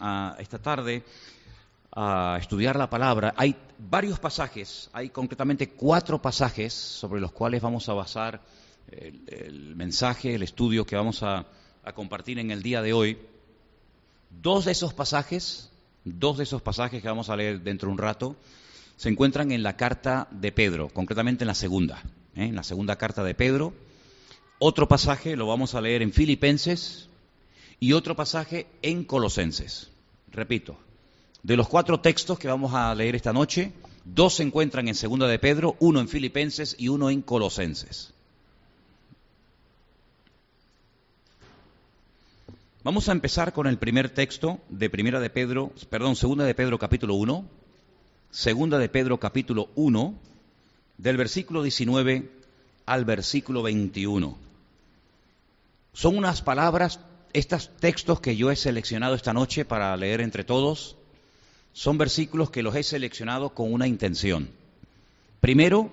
a 0.00 0.36
esta 0.38 0.58
tarde 0.58 1.04
a 1.92 2.38
estudiar 2.40 2.76
la 2.76 2.90
palabra. 2.90 3.34
Hay 3.36 3.56
varios 3.78 4.18
pasajes, 4.18 4.90
hay 4.92 5.10
concretamente 5.10 5.70
cuatro 5.70 6.20
pasajes 6.20 6.72
sobre 6.72 7.20
los 7.20 7.32
cuales 7.32 7.62
vamos 7.62 7.88
a 7.88 7.94
basar 7.94 8.40
el, 8.88 9.76
mensaje, 9.76 10.34
el 10.34 10.42
estudio 10.42 10.84
que 10.84 10.96
vamos 10.96 11.22
a, 11.22 11.46
a 11.84 11.92
compartir 11.92 12.38
en 12.38 12.50
el 12.50 12.62
día 12.62 12.82
de 12.82 12.92
hoy. 12.92 13.18
Dos 14.30 14.64
de 14.64 14.72
esos 14.72 14.92
pasajes, 14.92 15.70
dos 16.04 16.38
de 16.38 16.44
esos 16.44 16.62
pasajes 16.62 17.00
que 17.00 17.08
vamos 17.08 17.30
a 17.30 17.36
leer 17.36 17.60
dentro 17.62 17.88
de 17.88 17.92
un 17.92 17.98
rato, 17.98 18.36
se 18.96 19.08
encuentran 19.08 19.52
en 19.52 19.62
la 19.62 19.76
carta 19.76 20.28
de 20.30 20.52
Pedro, 20.52 20.88
concretamente 20.88 21.44
en 21.44 21.48
la 21.48 21.54
segunda, 21.54 22.02
¿eh? 22.34 22.44
en 22.44 22.56
la 22.56 22.62
segunda 22.62 22.96
carta 22.96 23.22
de 23.22 23.34
Pedro. 23.34 23.72
Otro 24.58 24.88
pasaje 24.88 25.36
lo 25.36 25.46
vamos 25.46 25.74
a 25.74 25.80
leer 25.80 26.02
en 26.02 26.12
Filipenses 26.12 27.08
y 27.80 27.92
otro 27.92 28.16
pasaje 28.16 28.66
en 28.82 29.04
Colosenses. 29.04 29.90
Repito, 30.30 30.76
de 31.42 31.56
los 31.56 31.68
cuatro 31.68 32.00
textos 32.00 32.38
que 32.38 32.48
vamos 32.48 32.74
a 32.74 32.94
leer 32.94 33.14
esta 33.14 33.32
noche, 33.32 33.72
dos 34.04 34.34
se 34.34 34.42
encuentran 34.42 34.88
en 34.88 34.94
segunda 34.94 35.26
de 35.28 35.38
Pedro, 35.38 35.76
uno 35.78 36.00
en 36.00 36.08
Filipenses 36.08 36.74
y 36.78 36.88
uno 36.88 37.10
en 37.10 37.22
Colosenses. 37.22 38.14
Vamos 42.82 43.08
a 43.08 43.12
empezar 43.12 43.54
con 43.54 43.66
el 43.66 43.78
primer 43.78 44.10
texto 44.10 44.60
de 44.68 44.90
Primera 44.90 45.18
de 45.18 45.30
Pedro, 45.30 45.72
perdón, 45.88 46.16
Segunda 46.16 46.44
de 46.44 46.54
Pedro 46.54 46.78
capítulo 46.78 47.14
1, 47.14 47.46
Segunda 48.30 48.78
de 48.78 48.90
Pedro 48.90 49.18
capítulo 49.18 49.70
1, 49.74 50.14
del 50.98 51.16
versículo 51.16 51.62
19 51.62 52.30
al 52.84 53.04
versículo 53.06 53.62
21. 53.62 54.36
Son 55.94 56.18
unas 56.18 56.42
palabras, 56.42 57.00
estos 57.34 57.70
textos 57.76 58.20
que 58.20 58.36
yo 58.36 58.50
he 58.50 58.56
seleccionado 58.56 59.14
esta 59.14 59.34
noche 59.34 59.64
para 59.64 59.94
leer 59.96 60.22
entre 60.22 60.44
todos, 60.44 60.96
son 61.74 61.98
versículos 61.98 62.50
que 62.50 62.62
los 62.62 62.74
he 62.76 62.82
seleccionado 62.82 63.50
con 63.50 63.72
una 63.72 63.86
intención. 63.86 64.48
Primero, 65.40 65.90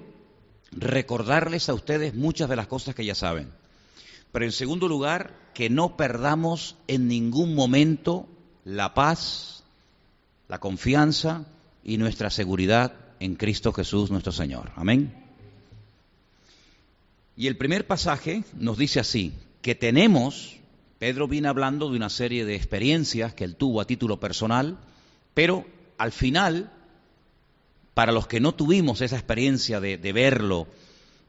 recordarles 0.72 1.68
a 1.68 1.74
ustedes 1.74 2.14
muchas 2.14 2.48
de 2.48 2.56
las 2.56 2.68
cosas 2.68 2.96
que 2.96 3.04
ya 3.04 3.16
saben. 3.16 3.50
Pero 4.32 4.46
en 4.46 4.52
segundo 4.52 4.88
lugar, 4.88 5.34
que 5.54 5.70
no 5.70 5.98
perdamos 5.98 6.78
en 6.88 7.08
ningún 7.08 7.56
momento 7.56 8.30
la 8.64 8.94
paz, 8.94 9.64
la 10.48 10.60
confianza 10.60 11.46
y 11.84 11.98
nuestra 11.98 12.30
seguridad 12.30 12.94
en 13.20 13.36
Cristo 13.36 13.74
Jesús 13.74 14.12
nuestro 14.12 14.32
Señor. 14.32 14.72
Amén. 14.76 15.14
Y 17.36 17.48
el 17.48 17.58
primer 17.58 17.88
pasaje 17.88 18.44
nos 18.54 18.78
dice 18.78 19.00
así, 19.00 19.34
que 19.62 19.76
tenemos, 19.76 20.61
Pedro 21.02 21.28
viene 21.28 21.48
hablando 21.48 21.90
de 21.90 21.96
una 21.96 22.12
serie 22.12 22.46
de 22.46 22.54
experiencias 22.54 23.34
que 23.34 23.44
él 23.44 23.56
tuvo 23.56 23.82
a 23.82 23.86
título 23.86 24.20
personal, 24.20 24.78
pero 25.34 25.66
al 25.98 26.12
final, 26.12 26.70
para 27.96 28.12
los 28.12 28.28
que 28.28 28.40
no 28.40 28.52
tuvimos 28.54 29.02
esa 29.02 29.16
experiencia 29.16 29.80
de, 29.80 29.98
de 29.98 30.14
verlo, 30.14 30.68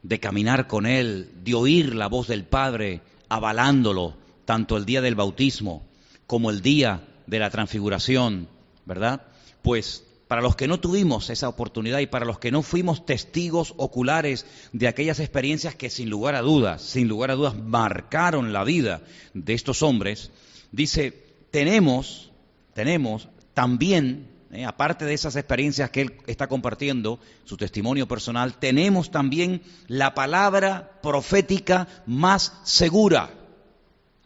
de 0.02 0.20
caminar 0.20 0.66
con 0.66 0.84
Él, 0.84 1.30
de 1.42 1.54
oír 1.54 1.94
la 1.94 2.08
voz 2.08 2.28
del 2.28 2.44
Padre 2.44 3.00
avalándolo, 3.30 4.14
tanto 4.44 4.76
el 4.76 4.84
día 4.84 5.00
del 5.00 5.14
bautismo 5.14 5.82
como 6.26 6.50
el 6.50 6.60
día 6.60 7.08
de 7.26 7.38
la 7.38 7.48
transfiguración, 7.48 8.48
¿verdad? 8.84 9.22
Pues 9.62 10.04
para 10.32 10.40
los 10.40 10.56
que 10.56 10.66
no 10.66 10.80
tuvimos 10.80 11.28
esa 11.28 11.46
oportunidad 11.46 11.98
y 11.98 12.06
para 12.06 12.24
los 12.24 12.38
que 12.38 12.50
no 12.50 12.62
fuimos 12.62 13.04
testigos 13.04 13.74
oculares 13.76 14.46
de 14.72 14.88
aquellas 14.88 15.20
experiencias 15.20 15.74
que 15.74 15.90
sin 15.90 16.08
lugar 16.08 16.36
a 16.36 16.40
dudas, 16.40 16.80
sin 16.80 17.06
lugar 17.06 17.30
a 17.30 17.34
dudas 17.34 17.54
marcaron 17.54 18.50
la 18.50 18.64
vida 18.64 19.02
de 19.34 19.52
estos 19.52 19.82
hombres, 19.82 20.30
dice, 20.70 21.10
tenemos, 21.50 22.32
tenemos 22.72 23.28
también 23.52 24.30
¿eh? 24.52 24.64
aparte 24.64 25.04
de 25.04 25.12
esas 25.12 25.36
experiencias 25.36 25.90
que 25.90 26.00
él 26.00 26.14
está 26.26 26.46
compartiendo, 26.46 27.20
su 27.44 27.58
testimonio 27.58 28.08
personal, 28.08 28.54
tenemos 28.54 29.10
también 29.10 29.60
la 29.86 30.14
palabra 30.14 30.92
profética 31.02 31.88
más 32.06 32.58
segura. 32.64 33.28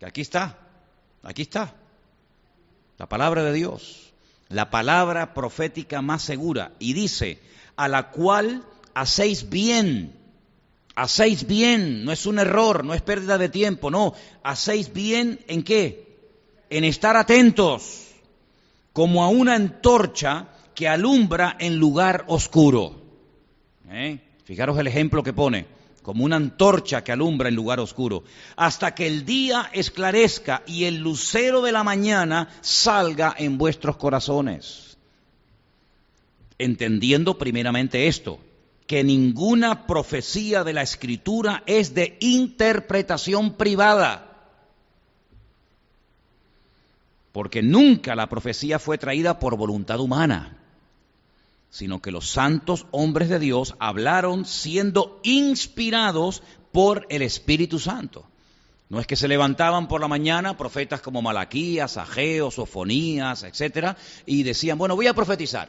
Aquí 0.02 0.20
está, 0.20 0.56
aquí 1.24 1.42
está. 1.42 1.74
La 2.96 3.08
palabra 3.08 3.42
de 3.42 3.52
Dios, 3.52 4.05
la 4.48 4.70
palabra 4.70 5.34
profética 5.34 6.02
más 6.02 6.22
segura. 6.22 6.72
Y 6.78 6.92
dice, 6.92 7.40
a 7.76 7.88
la 7.88 8.10
cual 8.10 8.64
hacéis 8.94 9.48
bien, 9.48 10.14
hacéis 10.94 11.46
bien, 11.46 12.04
no 12.04 12.12
es 12.12 12.26
un 12.26 12.38
error, 12.38 12.84
no 12.84 12.94
es 12.94 13.02
pérdida 13.02 13.38
de 13.38 13.48
tiempo, 13.48 13.90
no, 13.90 14.14
hacéis 14.42 14.92
bien 14.92 15.40
en 15.48 15.62
qué? 15.62 16.06
En 16.70 16.84
estar 16.84 17.16
atentos 17.16 18.08
como 18.92 19.22
a 19.22 19.28
una 19.28 19.54
antorcha 19.54 20.48
que 20.74 20.88
alumbra 20.88 21.56
en 21.58 21.76
lugar 21.76 22.24
oscuro. 22.28 23.02
¿Eh? 23.90 24.18
Fijaros 24.44 24.78
el 24.78 24.86
ejemplo 24.86 25.22
que 25.22 25.32
pone, 25.32 25.66
como 26.06 26.24
una 26.24 26.36
antorcha 26.36 27.02
que 27.02 27.10
alumbra 27.10 27.48
en 27.48 27.56
lugar 27.56 27.80
oscuro, 27.80 28.22
hasta 28.54 28.94
que 28.94 29.08
el 29.08 29.24
día 29.24 29.68
esclarezca 29.72 30.62
y 30.64 30.84
el 30.84 30.98
lucero 30.98 31.62
de 31.62 31.72
la 31.72 31.82
mañana 31.82 32.48
salga 32.60 33.34
en 33.36 33.58
vuestros 33.58 33.96
corazones. 33.96 34.98
Entendiendo 36.58 37.38
primeramente 37.38 38.06
esto, 38.06 38.38
que 38.86 39.02
ninguna 39.02 39.88
profecía 39.88 40.62
de 40.62 40.74
la 40.74 40.82
escritura 40.82 41.64
es 41.66 41.92
de 41.92 42.16
interpretación 42.20 43.54
privada 43.54 44.22
porque 47.32 47.62
nunca 47.62 48.14
la 48.14 48.28
profecía 48.28 48.78
fue 48.78 48.96
traída 48.96 49.40
por 49.40 49.56
voluntad 49.56 49.98
humana, 49.98 50.56
sino 51.70 52.00
que 52.00 52.10
los 52.10 52.28
santos 52.28 52.86
hombres 52.90 53.28
de 53.28 53.38
Dios 53.38 53.74
hablaron 53.78 54.44
siendo 54.44 55.20
inspirados 55.22 56.42
por 56.72 57.06
el 57.10 57.22
Espíritu 57.22 57.78
Santo. 57.78 58.26
No 58.88 59.00
es 59.00 59.06
que 59.06 59.16
se 59.16 59.28
levantaban 59.28 59.88
por 59.88 60.00
la 60.00 60.08
mañana 60.08 60.56
profetas 60.56 61.00
como 61.00 61.22
Malaquías, 61.22 61.96
Ageo, 61.96 62.50
Sofonías, 62.50 63.42
etcétera, 63.42 63.96
y 64.26 64.44
decían, 64.44 64.78
bueno, 64.78 64.94
voy 64.94 65.08
a 65.08 65.14
profetizar. 65.14 65.68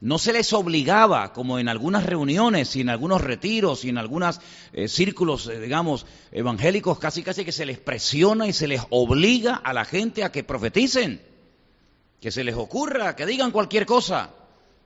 No 0.00 0.18
se 0.18 0.32
les 0.32 0.52
obligaba, 0.52 1.32
como 1.32 1.58
en 1.58 1.68
algunas 1.68 2.06
reuniones 2.06 2.76
y 2.76 2.82
en 2.82 2.88
algunos 2.88 3.20
retiros 3.20 3.84
y 3.84 3.88
en 3.88 3.98
algunos 3.98 4.40
eh, 4.72 4.86
círculos, 4.86 5.48
eh, 5.48 5.58
digamos, 5.58 6.06
evangélicos, 6.30 7.00
casi 7.00 7.24
casi 7.24 7.44
que 7.44 7.50
se 7.50 7.66
les 7.66 7.80
presiona 7.80 8.46
y 8.46 8.52
se 8.52 8.68
les 8.68 8.82
obliga 8.90 9.56
a 9.56 9.72
la 9.72 9.84
gente 9.84 10.22
a 10.22 10.30
que 10.30 10.44
profeticen, 10.44 11.20
que 12.20 12.30
se 12.30 12.44
les 12.44 12.54
ocurra, 12.54 13.16
que 13.16 13.26
digan 13.26 13.50
cualquier 13.50 13.86
cosa. 13.86 14.30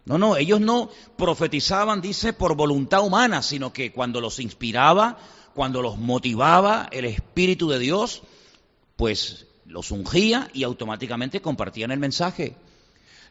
No, 0.04 0.18
no, 0.18 0.36
ellos 0.36 0.60
no 0.60 0.90
profetizaban, 1.16 2.00
dice, 2.00 2.32
por 2.32 2.56
voluntad 2.56 3.04
humana, 3.04 3.42
sino 3.42 3.72
que 3.72 3.92
cuando 3.92 4.20
los 4.20 4.40
inspiraba, 4.40 5.18
cuando 5.54 5.80
los 5.80 5.96
motivaba 5.96 6.88
el 6.90 7.04
Espíritu 7.04 7.68
de 7.68 7.78
Dios, 7.78 8.22
pues 8.96 9.46
los 9.64 9.91
ungía 9.91 10.48
y 10.52 10.64
automáticamente 10.64 11.41
compartían 11.41 11.92
el 11.92 12.00
mensaje. 12.00 12.56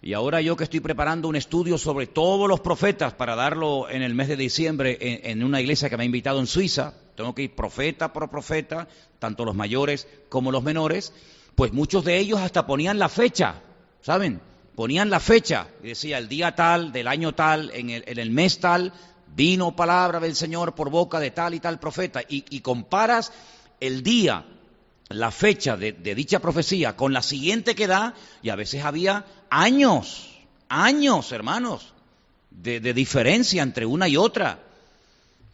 Y 0.01 0.13
ahora 0.13 0.41
yo 0.41 0.55
que 0.55 0.63
estoy 0.63 0.79
preparando 0.79 1.27
un 1.27 1.35
estudio 1.35 1.77
sobre 1.77 2.07
todos 2.07 2.49
los 2.49 2.59
profetas 2.59 3.13
para 3.13 3.35
darlo 3.35 3.87
en 3.87 4.01
el 4.01 4.15
mes 4.15 4.29
de 4.29 4.35
diciembre 4.35 4.97
en, 4.99 5.43
una 5.43 5.61
iglesia 5.61 5.89
que 5.89 5.97
me 5.97 6.03
ha 6.03 6.07
invitado 6.07 6.39
en 6.39 6.47
Suiza, 6.47 6.93
tengo 7.15 7.35
que 7.35 7.43
ir 7.43 7.55
profeta 7.55 8.11
por 8.11 8.29
profeta, 8.29 8.87
tanto 9.19 9.45
los 9.45 9.53
mayores 9.53 10.07
como 10.27 10.51
los 10.51 10.63
menores, 10.63 11.13
pues 11.53 11.71
muchos 11.71 12.03
de 12.03 12.17
ellos 12.17 12.39
hasta 12.39 12.65
ponían 12.65 12.97
la 12.97 13.09
fecha, 13.09 13.61
¿saben? 14.01 14.41
Ponían 14.75 15.09
la 15.09 15.19
fecha 15.19 15.67
y 15.83 15.89
decía 15.89 16.17
el 16.17 16.27
día 16.27 16.55
tal, 16.55 16.91
del 16.91 17.07
año 17.07 17.33
tal, 17.33 17.71
en 17.73 17.89
el, 17.89 18.31
mes 18.31 18.59
tal, 18.59 18.93
vino 19.35 19.75
palabra 19.75 20.19
del 20.19 20.35
Señor 20.35 20.75
por 20.75 20.89
boca 20.89 21.19
de 21.19 21.31
tal 21.31 21.53
y 21.53 21.59
tal 21.59 21.79
profeta. 21.79 22.21
Y, 22.27 22.61
comparas 22.61 23.33
el 23.79 24.03
día, 24.03 24.45
la 25.09 25.31
fecha 25.31 25.75
de, 25.77 25.91
de 25.91 26.15
dicha 26.15 26.39
profecía 26.39 26.95
con 26.95 27.13
la 27.13 27.21
siguiente 27.21 27.75
que 27.75 27.87
da, 27.87 28.15
y 28.41 28.49
a 28.49 28.55
veces 28.55 28.83
había 28.83 29.25
años, 29.49 30.29
años, 30.69 31.31
hermanos, 31.31 31.93
de, 32.51 32.93
diferencia 32.93 33.63
entre 33.63 33.85
una 33.85 34.07
y 34.07 34.17
otra. 34.17 34.59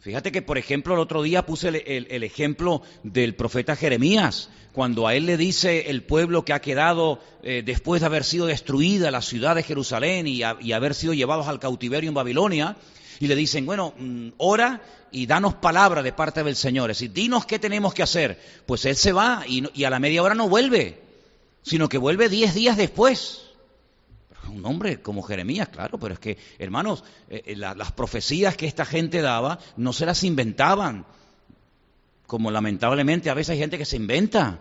Fíjate 0.00 0.30
que, 0.30 0.42
por 0.42 0.58
ejemplo, 0.58 0.94
el 0.94 1.00
otro 1.00 1.22
día 1.22 1.44
puse 1.44 1.68
el, 1.68 2.22
ejemplo 2.22 2.82
del 3.02 3.34
profeta 3.34 3.74
Jeremías, 3.74 4.48
cuando 4.72 5.08
a 5.08 5.14
él 5.14 5.26
le 5.26 5.36
dice 5.36 5.90
el 5.90 6.04
pueblo 6.04 6.44
que 6.44 6.52
ha 6.52 6.60
quedado 6.60 7.20
eh, 7.42 7.62
después 7.64 8.00
de 8.00 8.06
haber 8.06 8.22
sido 8.22 8.46
destruida 8.46 9.10
la 9.10 9.22
ciudad 9.22 9.56
de 9.56 9.64
Jerusalén 9.64 10.28
y, 10.28 10.42
haber 10.44 10.94
sido 10.94 11.14
llevados 11.14 11.48
al 11.48 11.58
cautiverio 11.58 12.08
en 12.08 12.14
Babilonia, 12.14 12.76
y 13.18 13.26
le 13.26 13.34
dicen, 13.34 13.66
bueno, 13.66 13.92
mm, 13.98 14.28
ora 14.36 14.82
y 15.10 15.26
danos 15.26 15.54
palabra 15.54 16.04
de 16.04 16.12
parte 16.12 16.44
del 16.44 16.54
Señor, 16.54 16.92
es 16.92 16.98
decir, 16.98 17.12
dinos 17.12 17.44
qué 17.44 17.58
tenemos 17.58 17.92
que 17.92 18.04
hacer. 18.04 18.38
Pues 18.66 18.84
él 18.84 18.94
se 18.94 19.10
va 19.10 19.42
y, 19.48 19.64
y 19.74 19.82
a 19.82 19.90
la 19.90 19.98
media 19.98 20.22
hora 20.22 20.36
no 20.36 20.48
vuelve, 20.48 21.02
sino 21.62 21.88
que 21.88 21.98
vuelve 21.98 22.28
diez 22.28 22.54
días 22.54 22.76
después 22.76 23.47
un 24.50 24.64
hombre 24.66 25.00
como 25.00 25.22
Jeremías, 25.22 25.68
claro, 25.68 25.98
pero 25.98 26.14
es 26.14 26.20
que, 26.20 26.38
hermanos, 26.58 27.04
eh, 27.28 27.42
eh, 27.46 27.56
las 27.56 27.92
profecías 27.92 28.56
que 28.56 28.66
esta 28.66 28.84
gente 28.84 29.20
daba 29.20 29.58
no 29.76 29.92
se 29.92 30.06
las 30.06 30.24
inventaban, 30.24 31.06
como 32.26 32.50
lamentablemente 32.50 33.30
a 33.30 33.34
veces 33.34 33.50
hay 33.50 33.58
gente 33.58 33.78
que 33.78 33.84
se 33.84 33.96
inventa. 33.96 34.60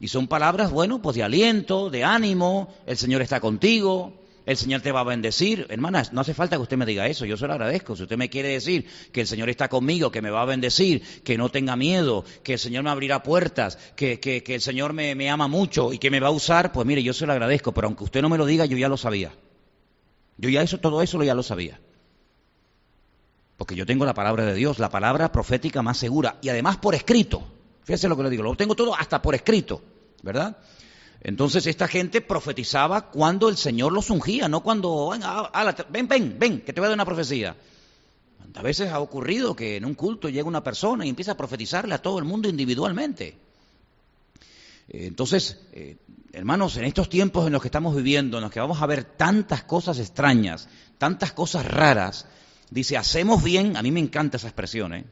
Y 0.00 0.08
son 0.08 0.26
palabras, 0.26 0.72
bueno, 0.72 1.00
pues 1.00 1.16
de 1.16 1.22
aliento, 1.22 1.88
de 1.90 2.02
ánimo, 2.02 2.74
el 2.86 2.96
Señor 2.96 3.22
está 3.22 3.38
contigo, 3.38 4.21
el 4.44 4.56
Señor 4.56 4.80
te 4.80 4.92
va 4.92 5.00
a 5.00 5.04
bendecir. 5.04 5.66
Hermanas, 5.68 6.12
no 6.12 6.20
hace 6.20 6.34
falta 6.34 6.56
que 6.56 6.62
usted 6.62 6.76
me 6.76 6.86
diga 6.86 7.06
eso, 7.06 7.24
yo 7.24 7.36
se 7.36 7.46
lo 7.46 7.52
agradezco. 7.52 7.96
Si 7.96 8.02
usted 8.02 8.16
me 8.16 8.28
quiere 8.28 8.48
decir 8.48 8.86
que 9.12 9.22
el 9.22 9.26
Señor 9.26 9.48
está 9.50 9.68
conmigo, 9.68 10.10
que 10.10 10.22
me 10.22 10.30
va 10.30 10.42
a 10.42 10.46
bendecir, 10.46 11.02
que 11.22 11.38
no 11.38 11.48
tenga 11.50 11.76
miedo, 11.76 12.24
que 12.42 12.54
el 12.54 12.58
Señor 12.58 12.84
me 12.84 12.90
abrirá 12.90 13.22
puertas, 13.22 13.78
que, 13.96 14.20
que, 14.20 14.42
el 14.46 14.60
Señor 14.60 14.92
me, 14.92 15.14
me, 15.14 15.30
ama 15.30 15.48
mucho 15.48 15.92
y 15.92 15.98
que 15.98 16.10
me 16.10 16.20
va 16.20 16.28
a 16.28 16.32
usar, 16.32 16.72
pues 16.72 16.86
mire, 16.86 17.02
yo 17.02 17.12
se 17.12 17.26
lo 17.26 17.32
agradezco, 17.32 17.72
pero 17.72 17.86
aunque 17.86 18.04
usted 18.04 18.22
no 18.22 18.28
me 18.28 18.38
lo 18.38 18.46
diga, 18.46 18.66
yo 18.66 18.76
ya 18.76 18.88
lo 18.88 18.96
sabía. 18.96 19.32
Yo 20.38 20.48
ya 20.48 20.62
eso, 20.62 20.78
todo 20.78 21.02
eso 21.02 21.22
ya 21.22 21.34
lo 21.34 21.42
sabía. 21.42 21.80
Porque 23.56 23.76
yo 23.76 23.86
tengo 23.86 24.04
la 24.04 24.14
palabra 24.14 24.44
de 24.44 24.54
Dios, 24.54 24.78
la 24.78 24.90
palabra 24.90 25.30
profética 25.30 25.82
más 25.82 25.98
segura, 25.98 26.38
y 26.42 26.48
además 26.48 26.78
por 26.78 26.94
escrito. 26.94 27.42
Fíjese 27.84 28.08
lo 28.08 28.16
que 28.16 28.24
le 28.24 28.30
digo, 28.30 28.42
lo 28.42 28.56
tengo 28.56 28.74
todo 28.74 28.94
hasta 28.94 29.22
por 29.22 29.34
escrito, 29.34 29.82
¿verdad? 30.22 30.56
Entonces 31.24 31.66
esta 31.68 31.86
gente 31.86 32.20
profetizaba 32.20 33.08
cuando 33.10 33.48
el 33.48 33.56
Señor 33.56 33.92
los 33.92 34.10
ungía, 34.10 34.48
no 34.48 34.60
cuando, 34.60 35.12
ven, 35.90 36.08
ven, 36.08 36.36
ven, 36.36 36.60
que 36.62 36.72
te 36.72 36.80
voy 36.80 36.86
a 36.86 36.88
dar 36.88 36.96
una 36.96 37.04
profecía. 37.04 37.56
A 38.54 38.62
veces 38.62 38.90
ha 38.90 38.98
ocurrido 38.98 39.54
que 39.54 39.76
en 39.76 39.84
un 39.84 39.94
culto 39.94 40.28
llega 40.28 40.48
una 40.48 40.64
persona 40.64 41.06
y 41.06 41.08
empieza 41.08 41.32
a 41.32 41.36
profetizarle 41.36 41.94
a 41.94 42.02
todo 42.02 42.18
el 42.18 42.24
mundo 42.24 42.48
individualmente. 42.48 43.36
Entonces, 44.88 45.60
eh, 45.72 45.96
hermanos, 46.32 46.76
en 46.76 46.84
estos 46.84 47.08
tiempos 47.08 47.46
en 47.46 47.52
los 47.52 47.62
que 47.62 47.68
estamos 47.68 47.94
viviendo, 47.94 48.38
en 48.38 48.42
los 48.42 48.50
que 48.50 48.60
vamos 48.60 48.82
a 48.82 48.86
ver 48.86 49.04
tantas 49.04 49.62
cosas 49.62 50.00
extrañas, 50.00 50.68
tantas 50.98 51.32
cosas 51.32 51.64
raras, 51.64 52.26
dice, 52.68 52.96
hacemos 52.96 53.44
bien, 53.44 53.76
a 53.76 53.82
mí 53.82 53.92
me 53.92 54.00
encanta 54.00 54.38
esa 54.38 54.48
expresión, 54.48 54.92
¿eh? 54.92 55.04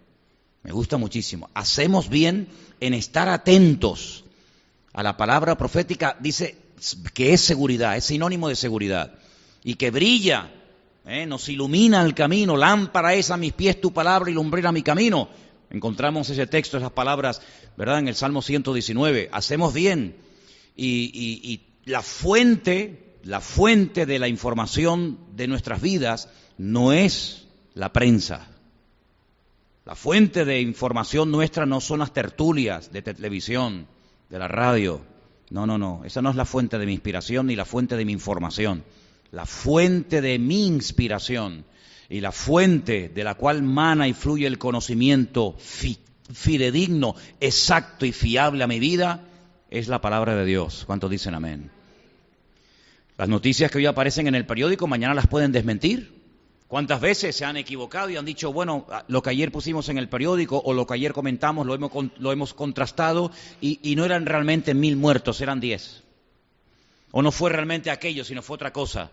me 0.64 0.72
gusta 0.72 0.96
muchísimo, 0.98 1.48
hacemos 1.54 2.08
bien 2.08 2.48
en 2.80 2.94
estar 2.94 3.28
atentos 3.28 4.24
a 4.92 5.02
la 5.02 5.16
palabra 5.16 5.56
profética 5.56 6.16
dice 6.20 6.56
que 7.14 7.32
es 7.32 7.40
seguridad, 7.40 7.96
es 7.96 8.04
sinónimo 8.04 8.48
de 8.48 8.56
seguridad 8.56 9.14
y 9.62 9.74
que 9.74 9.90
brilla, 9.90 10.50
¿eh? 11.06 11.26
nos 11.26 11.48
ilumina 11.48 12.02
el 12.02 12.14
camino, 12.14 12.56
lámpara 12.56 13.14
es 13.14 13.30
a 13.30 13.36
mis 13.36 13.52
pies 13.52 13.80
tu 13.80 13.92
palabra 13.92 14.30
y 14.30 14.34
lumbrera 14.34 14.72
mi 14.72 14.82
camino. 14.82 15.28
Encontramos 15.70 16.28
ese 16.30 16.46
texto, 16.46 16.78
esas 16.78 16.92
palabras, 16.92 17.42
¿verdad? 17.76 18.00
En 18.00 18.08
el 18.08 18.16
Salmo 18.16 18.42
119. 18.42 19.28
Hacemos 19.30 19.72
bien 19.72 20.16
y, 20.74 21.12
y 21.14 21.60
la 21.84 22.02
fuente, 22.02 23.18
la 23.22 23.40
fuente 23.40 24.04
de 24.04 24.18
la 24.18 24.26
información 24.26 25.18
de 25.36 25.46
nuestras 25.46 25.80
vidas 25.80 26.28
no 26.58 26.92
es 26.92 27.46
la 27.74 27.92
prensa. 27.92 28.48
La 29.84 29.94
fuente 29.94 30.44
de 30.44 30.60
información 30.60 31.30
nuestra 31.30 31.66
no 31.66 31.80
son 31.80 32.00
las 32.00 32.12
tertulias 32.12 32.92
de 32.92 33.02
televisión, 33.02 33.86
de 34.30 34.38
la 34.38 34.48
radio. 34.48 35.02
No, 35.50 35.66
no, 35.66 35.76
no. 35.76 36.02
Esa 36.04 36.22
no 36.22 36.30
es 36.30 36.36
la 36.36 36.44
fuente 36.44 36.78
de 36.78 36.86
mi 36.86 36.92
inspiración 36.92 37.48
ni 37.48 37.56
la 37.56 37.64
fuente 37.64 37.96
de 37.96 38.04
mi 38.04 38.12
información. 38.12 38.84
La 39.32 39.44
fuente 39.46 40.20
de 40.20 40.38
mi 40.38 40.66
inspiración 40.66 41.64
y 42.08 42.20
la 42.20 42.32
fuente 42.32 43.08
de 43.08 43.24
la 43.24 43.34
cual 43.34 43.62
mana 43.62 44.08
y 44.08 44.14
fluye 44.14 44.46
el 44.46 44.58
conocimiento 44.58 45.56
fidedigno, 45.58 47.14
exacto 47.40 48.06
y 48.06 48.12
fiable 48.12 48.64
a 48.64 48.68
mi 48.68 48.80
vida 48.80 49.24
es 49.70 49.88
la 49.88 50.00
palabra 50.00 50.34
de 50.34 50.44
Dios. 50.44 50.84
¿Cuántos 50.86 51.10
dicen 51.10 51.34
amén? 51.34 51.70
Las 53.16 53.28
noticias 53.28 53.70
que 53.70 53.78
hoy 53.78 53.86
aparecen 53.86 54.26
en 54.26 54.34
el 54.34 54.46
periódico 54.46 54.86
mañana 54.86 55.14
las 55.14 55.26
pueden 55.26 55.52
desmentir. 55.52 56.19
¿Cuántas 56.70 57.00
veces 57.00 57.34
se 57.34 57.44
han 57.44 57.56
equivocado 57.56 58.10
y 58.10 58.16
han 58.16 58.24
dicho, 58.24 58.52
bueno, 58.52 58.86
lo 59.08 59.24
que 59.24 59.30
ayer 59.30 59.50
pusimos 59.50 59.88
en 59.88 59.98
el 59.98 60.08
periódico 60.08 60.62
o 60.64 60.72
lo 60.72 60.86
que 60.86 60.94
ayer 60.94 61.12
comentamos 61.12 61.66
lo 61.66 61.74
hemos, 61.74 61.90
lo 62.16 62.30
hemos 62.30 62.54
contrastado 62.54 63.32
y, 63.60 63.80
y 63.82 63.96
no 63.96 64.04
eran 64.04 64.24
realmente 64.24 64.72
mil 64.72 64.96
muertos, 64.96 65.40
eran 65.40 65.58
diez? 65.58 66.04
O 67.10 67.22
no 67.22 67.32
fue 67.32 67.50
realmente 67.50 67.90
aquello, 67.90 68.24
sino 68.24 68.40
fue 68.40 68.54
otra 68.54 68.72
cosa. 68.72 69.10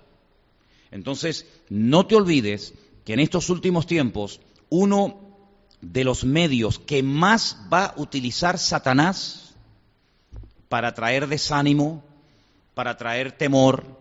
Entonces, 0.91 1.47
no 1.69 2.05
te 2.05 2.13
olvides 2.13 2.75
que 3.03 3.13
en 3.13 3.21
estos 3.21 3.49
últimos 3.49 3.87
tiempos 3.87 4.39
uno 4.69 5.19
de 5.81 6.03
los 6.03 6.25
medios 6.25 6.77
que 6.77 7.01
más 7.01 7.57
va 7.73 7.85
a 7.85 7.93
utilizar 7.97 8.59
Satanás 8.59 9.55
para 10.69 10.93
traer 10.93 11.25
desánimo, 11.25 12.03
para 12.75 12.97
traer 12.97 13.31
temor, 13.31 13.96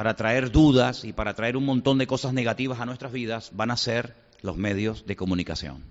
para 0.00 0.16
traer 0.16 0.50
dudas 0.50 1.04
y 1.04 1.12
para 1.12 1.34
traer 1.34 1.58
un 1.58 1.66
montón 1.66 1.98
de 1.98 2.06
cosas 2.06 2.32
negativas 2.32 2.80
a 2.80 2.86
nuestras 2.86 3.12
vidas 3.12 3.50
van 3.52 3.70
a 3.70 3.76
ser 3.76 4.16
los 4.40 4.56
medios 4.56 5.04
de 5.04 5.14
comunicación. 5.14 5.84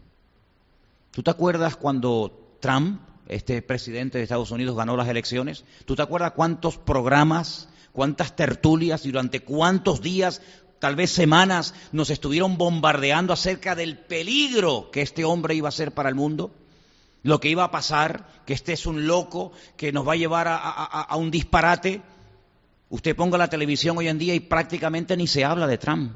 ¿Tú 1.11 1.21
te 1.21 1.29
acuerdas 1.29 1.75
cuando 1.75 2.56
Trump, 2.59 3.01
este 3.27 3.61
presidente 3.61 4.17
de 4.17 4.23
Estados 4.23 4.50
Unidos, 4.50 4.75
ganó 4.75 4.97
las 4.97 5.09
elecciones? 5.09 5.63
¿Tú 5.85 5.95
te 5.95 6.01
acuerdas 6.01 6.31
cuántos 6.31 6.79
programas, 6.79 7.69
cuántas 7.91 8.35
tertulias 8.35 9.06
y 9.06 9.11
durante 9.11 9.41
cuántos 9.41 10.01
días, 10.01 10.41
tal 10.79 10.95
vez 10.95 11.11
semanas, 11.11 11.75
nos 11.91 12.09
estuvieron 12.09 12.57
bombardeando 12.57 13.31
acerca 13.31 13.75
del 13.75 13.95
peligro 13.95 14.89
que 14.89 15.03
este 15.03 15.23
hombre 15.23 15.53
iba 15.53 15.69
a 15.69 15.71
ser 15.71 15.91
para 15.91 16.09
el 16.09 16.15
mundo? 16.15 16.50
Lo 17.21 17.39
que 17.39 17.50
iba 17.50 17.63
a 17.63 17.69
pasar, 17.69 18.25
que 18.47 18.53
este 18.53 18.73
es 18.73 18.88
un 18.88 19.06
loco 19.06 19.51
que 19.77 19.91
nos 19.91 20.07
va 20.07 20.13
a 20.13 20.15
llevar 20.15 20.47
a, 20.47 20.57
a, 20.57 21.01
a 21.03 21.15
un 21.15 21.29
disparate. 21.29 22.01
Usted 22.89 23.15
ponga 23.15 23.38
la 23.38 23.50
televisión 23.50 23.97
hoy 23.97 24.07
en 24.07 24.18
día 24.18 24.33
y 24.33 24.39
prácticamente 24.39 25.15
ni 25.15 25.27
se 25.27 25.45
habla 25.45 25.68
de 25.68 25.77
Trump. 25.77 26.13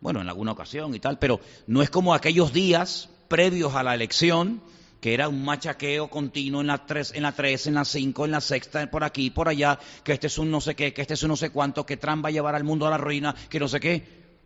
Bueno, 0.00 0.20
en 0.20 0.28
alguna 0.28 0.52
ocasión 0.52 0.94
y 0.94 1.00
tal, 1.00 1.18
pero 1.18 1.40
no 1.66 1.82
es 1.82 1.90
como 1.90 2.14
aquellos 2.14 2.52
días 2.52 3.08
previos 3.28 3.74
a 3.74 3.82
la 3.82 3.94
elección, 3.94 4.60
que 5.00 5.14
era 5.14 5.28
un 5.28 5.44
machaqueo 5.44 6.08
continuo 6.08 6.60
en 6.60 6.68
la 6.68 6.86
3, 6.86 7.12
en 7.14 7.22
la 7.22 7.32
3, 7.32 7.68
en 7.68 7.74
la 7.74 7.84
5, 7.84 8.24
en 8.24 8.30
la 8.30 8.40
sexta, 8.40 8.90
por 8.90 9.04
aquí, 9.04 9.30
por 9.30 9.48
allá, 9.48 9.78
que 10.02 10.12
este 10.12 10.26
es 10.26 10.38
un 10.38 10.50
no 10.50 10.60
sé 10.60 10.74
qué, 10.74 10.92
que 10.92 11.02
este 11.02 11.14
es 11.14 11.22
un 11.22 11.28
no 11.28 11.36
sé 11.36 11.50
cuánto, 11.50 11.86
que 11.86 11.96
Trump 11.96 12.24
va 12.24 12.28
a 12.28 12.32
llevar 12.32 12.54
al 12.54 12.64
mundo 12.64 12.86
a 12.86 12.90
la 12.90 12.98
ruina, 12.98 13.34
que 13.48 13.60
no 13.60 13.68
sé 13.68 13.78
qué. 13.78 14.04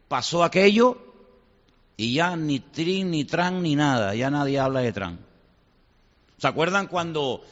Pasó 0.08 0.44
aquello 0.44 0.98
y 1.96 2.14
ya 2.14 2.36
ni 2.36 2.60
Trin, 2.60 3.10
ni 3.10 3.24
Trump, 3.24 3.62
ni 3.62 3.76
nada, 3.76 4.14
ya 4.14 4.30
nadie 4.30 4.58
habla 4.58 4.80
de 4.80 4.92
Trump. 4.92 5.20
¿Se 6.36 6.46
acuerdan 6.46 6.86
cuando 6.86 7.42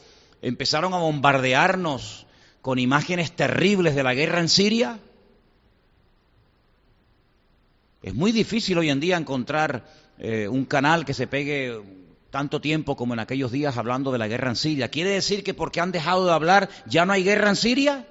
empezaron 0.41 0.93
a 0.93 0.97
bombardearnos 0.97 2.27
con 2.61 2.79
imágenes 2.79 3.31
terribles 3.31 3.95
de 3.95 4.03
la 4.03 4.13
guerra 4.13 4.39
en 4.39 4.49
Siria? 4.49 4.99
Es 8.01 8.13
muy 8.13 8.31
difícil 8.31 8.77
hoy 8.77 8.89
en 8.89 8.99
día 8.99 9.17
encontrar 9.17 9.85
eh, 10.17 10.47
un 10.47 10.65
canal 10.65 11.05
que 11.05 11.13
se 11.13 11.27
pegue 11.27 11.79
tanto 12.31 12.61
tiempo 12.61 12.95
como 12.95 13.13
en 13.13 13.19
aquellos 13.19 13.51
días 13.51 13.77
hablando 13.77 14.11
de 14.11 14.17
la 14.17 14.27
guerra 14.27 14.49
en 14.49 14.55
Siria. 14.55 14.89
¿Quiere 14.89 15.11
decir 15.11 15.43
que 15.43 15.53
porque 15.53 15.81
han 15.81 15.91
dejado 15.91 16.25
de 16.25 16.31
hablar 16.31 16.69
ya 16.85 17.05
no 17.05 17.13
hay 17.13 17.23
guerra 17.23 17.49
en 17.49 17.55
Siria? 17.55 18.07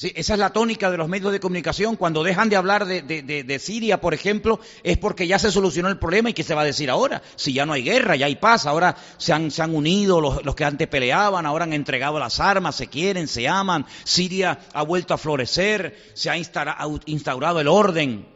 Sí, 0.00 0.12
esa 0.14 0.34
es 0.34 0.38
la 0.38 0.50
tónica 0.50 0.92
de 0.92 0.96
los 0.96 1.08
medios 1.08 1.32
de 1.32 1.40
comunicación. 1.40 1.96
Cuando 1.96 2.22
dejan 2.22 2.48
de 2.48 2.54
hablar 2.54 2.86
de, 2.86 3.02
de, 3.02 3.58
Siria, 3.58 4.00
por 4.00 4.14
ejemplo, 4.14 4.60
es 4.84 4.96
porque 4.96 5.26
ya 5.26 5.40
se 5.40 5.50
solucionó 5.50 5.88
el 5.88 5.98
problema 5.98 6.30
y 6.30 6.34
qué 6.34 6.44
se 6.44 6.54
va 6.54 6.60
a 6.60 6.64
decir 6.64 6.88
ahora. 6.88 7.20
Si 7.34 7.52
ya 7.52 7.66
no 7.66 7.72
hay 7.72 7.82
guerra, 7.82 8.14
ya 8.14 8.26
hay 8.26 8.36
paz, 8.36 8.66
ahora 8.66 8.94
se 9.16 9.32
han, 9.32 9.50
se 9.50 9.60
han 9.60 9.74
unido 9.74 10.20
los, 10.20 10.44
los, 10.44 10.54
que 10.54 10.64
antes 10.64 10.86
peleaban, 10.86 11.46
ahora 11.46 11.64
han 11.64 11.72
entregado 11.72 12.20
las 12.20 12.38
armas, 12.38 12.76
se 12.76 12.86
quieren, 12.86 13.26
se 13.26 13.48
aman. 13.48 13.86
Siria 14.04 14.60
ha 14.72 14.82
vuelto 14.84 15.14
a 15.14 15.18
florecer, 15.18 16.12
se 16.14 16.30
ha 16.30 16.36
instaurado 16.36 17.58
el 17.58 17.66
orden. 17.66 18.28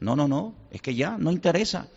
No, 0.00 0.16
no, 0.16 0.28
no, 0.28 0.54
es 0.70 0.82
que 0.82 0.94
ya 0.94 1.16
no 1.18 1.32
interesa 1.32 1.88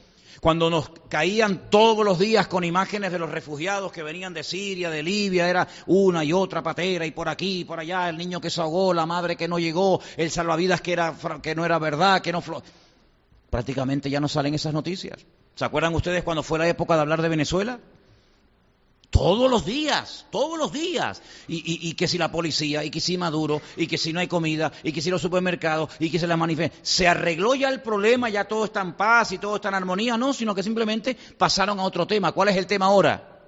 cuando 0.41 0.69
nos 0.69 0.89
caían 1.10 1.69
todos 1.69 2.05
los 2.05 2.19
días 2.19 2.48
con 2.48 2.63
imágenes 2.63 3.12
de 3.12 3.19
los 3.19 3.29
refugiados 3.29 3.91
que 3.91 4.03
venían 4.03 4.34
de 4.34 4.43
Siria, 4.43 4.89
de 4.89 5.03
Libia, 5.03 5.50
era 5.50 5.67
una 5.88 6.24
y 6.24 6.34
otra 6.34 6.63
patera 6.63 7.05
y 7.05 7.12
por 7.12 7.29
aquí 7.29 7.62
y 7.62 7.63
por 7.65 7.79
allá, 7.79 8.10
el 8.10 8.17
niño 8.17 8.39
que 8.39 8.50
se 8.50 8.62
ahogó, 8.62 8.93
la 8.93 9.05
madre 9.05 9.36
que 9.36 9.48
no 9.48 9.60
llegó, 9.60 10.01
el 10.17 10.31
salvavidas 10.31 10.81
que, 10.81 10.93
era, 10.93 11.15
que 11.41 11.55
no 11.55 11.65
era 11.65 11.79
verdad, 11.79 12.22
que 12.22 12.31
no... 12.31 12.43
Prácticamente 13.50 14.10
ya 14.10 14.19
no 14.19 14.27
salen 14.27 14.53
esas 14.53 14.74
noticias. 14.74 15.25
¿Se 15.55 15.65
acuerdan 15.65 15.93
ustedes 15.96 16.24
cuando 16.24 16.43
fue 16.43 16.60
la 16.60 16.67
época 16.67 16.96
de 16.96 17.01
hablar 17.01 17.22
de 17.22 17.29
Venezuela? 17.29 17.79
Todos 19.10 19.50
los 19.50 19.66
días, 19.66 20.28
todos 20.30 20.58
los 20.58 20.72
días. 20.72 21.22
Y, 21.48 21.94
que 21.94 22.08
si 22.08 22.18
la 22.18 22.32
policía, 22.32 22.84
y 22.84 22.92
que 22.92 23.00
si 23.00 23.18
Maduro, 23.18 23.62
y 23.75 23.88
que 23.88 23.98
si 23.98 24.13
no 24.13 24.20
hay 24.20 24.28
comida, 24.28 24.72
y 24.84 24.92
que 24.92 25.01
si 25.01 25.10
los 25.10 25.22
supermercados, 25.22 25.89
y 26.00 26.10
que 26.10 26.20
se 26.20 26.28
la 26.28 26.38
manifiesta. 26.38 26.78
Se 26.84 27.08
arregló 27.08 27.56
ya 27.56 27.70
el 27.70 27.82
problema, 27.82 28.30
ya 28.30 28.46
todo 28.46 28.66
está 28.66 28.82
en 28.82 28.94
paz 28.94 29.32
y 29.32 29.39
todo 29.39 29.56
está 29.56 29.70
en 29.70 29.75
armonía. 29.75 30.16
No, 30.16 30.32
sino 30.34 30.54
que 30.54 30.63
simplemente 30.63 31.18
pasaron 31.38 31.80
a 31.80 31.84
otro 31.84 32.06
tema. 32.06 32.32
¿Cuál 32.32 32.50
es 32.50 32.58
el 32.58 32.68
tema 32.68 32.86
ahora? 32.86 33.39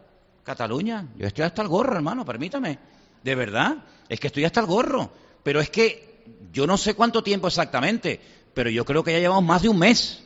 Cataluña. 0.43 1.07
Yo 1.15 1.27
estoy 1.27 1.45
hasta 1.45 1.61
el 1.61 1.67
gorro, 1.67 1.95
hermano, 1.95 2.25
permítame. 2.25 2.79
De 3.23 3.35
verdad, 3.35 3.77
es 4.09 4.19
que 4.19 4.27
estoy 4.27 4.45
hasta 4.45 4.61
el 4.61 4.65
gorro. 4.65 5.11
Pero 5.43 5.61
es 5.61 5.69
que 5.69 6.25
yo 6.51 6.65
no 6.65 6.77
sé 6.77 6.95
cuánto 6.95 7.23
tiempo 7.23 7.47
exactamente, 7.47 8.19
pero 8.53 8.69
yo 8.69 8.83
creo 8.83 9.03
que 9.03 9.11
ya 9.11 9.19
llevamos 9.19 9.43
más 9.43 9.61
de 9.61 9.69
un 9.69 9.77
mes 9.77 10.23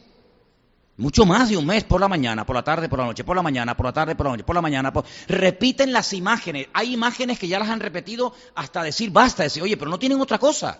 mucho 0.97 1.25
más 1.25 1.49
de 1.49 1.57
un 1.57 1.65
mes 1.65 1.83
por 1.83 1.99
la 1.99 2.07
mañana, 2.07 2.45
por 2.45 2.55
la 2.55 2.63
tarde, 2.63 2.87
por 2.87 2.99
la 2.99 3.05
noche, 3.05 3.23
por 3.23 3.35
la 3.35 3.41
mañana, 3.41 3.75
por 3.75 3.85
la 3.85 3.93
tarde, 3.93 4.15
por 4.15 4.25
la 4.25 4.31
noche, 4.31 4.43
por 4.43 4.55
la 4.55 4.61
mañana. 4.61 4.93
Por... 4.93 5.03
Repiten 5.27 5.91
las 5.91 6.13
imágenes. 6.13 6.67
Hay 6.73 6.93
imágenes 6.93 7.37
que 7.37 7.47
ya 7.47 7.59
las 7.59 7.69
han 7.69 7.79
repetido 7.79 8.33
hasta 8.55 8.81
decir 8.81 9.11
basta, 9.11 9.43
decir, 9.43 9.61
oye, 9.61 9.75
pero 9.77 9.91
no 9.91 9.99
tienen 9.99 10.21
otra 10.21 10.37
cosa. 10.37 10.79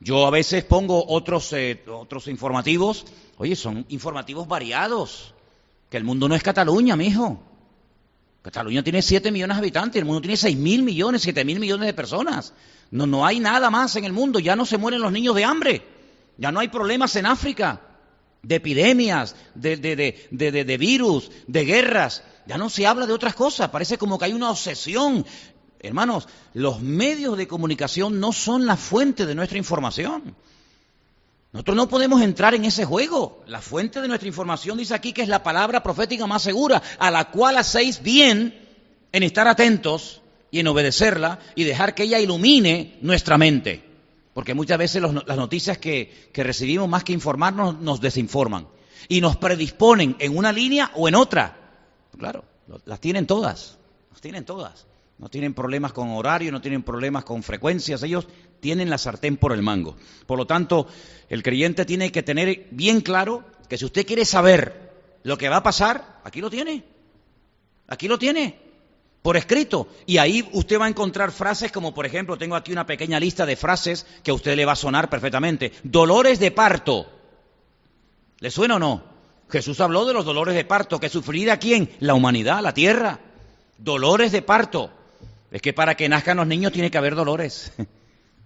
Yo 0.00 0.26
a 0.26 0.30
veces 0.30 0.64
pongo 0.64 1.04
otros, 1.08 1.52
eh, 1.52 1.82
otros 1.88 2.28
informativos. 2.28 3.04
Oye, 3.38 3.56
son 3.56 3.84
informativos 3.88 4.46
variados. 4.46 5.34
Que 5.90 5.96
el 5.96 6.04
mundo 6.04 6.28
no 6.28 6.36
es 6.36 6.42
Cataluña, 6.42 6.94
mijo. 6.94 7.42
Cataluña 8.42 8.82
tiene 8.84 9.02
7 9.02 9.32
millones 9.32 9.56
de 9.56 9.58
habitantes, 9.58 9.98
el 9.98 10.06
mundo 10.06 10.20
tiene 10.20 10.36
6 10.36 10.56
mil 10.56 10.82
millones, 10.82 11.22
7 11.22 11.44
mil 11.44 11.58
millones 11.58 11.86
de 11.86 11.92
personas. 11.92 12.54
No, 12.90 13.06
no 13.06 13.26
hay 13.26 13.40
nada 13.40 13.68
más 13.70 13.96
en 13.96 14.04
el 14.04 14.12
mundo, 14.12 14.38
ya 14.38 14.54
no 14.56 14.64
se 14.64 14.78
mueren 14.78 15.02
los 15.02 15.12
niños 15.12 15.34
de 15.34 15.44
hambre, 15.44 15.82
ya 16.38 16.52
no 16.52 16.60
hay 16.60 16.68
problemas 16.68 17.14
en 17.16 17.26
África, 17.26 17.80
de 18.42 18.54
epidemias, 18.54 19.34
de, 19.54 19.76
de, 19.76 19.96
de, 20.30 20.64
de, 20.64 20.78
virus, 20.78 21.30
de 21.46 21.64
guerras, 21.64 22.22
ya 22.46 22.56
no 22.56 22.70
se 22.70 22.86
habla 22.86 23.06
de 23.06 23.12
otras 23.12 23.34
cosas, 23.34 23.70
parece 23.70 23.98
como 23.98 24.18
que 24.18 24.26
hay 24.26 24.32
una 24.32 24.50
obsesión. 24.50 25.26
Hermanos, 25.80 26.28
los 26.54 26.80
medios 26.80 27.36
de 27.36 27.46
comunicación 27.48 28.20
no 28.20 28.32
son 28.32 28.66
la 28.66 28.76
fuente 28.76 29.26
de 29.26 29.34
nuestra 29.34 29.58
información. 29.58 30.34
Nosotros 31.52 31.76
no 31.76 31.88
podemos 31.88 32.20
entrar 32.20 32.54
en 32.54 32.64
ese 32.64 32.84
juego. 32.84 33.42
La 33.46 33.60
fuente 33.60 34.00
de 34.00 34.08
nuestra 34.08 34.28
información 34.28 34.78
dice 34.78 34.94
aquí 34.94 35.12
que 35.12 35.22
es 35.22 35.28
la 35.28 35.42
palabra 35.42 35.82
profética 35.82 36.26
más 36.26 36.42
segura, 36.42 36.82
a 36.98 37.10
la 37.10 37.30
cual 37.30 37.56
hacéis 37.56 38.02
bien 38.02 38.66
en 39.12 39.22
estar 39.22 39.48
atentos 39.48 40.20
y 40.50 40.60
en 40.60 40.68
obedecerla 40.68 41.38
y 41.54 41.64
dejar 41.64 41.94
que 41.94 42.04
ella 42.04 42.20
ilumine 42.20 42.98
nuestra 43.00 43.38
mente. 43.38 43.87
Porque 44.38 44.54
muchas 44.54 44.78
veces 44.78 45.02
las 45.02 45.36
noticias 45.36 45.78
que, 45.78 46.30
que 46.32 46.44
recibimos, 46.44 46.88
más 46.88 47.02
que 47.02 47.12
informarnos, 47.12 47.80
nos 47.80 48.00
desinforman 48.00 48.68
y 49.08 49.20
nos 49.20 49.36
predisponen 49.36 50.14
en 50.20 50.36
una 50.36 50.52
línea 50.52 50.92
o 50.94 51.08
en 51.08 51.16
otra. 51.16 51.56
Claro, 52.16 52.44
las 52.84 53.00
tienen 53.00 53.26
todas, 53.26 53.78
las 54.12 54.20
tienen 54.20 54.44
todas. 54.44 54.86
No 55.18 55.28
tienen 55.28 55.54
problemas 55.54 55.92
con 55.92 56.10
horario, 56.10 56.52
no 56.52 56.60
tienen 56.60 56.84
problemas 56.84 57.24
con 57.24 57.42
frecuencias, 57.42 58.00
ellos 58.04 58.28
tienen 58.60 58.90
la 58.90 58.98
sartén 58.98 59.38
por 59.38 59.52
el 59.52 59.62
mango. 59.62 59.96
Por 60.24 60.38
lo 60.38 60.46
tanto, 60.46 60.86
el 61.28 61.42
creyente 61.42 61.84
tiene 61.84 62.12
que 62.12 62.22
tener 62.22 62.68
bien 62.70 63.00
claro 63.00 63.44
que 63.68 63.76
si 63.76 63.86
usted 63.86 64.06
quiere 64.06 64.24
saber 64.24 65.18
lo 65.24 65.36
que 65.36 65.48
va 65.48 65.56
a 65.56 65.62
pasar, 65.64 66.20
aquí 66.22 66.40
lo 66.40 66.48
tiene. 66.48 66.84
Aquí 67.88 68.06
lo 68.06 68.20
tiene. 68.20 68.67
Por 69.22 69.36
escrito. 69.36 69.88
Y 70.06 70.18
ahí 70.18 70.48
usted 70.52 70.80
va 70.80 70.86
a 70.86 70.88
encontrar 70.88 71.32
frases 71.32 71.72
como, 71.72 71.94
por 71.94 72.06
ejemplo, 72.06 72.38
tengo 72.38 72.56
aquí 72.56 72.72
una 72.72 72.86
pequeña 72.86 73.20
lista 73.20 73.46
de 73.46 73.56
frases 73.56 74.06
que 74.22 74.30
a 74.30 74.34
usted 74.34 74.56
le 74.56 74.64
va 74.64 74.72
a 74.72 74.76
sonar 74.76 75.10
perfectamente. 75.10 75.72
Dolores 75.82 76.38
de 76.38 76.50
parto. 76.50 77.10
¿Le 78.40 78.50
suena 78.50 78.76
o 78.76 78.78
no? 78.78 79.02
Jesús 79.50 79.80
habló 79.80 80.04
de 80.04 80.12
los 80.12 80.24
dolores 80.24 80.54
de 80.54 80.64
parto 80.64 81.00
que 81.00 81.08
sufriría 81.08 81.58
quién? 81.58 81.90
La 82.00 82.14
humanidad, 82.14 82.62
la 82.62 82.74
tierra. 82.74 83.20
Dolores 83.78 84.32
de 84.32 84.42
parto. 84.42 84.90
Es 85.50 85.62
que 85.62 85.72
para 85.72 85.96
que 85.96 86.08
nazcan 86.08 86.36
los 86.36 86.46
niños 86.46 86.72
tiene 86.72 86.90
que 86.90 86.98
haber 86.98 87.14
dolores. 87.14 87.72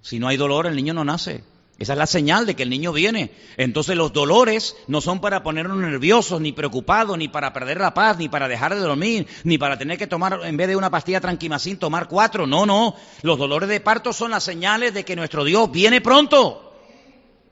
Si 0.05 0.19
no 0.19 0.27
hay 0.27 0.37
dolor, 0.37 0.67
el 0.67 0.75
niño 0.75 0.95
no 0.95 1.05
nace. 1.05 1.45
Esa 1.79 1.95
es 1.95 1.99
la 1.99 2.07
señal 2.07 2.47
de 2.47 2.55
que 2.55 2.63
el 2.63 2.71
niño 2.71 2.93
viene. 2.93 3.33
Entonces 3.57 3.97
los 3.97 4.13
dolores 4.13 4.77
no 4.87 5.01
son 5.01 5.21
para 5.21 5.43
ponernos 5.43 5.79
nerviosos, 5.79 6.41
ni 6.41 6.53
preocupados, 6.53 7.19
ni 7.19 7.29
para 7.29 7.53
perder 7.53 7.81
la 7.81 7.95
paz, 7.95 8.19
ni 8.19 8.29
para 8.29 8.47
dejar 8.47 8.75
de 8.75 8.81
dormir, 8.81 9.27
ni 9.45 9.59
para 9.59 9.77
tener 9.79 9.99
que 9.99 10.07
tomar, 10.07 10.41
en 10.45 10.57
vez 10.57 10.69
de 10.69 10.77
una 10.77 10.91
pastilla 10.91 11.21
tranquimacín, 11.21 11.79
tomar 11.79 12.09
cuatro. 12.09 12.47
No, 12.47 12.67
no. 12.67 12.95
Los 13.23 13.39
dolores 13.39 13.69
de 13.69 13.81
parto 13.81 14.13
son 14.13 14.31
las 14.31 14.45
señales 14.45 14.95
de 14.95 15.05
que 15.05 15.17
nuestro 15.17 15.45
Dios 15.45 15.73
viene 15.73 16.01
pronto. 16.01 16.73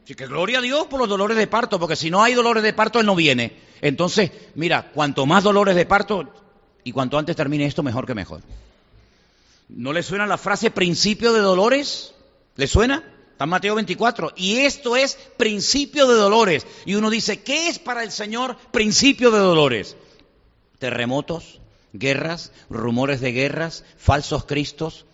Así 0.04 0.14
que 0.14 0.26
gloria 0.26 0.58
a 0.58 0.62
Dios 0.62 0.86
por 0.86 1.00
los 1.00 1.08
dolores 1.08 1.36
de 1.36 1.46
parto, 1.46 1.80
porque 1.80 1.96
si 1.96 2.10
no 2.10 2.22
hay 2.22 2.34
dolores 2.34 2.62
de 2.62 2.72
parto, 2.72 3.00
Él 3.00 3.06
no 3.06 3.16
viene. 3.16 3.52
Entonces, 3.80 4.30
mira, 4.54 4.90
cuanto 4.92 5.26
más 5.26 5.42
dolores 5.42 5.74
de 5.74 5.86
parto, 5.86 6.28
y 6.84 6.92
cuanto 6.92 7.18
antes 7.18 7.36
termine 7.36 7.66
esto, 7.66 7.82
mejor 7.82 8.06
que 8.06 8.14
mejor. 8.14 8.42
¿No 9.68 9.92
le 9.92 10.02
suena 10.02 10.26
la 10.26 10.38
frase 10.38 10.70
principio 10.70 11.32
de 11.32 11.40
dolores? 11.40 12.14
¿Le 12.56 12.66
suena? 12.66 13.04
Está 13.40 13.46
en 13.46 13.50
Mateo 13.52 13.74
24. 13.74 14.34
Y 14.36 14.58
esto 14.58 14.96
es 14.96 15.14
principio 15.38 16.06
de 16.06 16.12
dolores. 16.12 16.66
Y 16.84 16.94
uno 16.96 17.08
dice, 17.08 17.40
¿qué 17.40 17.68
es 17.68 17.78
para 17.78 18.02
el 18.02 18.10
Señor 18.10 18.58
principio 18.70 19.30
de 19.30 19.38
dolores? 19.38 19.96
Terremotos, 20.78 21.62
guerras, 21.94 22.52
rumores 22.68 23.22
de 23.22 23.32
guerras, 23.32 23.82
falsos 23.96 24.44
cristos, 24.44 25.06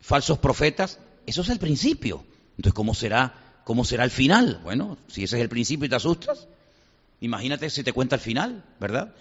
falsos 0.00 0.38
profetas. 0.38 0.98
Eso 1.26 1.42
es 1.42 1.50
el 1.50 1.58
principio. 1.58 2.24
Entonces, 2.56 2.72
¿cómo 2.72 2.94
será, 2.94 3.34
cómo 3.64 3.84
será 3.84 4.04
el 4.04 4.10
final? 4.10 4.62
Bueno, 4.64 4.96
si 5.08 5.24
ese 5.24 5.36
es 5.36 5.42
el 5.42 5.50
principio 5.50 5.84
y 5.84 5.90
te 5.90 5.96
asustas, 5.96 6.48
imagínate 7.20 7.68
si 7.68 7.84
te 7.84 7.92
cuenta 7.92 8.16
el 8.16 8.22
final, 8.22 8.64
¿verdad? 8.80 9.12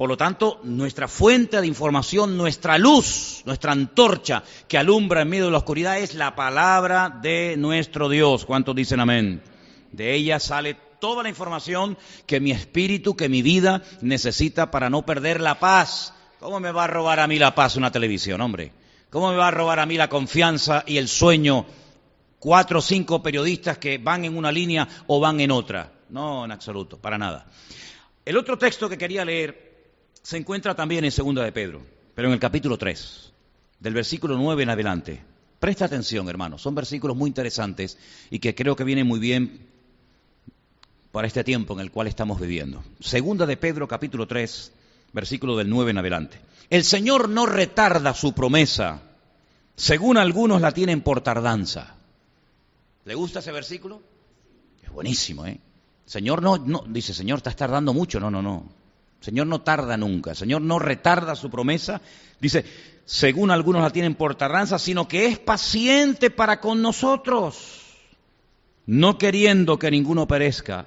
Por 0.00 0.08
lo 0.08 0.16
tanto, 0.16 0.60
nuestra 0.64 1.08
fuente 1.08 1.60
de 1.60 1.66
información, 1.66 2.34
nuestra 2.34 2.78
luz, 2.78 3.42
nuestra 3.44 3.72
antorcha 3.72 4.42
que 4.66 4.78
alumbra 4.78 5.20
en 5.20 5.28
medio 5.28 5.44
de 5.44 5.50
la 5.50 5.58
oscuridad 5.58 5.98
es 5.98 6.14
la 6.14 6.34
palabra 6.34 7.10
de 7.20 7.54
nuestro 7.58 8.08
Dios. 8.08 8.46
¿Cuántos 8.46 8.74
dicen 8.74 9.00
amén? 9.00 9.42
De 9.92 10.14
ella 10.14 10.40
sale 10.40 10.74
toda 11.02 11.22
la 11.22 11.28
información 11.28 11.98
que 12.24 12.40
mi 12.40 12.50
espíritu, 12.50 13.14
que 13.14 13.28
mi 13.28 13.42
vida 13.42 13.82
necesita 14.00 14.70
para 14.70 14.88
no 14.88 15.04
perder 15.04 15.38
la 15.38 15.60
paz. 15.60 16.14
¿Cómo 16.38 16.60
me 16.60 16.72
va 16.72 16.84
a 16.84 16.86
robar 16.86 17.20
a 17.20 17.26
mí 17.26 17.38
la 17.38 17.54
paz 17.54 17.76
una 17.76 17.92
televisión, 17.92 18.40
hombre? 18.40 18.72
¿Cómo 19.10 19.30
me 19.30 19.36
va 19.36 19.48
a 19.48 19.50
robar 19.50 19.80
a 19.80 19.84
mí 19.84 19.98
la 19.98 20.08
confianza 20.08 20.82
y 20.86 20.96
el 20.96 21.08
sueño 21.08 21.66
cuatro 22.38 22.78
o 22.78 22.82
cinco 22.82 23.22
periodistas 23.22 23.76
que 23.76 23.98
van 23.98 24.24
en 24.24 24.38
una 24.38 24.50
línea 24.50 24.88
o 25.08 25.20
van 25.20 25.40
en 25.40 25.50
otra? 25.50 25.92
No, 26.08 26.46
en 26.46 26.52
absoluto, 26.52 26.98
para 26.98 27.18
nada. 27.18 27.44
El 28.24 28.38
otro 28.38 28.56
texto 28.56 28.88
que 28.88 28.96
quería 28.96 29.26
leer 29.26 29.69
se 30.22 30.36
encuentra 30.36 30.74
también 30.74 31.04
en 31.04 31.12
Segunda 31.12 31.42
de 31.42 31.52
Pedro, 31.52 31.82
pero 32.14 32.28
en 32.28 32.34
el 32.34 32.40
capítulo 32.40 32.76
3, 32.76 33.32
del 33.80 33.94
versículo 33.94 34.36
9 34.36 34.62
en 34.62 34.70
adelante. 34.70 35.22
Presta 35.58 35.84
atención, 35.84 36.28
hermanos, 36.28 36.62
son 36.62 36.74
versículos 36.74 37.16
muy 37.16 37.28
interesantes 37.28 37.98
y 38.30 38.38
que 38.38 38.54
creo 38.54 38.76
que 38.76 38.84
vienen 38.84 39.06
muy 39.06 39.18
bien 39.18 39.68
para 41.12 41.26
este 41.26 41.44
tiempo 41.44 41.74
en 41.74 41.80
el 41.80 41.90
cual 41.90 42.06
estamos 42.06 42.40
viviendo. 42.40 42.82
Segunda 43.00 43.46
de 43.46 43.56
Pedro, 43.56 43.88
capítulo 43.88 44.26
3, 44.26 44.72
versículo 45.12 45.56
del 45.56 45.68
9 45.68 45.90
en 45.90 45.98
adelante. 45.98 46.40
El 46.70 46.84
Señor 46.84 47.28
no 47.28 47.46
retarda 47.46 48.14
su 48.14 48.32
promesa, 48.32 49.02
según 49.74 50.16
algunos 50.16 50.60
la 50.60 50.72
tienen 50.72 51.00
por 51.02 51.20
tardanza. 51.20 51.96
¿Le 53.04 53.14
gusta 53.14 53.40
ese 53.40 53.52
versículo? 53.52 54.02
Es 54.82 54.90
buenísimo, 54.90 55.46
¿eh? 55.46 55.58
Señor 56.06 56.42
no, 56.42 56.58
no, 56.58 56.84
dice, 56.88 57.14
Señor, 57.14 57.38
estás 57.38 57.56
tardando 57.56 57.92
mucho. 57.94 58.18
No, 58.18 58.30
no, 58.30 58.42
no. 58.42 58.79
Señor 59.20 59.46
no 59.46 59.60
tarda 59.60 59.96
nunca, 59.96 60.34
Señor 60.34 60.62
no 60.62 60.78
retarda 60.78 61.36
su 61.36 61.50
promesa, 61.50 62.00
dice, 62.40 62.64
según 63.04 63.50
algunos 63.50 63.82
la 63.82 63.90
tienen 63.90 64.14
por 64.14 64.34
tardanza, 64.34 64.78
sino 64.78 65.08
que 65.08 65.26
es 65.26 65.38
paciente 65.38 66.30
para 66.30 66.60
con 66.60 66.80
nosotros, 66.80 67.82
no 68.86 69.18
queriendo 69.18 69.78
que 69.78 69.90
ninguno 69.90 70.26
perezca, 70.26 70.86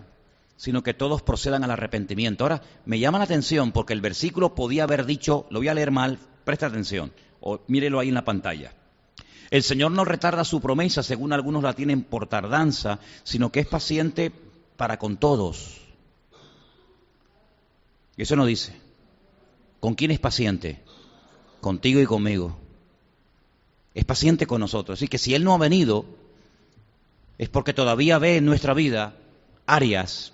sino 0.58 0.82
que 0.82 0.96
todos 0.96 1.22
procedan 1.22 1.64
al 1.64 1.72
arrepentimiento. 1.72 2.44
Ahora, 2.44 2.64
me 2.86 2.98
llama 2.98 3.20
la 3.20 3.26
atención 3.26 3.72
porque 3.72 3.94
el 3.94 4.02
versículo 4.02 4.56
podía 4.56 4.84
haber 4.84 5.06
dicho, 5.06 5.46
lo 5.52 5.60
voy 5.60 5.68
a 5.68 5.76
leer 5.76 5.92
mal, 5.92 6.18
presta 6.44 6.68
atención, 6.68 7.14
o 7.40 7.60
mírelo 7.68 8.00
ahí 8.00 8.10
en 8.10 8.16
la 8.16 8.26
pantalla. 8.26 8.74
El 9.52 9.62
Señor 9.62 9.92
no 9.92 10.06
retarda 10.06 10.44
su 10.44 10.60
promesa, 10.60 11.04
según 11.04 11.34
algunos 11.34 11.62
la 11.62 11.74
tienen 11.74 12.02
por 12.02 12.26
tardanza, 12.26 13.00
sino 13.24 13.52
que 13.52 13.60
es 13.60 13.68
paciente 13.68 14.32
para 14.76 14.98
con 14.98 15.18
todos 15.18 15.83
eso 18.22 18.36
no 18.36 18.46
dice. 18.46 18.74
¿Con 19.80 19.96
quién 19.96 20.12
es 20.12 20.20
paciente? 20.20 20.82
Contigo 21.62 22.00
y 22.00 22.06
conmigo. 22.06 22.58
Es 23.94 24.06
paciente 24.06 24.48
con 24.48 24.62
nosotros. 24.62 25.00
Así 25.00 25.08
que 25.08 25.18
si 25.18 25.34
Él 25.34 25.44
no 25.44 25.54
ha 25.54 25.58
venido, 25.58 26.06
es 27.38 27.50
porque 27.50 27.74
todavía 27.74 28.20
ve 28.20 28.38
en 28.38 28.46
nuestra 28.46 28.74
vida 28.74 29.16
áreas 29.66 30.34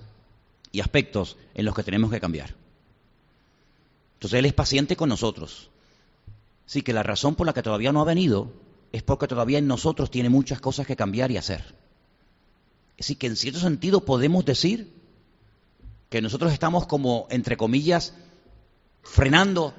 y 0.71 0.81
aspectos 0.81 1.37
en 1.55 1.65
los 1.65 1.75
que 1.75 1.83
tenemos 1.83 2.11
que 2.11 2.19
cambiar. 2.19 2.53
Entonces 4.15 4.39
Él 4.39 4.45
es 4.45 4.53
paciente 4.53 4.95
con 4.95 5.09
nosotros. 5.09 5.69
Así 6.67 6.81
que 6.81 6.93
la 6.93 7.03
razón 7.03 7.35
por 7.35 7.47
la 7.47 7.53
que 7.53 7.63
todavía 7.63 7.91
no 7.91 8.01
ha 8.01 8.05
venido 8.05 8.51
es 8.91 9.01
porque 9.03 9.27
todavía 9.27 9.57
en 9.57 9.67
nosotros 9.67 10.11
tiene 10.11 10.29
muchas 10.29 10.59
cosas 10.59 10.85
que 10.85 10.95
cambiar 10.95 11.31
y 11.31 11.37
hacer. 11.37 11.75
Así 12.99 13.15
que 13.15 13.27
en 13.27 13.35
cierto 13.35 13.59
sentido 13.59 14.01
podemos 14.01 14.45
decir 14.45 14.98
que 16.09 16.21
nosotros 16.21 16.51
estamos 16.51 16.87
como, 16.87 17.27
entre 17.29 17.57
comillas, 17.57 18.13
frenando, 19.03 19.73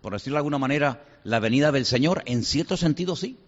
por 0.00 0.12
decirlo 0.12 0.34
de 0.34 0.40
alguna 0.40 0.58
manera, 0.58 1.04
la 1.24 1.40
venida 1.40 1.72
del 1.72 1.86
Señor? 1.86 2.22
En 2.26 2.44
cierto 2.44 2.76
sentido 2.76 3.16
sí. 3.16 3.38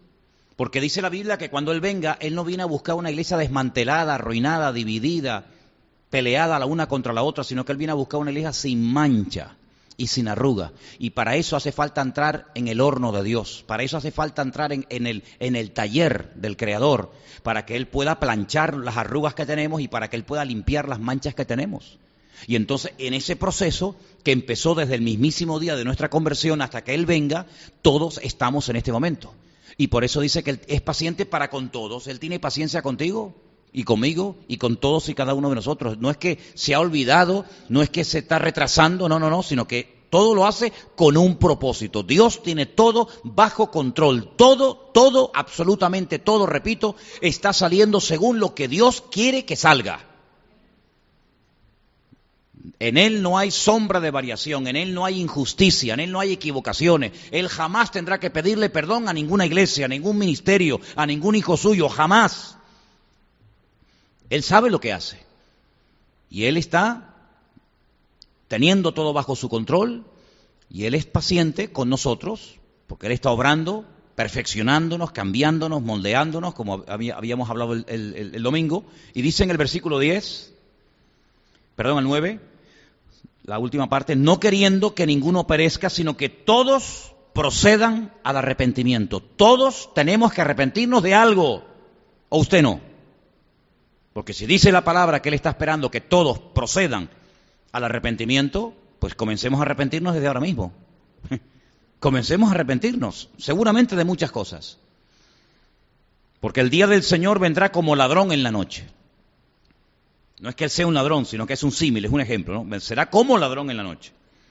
Porque 0.57 0.81
dice 0.81 1.03
la 1.03 1.09
Biblia 1.09 1.39
que 1.39 1.51
cuando 1.51 1.73
Él 1.73 1.81
venga, 1.81 2.17
Él 2.21 2.35
no 2.35 2.45
viene 2.45 2.63
a 2.63 2.67
buscar 2.67 2.95
una 2.95 3.11
iglesia 3.11 3.37
desmantelada, 3.37 4.15
arruinada, 4.15 4.73
dividida, 4.73 5.47
peleada 6.11 6.59
la 6.59 6.67
una 6.67 6.89
contra 6.89 7.13
la 7.13 7.23
otra, 7.23 7.43
sino 7.43 7.65
que 7.65 7.73
Él 7.73 7.79
viene 7.79 7.93
a 7.93 7.97
buscar 7.97 8.21
una 8.21 8.31
iglesia 8.31 8.53
sin 8.53 8.85
mancha 8.85 9.57
y 9.97 10.09
sin 10.09 10.29
arruga. 10.29 10.73
Y 10.99 11.11
para 11.11 11.37
eso 11.37 11.57
hace 11.57 11.73
falta 11.73 12.03
entrar 12.03 12.51
en 12.55 12.69
el 12.69 12.81
horno 12.81 13.13
de 13.13 13.23
Dios, 13.23 13.65
para 13.67 13.83
eso 13.83 13.97
hace 13.97 14.11
falta 14.11 14.43
entrar 14.43 14.73
en, 14.73 15.07
el, 15.07 15.25
en 15.41 15.57
el 15.57 15.73
taller 15.73 16.33
del 16.35 16.57
Creador, 16.57 17.13
para 17.43 17.65
que 17.65 17.77
Él 17.77 17.89
pueda 17.89 18.21
planchar 18.21 18.77
las 18.77 18.97
arrugas 18.97 19.35
que 19.35 19.47
tenemos 19.47 19.81
y 19.81 19.89
para 19.89 20.11
que 20.11 20.17
Él 20.17 20.25
pueda 20.25 20.45
limpiar 20.45 20.89
las 20.89 21.01
manchas 21.01 21.35
que 21.35 21.45
tenemos. 21.45 21.99
Y 22.47 22.57
entonces 22.57 22.93
en 22.99 23.15
ese 23.15 23.37
proceso 23.37 23.97
que 24.23 24.33
empezó 24.33 24.75
desde 24.75 24.95
el 24.95 25.03
mismísimo 25.03 25.61
día 25.61 25.77
de 25.77 25.85
nuestra 25.85 26.11
conversión 26.11 26.63
hasta 26.63 26.85
que 26.85 26.95
Él 26.95 27.07
venga, 27.07 27.47
todos 27.83 28.21
estamos 28.23 28.69
en 28.69 28.77
este 28.77 28.93
momento. 28.93 29.35
Y 29.77 29.89
por 29.89 30.05
eso 30.05 30.21
dice 30.21 30.43
que 30.43 30.51
Él 30.51 30.61
es 30.67 30.81
paciente 30.81 31.27
para 31.27 31.51
con 31.51 31.71
todos. 31.71 32.07
Él 32.07 32.21
tiene 32.21 32.41
paciencia 32.41 32.83
contigo 32.83 33.35
y 33.73 33.85
conmigo 33.85 34.37
y 34.49 34.59
con 34.59 34.77
todos 34.77 35.09
y 35.09 35.15
cada 35.15 35.35
uno 35.35 35.49
de 35.49 35.57
nosotros. 35.57 35.99
No 35.99 36.11
es 36.11 36.17
que 36.17 36.39
se 36.55 36.75
ha 36.75 36.81
olvidado, 36.81 37.45
no 37.69 37.83
es 37.83 37.91
que 37.91 38.05
se 38.05 38.19
está 38.19 38.39
retrasando, 38.39 39.09
no, 39.09 39.19
no, 39.19 39.31
no, 39.31 39.43
sino 39.43 39.67
que 39.67 40.03
Todo 40.11 40.35
lo 40.35 40.47
hace 40.47 40.75
con 40.95 41.17
un 41.17 41.39
propósito. 41.39 42.03
Dios 42.03 42.43
tiene 42.43 42.67
todo 42.67 43.09
bajo 43.25 43.71
control. 43.71 44.37
Todo, 44.37 44.77
todo, 44.93 45.31
absolutamente 45.35 46.19
todo, 46.19 46.45
repito, 46.45 46.97
está 47.23 47.55
saliendo 47.55 47.99
según 47.99 48.39
lo 48.39 48.55
que 48.55 48.69
Dios 48.69 49.03
quiere 49.11 49.47
que 49.47 49.57
salga. 49.57 50.12
En 52.79 52.97
Él 52.97 53.23
no 53.23 53.39
hay 53.39 53.51
sombra 53.51 54.01
de 54.01 54.11
variación, 54.11 54.69
en 54.69 54.77
Él 54.77 54.95
no 54.95 55.05
hay 55.05 55.21
injusticia, 55.21 55.95
en 55.95 56.01
Él 56.01 56.13
no 56.13 56.21
hay 56.21 56.33
equivocaciones. 56.33 57.13
Él 57.33 57.49
jamás 57.49 57.91
tendrá 57.91 58.21
que 58.21 58.31
pedirle 58.31 58.71
perdón 58.71 59.09
a 59.09 59.13
ninguna 59.13 59.47
iglesia, 59.47 59.87
a 59.87 59.89
ningún 59.89 60.19
ministerio, 60.19 60.81
a 60.95 61.07
ningún 61.07 61.35
hijo 61.35 61.57
suyo, 61.57 61.89
jamás. 61.89 62.57
Él 64.31 64.43
sabe 64.43 64.71
lo 64.71 64.81
que 64.81 64.93
hace. 64.93 65.19
Y 66.31 66.45
Él 66.45 66.57
está 66.57 67.17
teniendo 68.47 68.93
todo 68.93 69.13
bajo 69.13 69.35
su 69.35 69.49
control 69.49 70.05
y 70.71 70.85
Él 70.85 70.95
es 70.95 71.05
paciente 71.05 71.73
con 71.73 71.89
nosotros, 71.89 72.61
porque 72.87 73.07
Él 73.07 73.13
está 73.13 73.31
obrando, 73.31 73.85
perfeccionándonos, 74.15 75.11
cambiándonos, 75.11 75.83
moldeándonos, 75.83 76.55
como 76.55 76.85
habíamos 76.87 77.51
hablado 77.51 77.73
el, 77.73 77.85
el 77.89 78.43
domingo. 78.43 78.85
Y 79.15 79.23
dice 79.23 79.43
en 79.43 79.51
el 79.51 79.57
versículo 79.57 79.99
10, 79.99 80.55
perdón, 81.75 81.99
el 81.99 82.05
9, 82.05 82.52
la 83.45 83.59
última 83.59 83.89
parte, 83.89 84.17
no 84.17 84.39
queriendo 84.39 84.95
que 84.95 85.07
ninguno 85.07 85.47
perezca, 85.47 85.91
sino 85.91 86.17
que 86.17 86.29
todos 86.29 87.15
procedan 87.33 88.13
al 88.23 88.37
arrepentimiento. 88.37 89.21
Todos 89.21 89.93
tenemos 89.95 90.33
que 90.33 90.43
arrepentirnos 90.43 91.03
de 91.03 91.15
algo, 91.15 91.65
o 92.29 92.39
usted 92.39 92.63
no. 92.63 92.81
Porque 94.13 94.35
si 94.35 94.47
dice 94.47 94.71
la 94.73 94.85
palabra 94.85 95.23
que 95.23 95.31
Él 95.31 95.35
está 95.35 95.51
esperando 95.51 95.91
que 95.91 96.01
todos 96.01 96.39
procedan 96.39 97.11
al 97.73 97.85
arrepentimiento, 97.85 98.75
pues 98.99 99.15
comencemos 99.15 99.59
a 99.61 99.63
arrepentirnos 99.63 100.15
desde 100.15 100.29
ahora 100.29 100.41
mismo. 100.41 100.73
comencemos 101.99 102.51
a 102.51 102.55
arrepentirnos, 102.55 103.31
seguramente 103.39 103.97
de 103.97 104.05
muchas 104.05 104.31
cosas. 104.31 104.79
Porque 106.41 106.61
el 106.61 106.71
día 106.71 106.87
del 106.87 107.03
Señor 107.03 107.39
vendrá 107.39 107.73
como 107.73 107.97
ladrón 107.97 108.33
en 108.33 108.43
la 108.43 108.51
noche. 108.51 108.89
No 110.43 110.49
es 110.49 110.57
que 110.57 110.65
él 110.65 110.71
sea 110.71 110.89
un 110.89 110.95
ladrón, 110.95 111.25
sino 111.25 111.47
que 111.47 111.53
es 111.53 111.63
un 111.63 111.71
símil, 111.71 112.05
es 112.05 112.11
un 112.11 112.21
ejemplo, 112.21 112.65
¿no? 112.65 112.81
Será 112.81 113.09
como 113.09 113.39
ladrón 113.39 113.71
en 113.71 113.77
la 113.77 113.85
noche. 113.85 114.11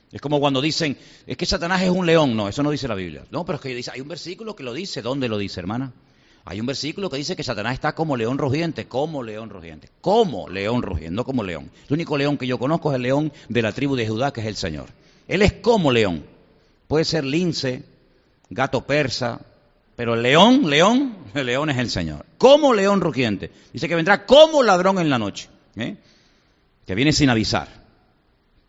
Es 0.10 0.21
como 0.21 0.39
cuando 0.39 0.62
dicen, 0.62 0.98
es 1.27 1.36
que 1.36 1.45
Satanás 1.45 1.81
es 1.81 1.89
un 1.89 2.05
león. 2.05 2.33
No, 2.33 2.48
eso 2.48 2.63
no 2.63 2.71
dice 2.71 2.88
la 2.88 2.95
Biblia. 2.95 3.25
No, 3.29 3.43
pero 3.43 3.57
es 3.57 3.62
que 3.62 3.75
dice, 3.75 3.91
hay 3.93 4.00
un 4.00 4.07
versículo 4.07 4.55
que 4.55 4.63
lo 4.63 4.74
dice. 4.74 5.01
¿Dónde 5.01 5.27
lo 5.27 5.38
dice, 5.38 5.60
hermana? 5.60 5.91
Hay 6.45 6.62
un 6.62 6.65
versículo 6.65 7.10
que 7.10 7.17
dice 7.17 7.36
que 7.36 7.43
Satanás 7.43 7.74
está 7.74 7.93
como 7.93 8.15
león 8.15 8.38
rugiente, 8.38 8.88
como 8.88 9.21
león 9.21 9.50
rugiente, 9.50 9.89
como 10.00 10.48
león 10.48 10.81
rugiente, 10.81 11.13
no 11.13 11.25
como 11.25 11.43
león. 11.43 11.69
El 11.89 11.93
único 11.95 12.17
león 12.17 12.38
que 12.38 12.48
yo 12.48 12.57
conozco 12.57 12.91
es 12.91 12.95
el 12.95 13.01
león 13.01 13.33
de 13.50 13.62
la 13.62 13.74
tribu 13.74 13.98
de 13.98 14.07
Judá, 14.07 14.31
que 14.31 14.39
es 14.39 14.48
el 14.48 14.55
Señor. 14.55 14.88
Él 15.27 15.41
es 15.41 15.51
como 15.51 15.91
león. 15.91 16.24
Puede 16.88 17.03
ser 17.03 17.25
lince, 17.25 17.83
gato 18.50 18.88
persa, 18.88 19.41
pero 19.98 20.13
el 20.13 20.24
león, 20.24 20.69
león, 20.69 21.17
el 21.33 21.45
león 21.45 21.69
es 21.69 21.77
el 21.77 21.89
Señor. 21.89 22.25
Como 22.38 22.74
león 22.74 23.01
rugiente. 23.01 23.51
Dice 23.74 23.89
que 23.89 23.95
vendrá 23.95 24.25
como 24.25 24.63
ladrón 24.63 24.98
en 24.98 25.10
la 25.10 25.19
noche. 25.19 25.50
¿Eh? 25.75 25.97
que 26.85 26.95
viene 26.95 27.13
sin 27.13 27.29
avisar. 27.29 27.67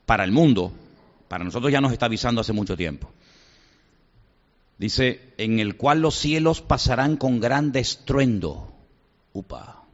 Para 0.06 0.24
el 0.24 0.32
mundo, 0.32 0.72
para 1.28 1.44
nosotros 1.44 1.72
ya 1.72 1.80
nos 1.80 1.92
está 1.92 2.06
avisando 2.06 2.40
hace 2.40 2.52
mucho 2.52 2.76
tiempo. 2.76 3.10
Dice, 4.78 5.32
en 5.38 5.60
el 5.60 5.76
cual 5.76 6.00
los 6.00 6.16
cielos 6.16 6.60
pasarán 6.60 7.16
con 7.16 7.40
gran 7.40 7.74
estruendo. 7.74 8.72
Upa. 9.32 9.84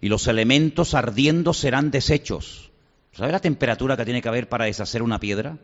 Y 0.00 0.08
los 0.08 0.26
elementos 0.26 0.94
ardiendo 0.94 1.54
serán 1.54 1.90
deshechos. 1.90 2.70
¿Sabe 3.12 3.32
la 3.32 3.40
temperatura 3.40 3.96
que 3.96 4.04
tiene 4.04 4.20
que 4.20 4.28
haber 4.28 4.48
para 4.48 4.66
deshacer 4.66 5.02
una 5.02 5.20
piedra? 5.20 5.58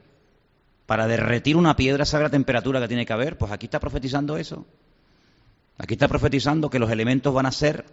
Para 0.86 1.06
derretir 1.06 1.56
una 1.56 1.76
piedra, 1.76 2.04
¿sabe 2.04 2.24
la 2.24 2.30
temperatura 2.30 2.80
que 2.80 2.88
tiene 2.88 3.04
que 3.04 3.12
haber? 3.12 3.36
Pues 3.36 3.52
aquí 3.52 3.66
está 3.66 3.80
profetizando 3.80 4.36
eso. 4.36 4.66
Aquí 5.76 5.94
está 5.94 6.08
profetizando 6.08 6.70
que 6.70 6.78
los 6.78 6.90
elementos 6.90 7.34
van 7.34 7.46
a 7.46 7.52
ser 7.52 7.84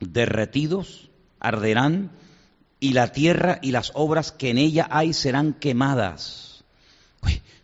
derretidos 0.00 1.10
arderán 1.42 2.10
y 2.80 2.94
la 2.94 3.12
tierra 3.12 3.58
y 3.60 3.72
las 3.72 3.92
obras 3.94 4.32
que 4.32 4.50
en 4.50 4.58
ella 4.58 4.88
hay 4.90 5.12
serán 5.12 5.52
quemadas. 5.52 6.64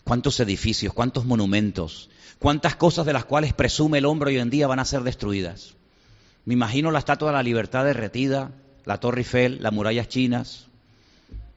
¿Cuántos 0.05 0.41
edificios, 0.41 0.95
cuántos 0.95 1.27
monumentos, 1.27 2.09
cuántas 2.39 2.77
cosas 2.77 3.05
de 3.05 3.13
las 3.13 3.25
cuales 3.25 3.53
presume 3.53 3.99
el 3.99 4.07
hombre 4.07 4.31
hoy 4.31 4.39
en 4.39 4.51
día 4.51 4.67
van 4.67 4.79
a 4.79 4.85
ser 4.85 5.03
destruidas? 5.03 5.75
Me 6.45 6.55
imagino 6.55 6.91
la 6.91 6.99
Estatua 6.99 7.29
de 7.29 7.35
la 7.35 7.43
Libertad 7.43 7.85
derretida, 7.85 8.51
la 8.85 9.01
Torre 9.01 9.21
Eiffel, 9.21 9.63
las 9.63 9.73
murallas 9.73 10.09
chinas, 10.09 10.67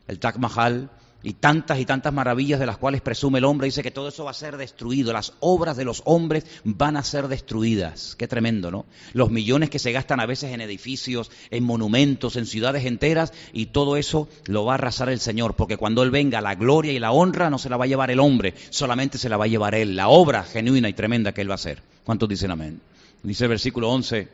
el 0.07 0.19
Taj 0.19 0.37
Mahal, 0.37 0.89
y 1.23 1.33
tantas 1.33 1.79
y 1.79 1.85
tantas 1.85 2.13
maravillas 2.13 2.59
de 2.59 2.65
las 2.65 2.77
cuales 2.77 3.01
presume 3.01 3.39
el 3.39 3.45
hombre, 3.45 3.65
dice 3.65 3.83
que 3.83 3.91
todo 3.91 4.07
eso 4.07 4.25
va 4.25 4.31
a 4.31 4.35
ser 4.35 4.57
destruido, 4.57 5.13
las 5.13 5.33
obras 5.39 5.77
de 5.77 5.85
los 5.85 6.01
hombres 6.05 6.45
van 6.63 6.97
a 6.97 7.03
ser 7.03 7.27
destruidas. 7.27 8.15
Qué 8.15 8.27
tremendo, 8.27 8.71
¿no? 8.71 8.85
Los 9.13 9.29
millones 9.29 9.69
que 9.69 9.79
se 9.79 9.91
gastan 9.91 10.19
a 10.19 10.25
veces 10.25 10.51
en 10.51 10.61
edificios, 10.61 11.31
en 11.51 11.63
monumentos, 11.63 12.35
en 12.35 12.45
ciudades 12.45 12.85
enteras, 12.85 13.33
y 13.53 13.67
todo 13.67 13.97
eso 13.97 14.27
lo 14.45 14.65
va 14.65 14.73
a 14.73 14.75
arrasar 14.75 15.09
el 15.09 15.19
Señor, 15.19 15.55
porque 15.55 15.77
cuando 15.77 16.03
Él 16.03 16.11
venga, 16.11 16.41
la 16.41 16.55
gloria 16.55 16.91
y 16.91 16.99
la 16.99 17.11
honra 17.11 17.49
no 17.49 17.57
se 17.57 17.69
la 17.69 17.77
va 17.77 17.85
a 17.85 17.89
llevar 17.89 18.11
el 18.11 18.19
hombre, 18.19 18.55
solamente 18.69 19.17
se 19.17 19.29
la 19.29 19.37
va 19.37 19.45
a 19.45 19.49
llevar 19.49 19.75
Él, 19.75 19.95
la 19.95 20.07
obra 20.07 20.43
genuina 20.43 20.89
y 20.89 20.93
tremenda 20.93 21.33
que 21.33 21.41
Él 21.41 21.49
va 21.49 21.53
a 21.53 21.55
hacer. 21.55 21.83
¿Cuántos 22.03 22.27
dicen 22.29 22.51
amén? 22.51 22.81
Dice 23.23 23.43
el 23.43 23.49
versículo 23.49 23.89
11, 23.91 24.27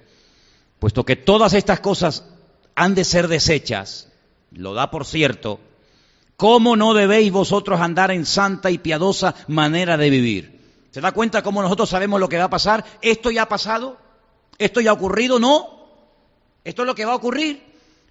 puesto 0.80 1.04
que 1.04 1.18
todas 1.18 1.54
estas 1.54 1.82
cosas 1.82 2.24
han 2.76 2.96
de 2.96 3.04
ser 3.04 3.28
desechas, 3.28 4.08
lo 4.52 4.74
da 4.74 4.90
por 4.92 5.06
cierto, 5.06 5.60
¿Cómo 6.38 6.76
no 6.76 6.94
debéis 6.94 7.32
vosotros 7.32 7.82
andar 7.82 8.12
en 8.12 8.24
santa 8.24 8.70
y 8.70 8.78
piadosa 8.78 9.34
manera 9.48 9.98
de 9.98 10.12
vivir? 10.12 10.88
¿Se 10.92 11.02
da 11.02 11.12
cuenta 11.12 11.42
cómo 11.42 11.64
nosotros 11.64 11.90
sabemos 11.90 12.20
lo 12.20 12.30
que 12.30 12.38
va 12.38 12.44
a 12.44 12.50
pasar? 12.50 12.86
¿Esto 13.02 13.32
ya 13.32 13.42
ha 13.42 13.50
pasado? 13.50 13.98
¿Esto 14.60 14.80
ya 14.80 14.92
ha 14.92 14.94
ocurrido? 14.94 15.40
No. 15.40 15.68
Esto 16.64 16.84
es 16.84 16.86
lo 16.86 16.94
que 16.94 17.06
va 17.06 17.14
a 17.14 17.16
ocurrir. 17.16 17.64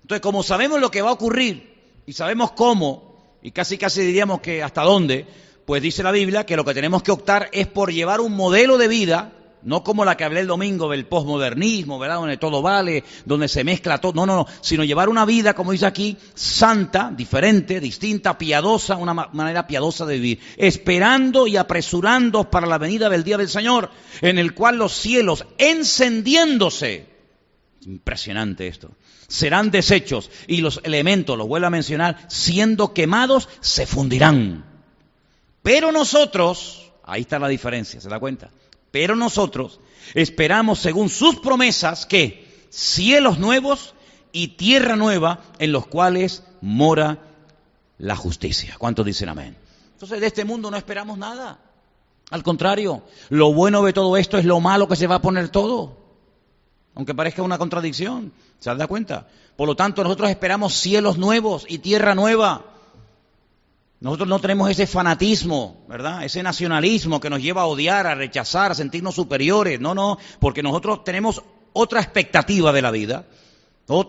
Entonces, 0.03 0.21
como 0.21 0.43
sabemos 0.43 0.81
lo 0.81 0.91
que 0.91 1.03
va 1.03 1.11
a 1.11 1.13
ocurrir 1.13 2.03
y 2.05 2.13
sabemos 2.15 2.51
cómo, 2.51 3.39
y 3.43 3.53
casi 3.53 3.79
casi 3.79 4.03
diríamos 4.03 4.41
que 4.41 4.61
hasta 4.61 4.83
dónde, 4.83 5.25
pues 5.65 5.81
dice 5.81 6.03
la 6.03 6.11
Biblia 6.11 6.45
que 6.45 6.57
lo 6.57 6.65
que 6.65 6.75
tenemos 6.75 7.05
que 7.05 7.13
optar 7.13 7.49
es 7.53 7.69
por 7.69 7.93
llevar 7.93 8.21
un 8.21 8.35
modelo 8.35 8.77
de 8.77 8.89
vida 8.89 9.33
no 9.63 9.83
como 9.83 10.05
la 10.05 10.17
que 10.17 10.25
hablé 10.25 10.41
el 10.41 10.47
domingo 10.47 10.89
del 10.89 11.07
posmodernismo, 11.07 11.99
¿verdad? 11.99 12.17
Donde 12.17 12.37
todo 12.37 12.63
vale, 12.63 13.03
donde 13.25 13.49
se 13.49 13.65
mezcla 13.65 14.01
todo. 14.01 14.13
No, 14.13 14.27
no, 14.27 14.37
no. 14.37 14.47
Sino 14.61 14.85
llevar 14.85 15.09
una 15.09 15.25
vida, 15.25 15.55
como 15.55 15.73
dice 15.73 15.87
aquí, 15.87 16.17
santa, 16.35 17.13
diferente, 17.15 17.81
distinta, 17.81 18.39
piadosa, 18.39 18.97
una 18.97 19.15
manera 19.15 19.67
piadosa 19.67 20.07
de 20.07 20.15
vivir. 20.15 20.41
Esperando 20.57 21.47
y 21.47 21.57
apresurando 21.57 22.51
para 22.51 22.67
la 22.67 22.79
venida 22.79 23.09
del 23.09 23.25
día 23.25 23.39
del 23.39 23.49
Señor, 23.49 23.91
en 24.21 24.39
el 24.39 24.55
cual 24.55 24.77
los 24.77 24.93
cielos 24.93 25.45
encendiéndose. 25.59 27.07
Impresionante 27.87 28.67
esto. 28.67 28.91
Serán 29.29 29.71
deshechos 29.71 30.31
y 30.47 30.61
los 30.61 30.81
elementos, 30.85 31.37
los 31.37 31.49
vuelvo 31.49 31.67
a 31.67 31.71
mencionar, 31.71 32.27
siendo 32.29 32.95
quemados, 32.95 33.49
se 33.61 33.87
fundirán. 33.87 34.65
Pero 35.63 35.91
nosotros, 35.91 36.93
ahí 37.05 37.23
está 37.23 37.41
la 37.41 37.49
diferencia, 37.49 38.01
¿se 38.01 38.09
da 38.09 38.21
cuenta? 38.21 38.51
Pero 38.97 39.15
nosotros 39.15 39.79
esperamos, 40.15 40.79
según 40.79 41.11
sus 41.11 41.37
promesas, 41.41 42.07
que 42.07 42.67
cielos 42.71 43.39
nuevos 43.39 43.93
y 44.33 44.57
tierra 44.57 44.97
nueva 44.97 45.43
en 45.59 45.71
los 45.71 45.87
cuales 45.87 46.45
mora 46.63 47.19
la 47.99 48.17
justicia. 48.17 48.77
¿Cuántos 48.79 49.05
dicen 49.05 49.29
amén? 49.29 49.55
Entonces 49.93 50.19
de 50.19 50.27
este 50.27 50.47
mundo 50.47 50.71
no 50.71 50.79
esperamos 50.79 51.19
nada. 51.19 51.59
Al 52.31 52.43
contrario, 52.43 53.03
lo 53.29 53.53
bueno 53.53 53.85
de 53.85 53.93
todo 53.93 54.17
esto 54.17 54.39
es 54.39 54.47
lo 54.47 54.61
malo 54.61 54.89
que 54.89 54.97
se 54.97 55.07
va 55.07 55.17
a 55.17 55.23
poner 55.23 55.51
todo. 55.51 55.99
Aunque 56.95 57.15
parezca 57.15 57.43
una 57.43 57.59
contradicción, 57.59 58.33
¿se 58.61 58.75
da 58.75 58.87
cuenta? 58.87 59.29
Por 59.59 59.69
lo 59.69 59.77
tanto, 59.77 60.05
nosotros 60.05 60.31
esperamos 60.31 60.73
cielos 60.73 61.19
nuevos 61.19 61.67
y 61.69 61.81
tierra 61.81 62.15
nueva 62.15 62.65
nosotros 63.99 64.29
no 64.29 64.41
tenemos 64.41 64.71
ese 64.71 64.87
fanatismo, 64.87 65.85
¿verdad? 65.89 66.23
Ese 66.25 66.43
nacionalismo 66.43 67.19
que 67.19 67.31
nos 67.31 67.41
lleva 67.41 67.63
a 67.63 67.67
odiar, 67.67 68.07
a 68.07 68.15
rechazar, 68.15 68.73
a 68.73 68.75
sentirnos 68.75 69.15
superiores. 69.15 69.81
No, 69.81 69.95
no, 69.95 70.19
porque 70.39 70.63
nosotros 70.63 71.03
tenemos 71.03 71.43
otra 71.73 72.01
expectativa 72.01 72.73
de 72.73 72.83
la 72.83 72.91
vida. 72.91 73.27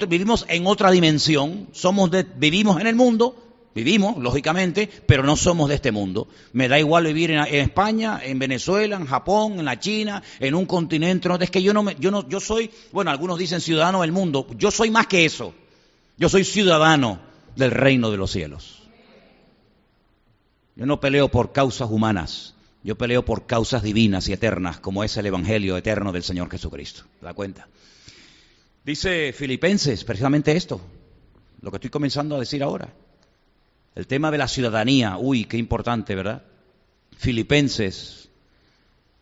Vivimos 0.09 0.45
en 0.49 0.67
otra 0.67 0.91
dimensión. 0.91 1.69
Somos 1.71 2.11
vivimos 2.35 2.81
en 2.81 2.87
el 2.87 2.95
mundo, 2.95 3.35
vivimos, 3.73 4.17
lógicamente, 4.17 4.89
pero 5.05 5.23
no 5.23 5.37
somos 5.37 5.69
de 5.69 5.75
este 5.75 5.93
mundo. 5.93 6.27
Me 6.51 6.67
da 6.67 6.77
igual 6.77 7.05
vivir 7.05 7.31
en, 7.31 7.39
España, 7.39 8.19
en 8.21 8.39
Venezuela, 8.39 8.97
en 8.97 9.05
Japón, 9.05 9.59
en 9.59 9.65
la 9.65 9.79
China, 9.79 10.21
en 10.41 10.53
un 10.53 10.65
continente. 10.65 11.29
No, 11.29 11.35
es 11.35 11.49
que 11.49 11.63
yo 11.63 11.73
no, 11.73 11.83
me, 11.83 11.95
yo 11.97 12.11
no, 12.11 12.27
yo 12.27 12.41
soy, 12.41 12.71
bueno, 12.91 13.09
algunos 13.09 13.39
dicen 13.39 13.61
ciudadano 13.61 14.01
del 14.01 14.11
mundo. 14.11 14.47
Yo 14.57 14.69
soy 14.69 14.91
más 14.91 15.07
que 15.07 15.23
eso. 15.23 15.53
Yo 16.17 16.27
soy 16.27 16.43
ciudadano 16.43 17.19
del 17.55 17.71
reino 17.71 18.11
de 18.11 18.17
los 18.17 18.31
cielos. 18.31 18.76
Yo 20.77 20.85
no 20.85 20.99
peleo 20.99 21.29
por 21.29 21.53
causas 21.53 21.89
humanas, 21.89 22.53
yo 22.83 22.95
peleo 22.95 23.25
por 23.25 23.47
causas 23.47 23.81
divinas 23.81 24.29
y 24.29 24.33
eternas, 24.33 24.79
como 24.79 25.03
es 25.03 25.17
el 25.17 25.25
Evangelio 25.25 25.75
eterno 25.75 26.11
del 26.11 26.21
Señor 26.21 26.51
Jesucristo. 26.51 27.01
¿Te 27.19 27.33
cuenta? 27.33 27.67
Dice 28.85 29.33
Filipenses 29.33 30.03
precisamente 30.03 30.55
esto, 30.55 30.79
lo 31.61 31.71
que 31.71 31.77
estoy 31.77 31.89
comenzando 31.89 32.35
a 32.35 32.39
decir 32.39 32.61
ahora. 32.61 32.93
El 33.95 34.05
tema 34.05 34.29
de 34.29 34.37
la 34.37 34.47
ciudadanía, 34.47 35.17
uy, 35.17 35.45
qué 35.45 35.57
importante, 35.57 36.13
¿verdad? 36.13 36.43
Filipenses, 37.17 38.29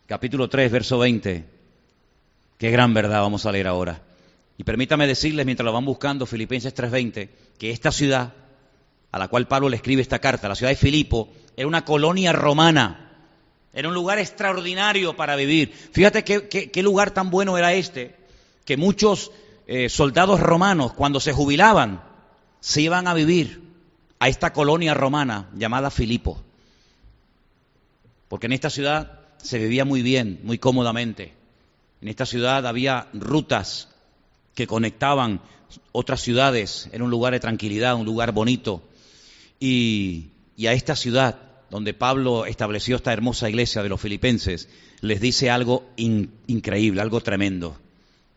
capítulo 0.04 0.50
3, 0.50 0.70
verso 0.70 0.98
20. 0.98 1.46
Qué 2.58 2.70
gran 2.70 2.92
verdad 2.92 3.22
vamos 3.22 3.46
a 3.46 3.52
leer 3.52 3.66
ahora. 3.66 4.02
Y 4.58 4.64
permítame 4.64 5.06
decirles, 5.06 5.46
mientras 5.46 5.64
lo 5.64 5.72
van 5.72 5.86
buscando, 5.86 6.26
Filipenses 6.26 6.74
3:20, 6.74 7.30
que 7.58 7.70
esta 7.70 7.90
ciudad 7.90 8.34
a 9.16 9.18
la 9.18 9.28
cual 9.28 9.48
Pablo 9.48 9.70
le 9.70 9.76
escribe 9.76 10.02
esta 10.02 10.18
carta, 10.18 10.46
la 10.46 10.54
ciudad 10.54 10.70
de 10.70 10.76
Filipo, 10.76 11.30
era 11.56 11.66
una 11.66 11.86
colonia 11.86 12.32
romana, 12.32 13.12
era 13.72 13.88
un 13.88 13.94
lugar 13.94 14.18
extraordinario 14.18 15.16
para 15.16 15.36
vivir. 15.36 15.72
Fíjate 15.72 16.22
qué, 16.22 16.82
lugar 16.82 17.12
tan 17.12 17.30
bueno 17.30 17.56
era 17.56 17.72
este, 17.72 18.14
que 18.66 18.76
muchos 18.76 19.32
eh, 19.66 19.88
soldados 19.88 20.38
romanos, 20.38 20.92
cuando 20.92 21.18
se 21.18 21.32
jubilaban, 21.32 22.02
se 22.60 22.82
iban 22.82 23.08
a 23.08 23.14
vivir 23.14 23.62
a 24.18 24.28
esta 24.28 24.52
colonia 24.52 24.92
romana 24.92 25.48
llamada 25.54 25.90
Filipo. 25.90 26.42
Porque 28.28 28.46
en 28.46 28.52
esta 28.52 28.68
ciudad 28.68 29.20
se 29.38 29.58
vivía 29.58 29.86
muy 29.86 30.02
bien, 30.02 30.40
muy 30.42 30.58
cómodamente. 30.58 31.32
En 32.02 32.08
esta 32.08 32.26
ciudad 32.26 32.66
había 32.66 33.08
rutas 33.14 33.88
que 34.54 34.66
conectaban 34.66 35.40
otras 35.92 36.20
ciudades, 36.20 36.90
era 36.92 37.02
un 37.02 37.10
lugar 37.10 37.32
de 37.32 37.40
tranquilidad, 37.40 37.94
un 37.94 38.04
lugar 38.04 38.32
bonito. 38.32 38.82
Y, 39.58 40.30
a 40.66 40.72
esta 40.72 40.96
ciudad 40.96 41.38
donde 41.70 41.94
Pablo 41.94 42.46
estableció 42.46 42.96
esta 42.96 43.12
hermosa 43.12 43.48
iglesia 43.48 43.82
de 43.82 43.88
los 43.88 44.00
filipenses, 44.00 44.68
les 45.00 45.20
dice 45.20 45.50
algo 45.50 45.84
increíble, 45.96 47.00
algo 47.00 47.20
tremendo. 47.20 47.76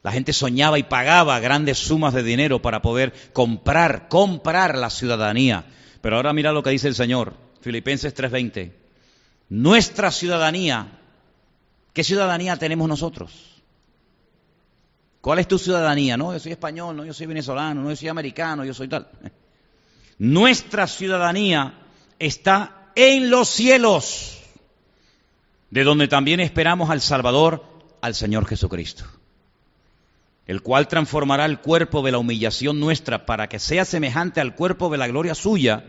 La 0.01 0.11
gente 0.11 0.33
soñaba 0.33 0.79
y 0.79 0.83
pagaba 0.83 1.39
grandes 1.39 1.77
sumas 1.77 2.13
de 2.13 2.23
dinero 2.23 2.61
para 2.61 2.81
poder 2.81 3.13
comprar, 3.33 4.07
comprar 4.07 4.77
la 4.77 4.89
ciudadanía. 4.89 5.65
Pero 6.01 6.15
ahora 6.15 6.33
mira 6.33 6.51
lo 6.53 6.63
que 6.63 6.69
dice 6.69 6.87
el 6.87 6.95
Señor, 6.95 7.33
Filipenses 7.61 8.13
3:20. 8.13 8.71
Nuestra 9.49 10.11
ciudadanía, 10.11 10.99
¿qué 11.93 12.03
ciudadanía 12.03 12.55
tenemos 12.57 12.87
nosotros? 12.87 13.61
¿Cuál 15.21 15.39
es 15.39 15.47
tu 15.47 15.57
ciudadanía? 15.57 16.15
No, 16.15 16.31
yo 16.31 16.39
soy 16.39 16.53
español, 16.53 16.95
no, 16.95 17.03
yo 17.03 17.13
soy 17.13 17.27
venezolano, 17.27 17.81
no, 17.81 17.89
yo 17.89 17.95
soy 17.95 18.07
americano, 18.07 18.63
yo 18.63 18.73
soy 18.73 18.87
tal. 18.87 19.07
Nuestra 20.19 20.85
ciudadanía 20.85 21.73
está 22.19 22.91
en 22.95 23.31
los 23.31 23.49
cielos, 23.49 24.37
de 25.71 25.83
donde 25.83 26.07
también 26.07 26.39
esperamos 26.39 26.91
al 26.91 27.01
Salvador, 27.01 27.63
al 28.01 28.13
Señor 28.13 28.45
Jesucristo 28.45 29.05
el 30.49 30.63
cual 30.63 30.87
transformará 30.87 31.45
el 31.45 31.59
cuerpo 31.59 32.01
de 32.01 32.11
la 32.11 32.17
humillación 32.17 32.79
nuestra 32.79 33.27
para 33.27 33.47
que 33.47 33.59
sea 33.59 33.85
semejante 33.85 34.41
al 34.41 34.55
cuerpo 34.55 34.89
de 34.89 34.97
la 34.97 35.07
gloria 35.07 35.35
suya, 35.35 35.85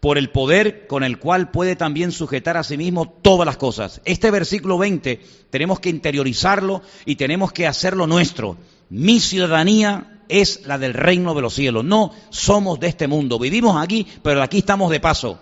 por 0.00 0.18
el 0.18 0.30
poder 0.30 0.88
con 0.88 1.04
el 1.04 1.20
cual 1.20 1.52
puede 1.52 1.76
también 1.76 2.10
sujetar 2.10 2.56
a 2.56 2.64
sí 2.64 2.76
mismo 2.76 3.08
todas 3.08 3.46
las 3.46 3.58
cosas. 3.58 4.00
Este 4.04 4.32
versículo 4.32 4.76
20 4.76 5.20
tenemos 5.50 5.78
que 5.78 5.90
interiorizarlo 5.90 6.82
y 7.04 7.14
tenemos 7.14 7.52
que 7.52 7.68
hacerlo 7.68 8.08
nuestro. 8.08 8.56
Mi 8.90 9.20
ciudadanía 9.20 10.11
es 10.32 10.66
la 10.66 10.78
del 10.78 10.94
reino 10.94 11.34
de 11.34 11.42
los 11.42 11.54
cielos. 11.54 11.84
No 11.84 12.12
somos 12.30 12.80
de 12.80 12.88
este 12.88 13.06
mundo. 13.06 13.38
Vivimos 13.38 13.76
aquí, 13.76 14.06
pero 14.22 14.42
aquí 14.42 14.58
estamos 14.58 14.90
de 14.90 15.00
paso. 15.00 15.38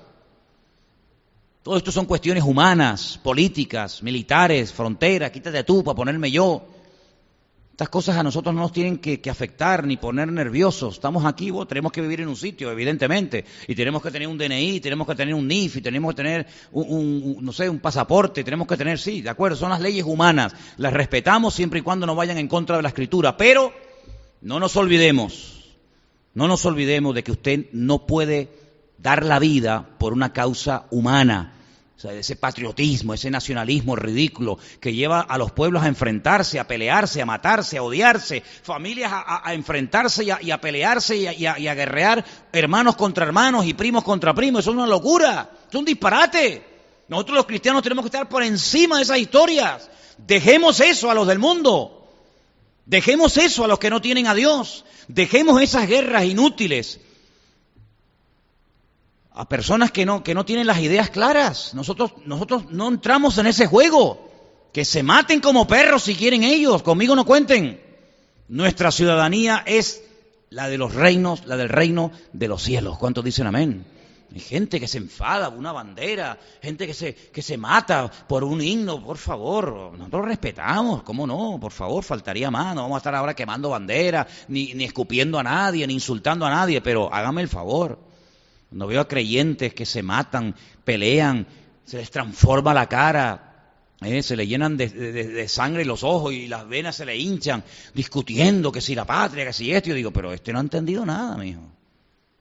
Todo 1.63 1.77
esto 1.77 1.93
son 1.93 2.07
cuestiones 2.07 2.43
humanas, 2.43 3.21
políticas, 3.23 4.03
militares, 4.03 4.73
fronteras. 4.73 5.31
Quítate 5.31 5.63
tú 5.63 5.85
para 5.85 5.95
ponerme 5.95 6.31
yo. 6.31 6.67
Estas 7.71 7.89
cosas 7.89 8.17
a 8.17 8.23
nosotros 8.23 8.55
no 8.55 8.63
nos 8.63 8.73
tienen 8.73 8.99
que, 8.99 9.31
afectar 9.31 9.87
ni 9.87 9.97
poner 9.97 10.31
nerviosos. 10.31 10.95
Estamos 10.95 11.25
aquí, 11.25 11.51
tenemos 11.67 11.93
que 11.93 12.03
vivir 12.03 12.21
en 12.21 12.29
un 12.29 12.37
sitio, 12.37 12.71
evidentemente, 12.71 13.45
y 13.69 13.75
tenemos 13.75 14.03
que 14.03 14.11
tener 14.11 14.29
un 14.29 14.37
DNI, 14.37 14.81
tenemos 14.81 15.07
que 15.07 15.15
tener 15.15 15.35
un 15.35 15.49
NIF, 15.49 15.77
y 15.77 15.81
tenemos 15.81 16.13
que 16.13 16.17
tener 16.17 16.47
un, 16.73 17.39
no 17.41 17.53
sé, 17.53 17.71
un 17.71 17.79
pasaporte, 17.79 18.45
tenemos 18.45 18.67
que 18.67 18.77
tener, 18.77 18.99
sí, 18.99 19.23
de 19.23 19.31
acuerdo, 19.31 19.57
son 19.57 19.71
las 19.71 19.81
leyes 19.81 20.05
humanas, 20.05 20.53
las 20.77 20.93
respetamos 20.93 21.55
siempre 21.55 21.79
y 21.79 21.83
cuando 21.83 22.05
no 22.05 22.15
vayan 22.15 22.37
en 22.37 22.49
contra 22.49 22.77
de 22.77 22.83
la 22.83 22.89
escritura, 22.89 23.35
pero 23.35 23.73
no 24.41 24.61
nos 24.61 24.77
olvidemos, 24.77 25.77
no 26.35 26.49
nos 26.49 26.65
olvidemos 26.65 27.15
de 27.15 27.25
que 27.25 27.33
usted 27.33 27.67
no 27.73 28.07
puede 28.07 28.49
dar 28.99 29.25
la 29.25 29.39
vida 29.39 29.89
por 29.99 30.13
una 30.13 30.33
causa 30.33 30.87
humana 30.91 31.61
ese 32.09 32.37
patriotismo, 32.37 33.13
ese 33.13 33.31
nacionalismo 33.31 33.95
ridículo 33.95 34.59
que 34.81 34.95
lleva 34.95 35.21
a 35.21 35.37
los 35.37 35.53
pueblos 35.53 35.83
a 35.83 35.89
enfrentarse, 35.89 36.59
a 36.59 36.67
pelearse, 36.67 37.21
a 37.21 37.27
matarse, 37.27 37.77
a 37.77 37.83
odiarse, 37.83 38.43
familias 38.63 39.13
a, 39.13 39.53
enfrentarse 39.53 40.25
y 40.25 40.51
a, 40.51 40.61
pelearse 40.61 41.17
y, 41.17 41.47
a, 41.47 41.75
guerrear, 41.75 42.25
hermanos 42.53 42.97
contra 42.97 43.27
hermanos 43.27 43.67
y 43.67 43.75
primos 43.75 44.03
contra 44.03 44.35
primos. 44.35 44.61
Eso 44.61 44.71
es 44.71 44.77
una 44.77 44.87
locura, 44.87 45.51
es 45.69 45.75
un 45.75 45.85
disparate. 45.85 46.65
Nosotros 47.09 47.37
los 47.37 47.47
cristianos 47.47 47.83
tenemos 47.83 48.05
que 48.05 48.09
estar 48.09 48.29
por 48.29 48.43
encima 48.43 48.97
de 48.97 49.03
esas 49.03 49.19
historias. 49.19 49.91
Dejemos 50.17 50.81
eso 50.81 51.11
a 51.11 51.15
los 51.15 51.27
del 51.27 51.39
mundo. 51.39 52.00
Dejemos 52.91 53.37
eso 53.37 53.63
a 53.63 53.69
los 53.69 53.79
que 53.79 53.89
no 53.89 54.01
tienen 54.01 54.27
a 54.27 54.35
Dios. 54.35 54.85
Dejemos 55.07 55.63
esas 55.63 55.87
guerras 55.87 56.25
inútiles 56.25 56.99
a 59.33 59.49
personas 59.49 59.93
que 59.93 60.05
no, 60.05 60.25
que 60.25 60.35
no 60.35 60.45
tienen 60.45 60.67
las 60.67 60.81
ideas 60.81 61.09
claras. 61.09 61.73
Nosotros, 61.73 62.11
nosotros 62.27 62.65
no 62.71 62.89
entramos 62.89 63.39
en 63.39 63.47
ese 63.47 63.69
juego. 63.69 64.29
Que 64.73 64.85
se 64.85 65.05
maten 65.05 65.41
como 65.41 65.69
perros 65.69 66.03
si 66.03 66.17
quieren 66.17 66.43
ellos, 66.43 66.83
conmigo 66.83 67.15
no 67.15 67.25
cuenten. 67.25 67.81
Nuestra 68.49 68.91
ciudadanía 68.91 69.63
es 69.67 70.03
la 70.49 70.69
de 70.69 70.77
los 70.77 70.93
reinos, 70.93 71.47
la 71.47 71.57
del 71.57 71.69
reino 71.69 72.11
de 72.33 72.49
los 72.49 72.61
cielos. 72.61 72.99
¿Cuántos 72.99 73.25
dicen 73.25 73.47
amén? 73.47 73.87
Hay 74.33 74.41
gente 74.41 74.79
que 74.79 74.87
se 74.87 74.99
enfada 74.99 75.51
por 75.51 75.59
una 75.59 75.73
bandera, 75.73 76.39
gente 76.63 76.87
que 76.87 76.95
se, 76.95 77.15
que 77.15 77.43
se 77.43 77.57
mata 77.57 78.09
por 78.29 78.45
un 78.45 78.61
himno, 78.61 79.03
por 79.05 79.19
favor, 79.19 79.93
nosotros 79.99 80.25
respetamos, 80.25 81.03
¿cómo 81.03 81.27
no? 81.27 81.59
Por 81.61 81.73
favor, 81.73 82.05
faltaría 82.05 82.51
más, 82.51 82.75
no 82.75 82.83
vamos 82.83 82.97
a 82.97 82.99
estar 82.99 83.15
ahora 83.15 83.35
quemando 83.35 83.71
banderas, 83.71 84.27
ni, 84.47 84.73
ni 84.75 84.85
escupiendo 84.85 85.39
a 85.39 85.43
nadie, 85.43 85.85
ni 85.87 85.95
insultando 85.95 86.47
a 86.47 86.51
nadie, 86.51 86.81
pero 86.81 87.13
hágame 87.13 87.43
el 87.43 87.49
favor. 87.49 87.99
Cuando 88.69 88.87
veo 88.87 89.01
a 89.01 89.09
creyentes 89.09 89.75
que 89.75 89.85
se 89.85 90.03
matan, 90.03 90.55
pelean, 90.85 91.47
se 91.85 91.97
les 91.97 92.11
transforma 92.13 92.73
la 92.73 92.89
cara, 92.89 93.51
¿eh? 94.01 94.23
se 94.23 94.37
le 94.37 94.47
llenan 94.47 94.77
de, 94.77 95.49
sangre 95.49 95.85
los 95.85 96.05
ojos 96.05 96.33
y 96.33 96.47
las 96.47 96.69
venas 96.69 96.95
se 96.95 97.05
le 97.05 97.17
hinchan, 97.17 97.65
discutiendo 97.95 98.71
que 98.71 98.81
si 98.81 98.95
la 98.95 99.05
patria, 99.05 99.45
que 99.47 99.53
si 99.53 99.73
esto. 99.73 99.89
Yo 99.89 99.97
digo, 99.97 100.13
pero 100.13 100.33
este 100.33 100.53
no 100.53 100.59
ha 100.61 100.63
entendido 100.63 101.05
nada, 101.05 101.37
mijo. 101.37 101.63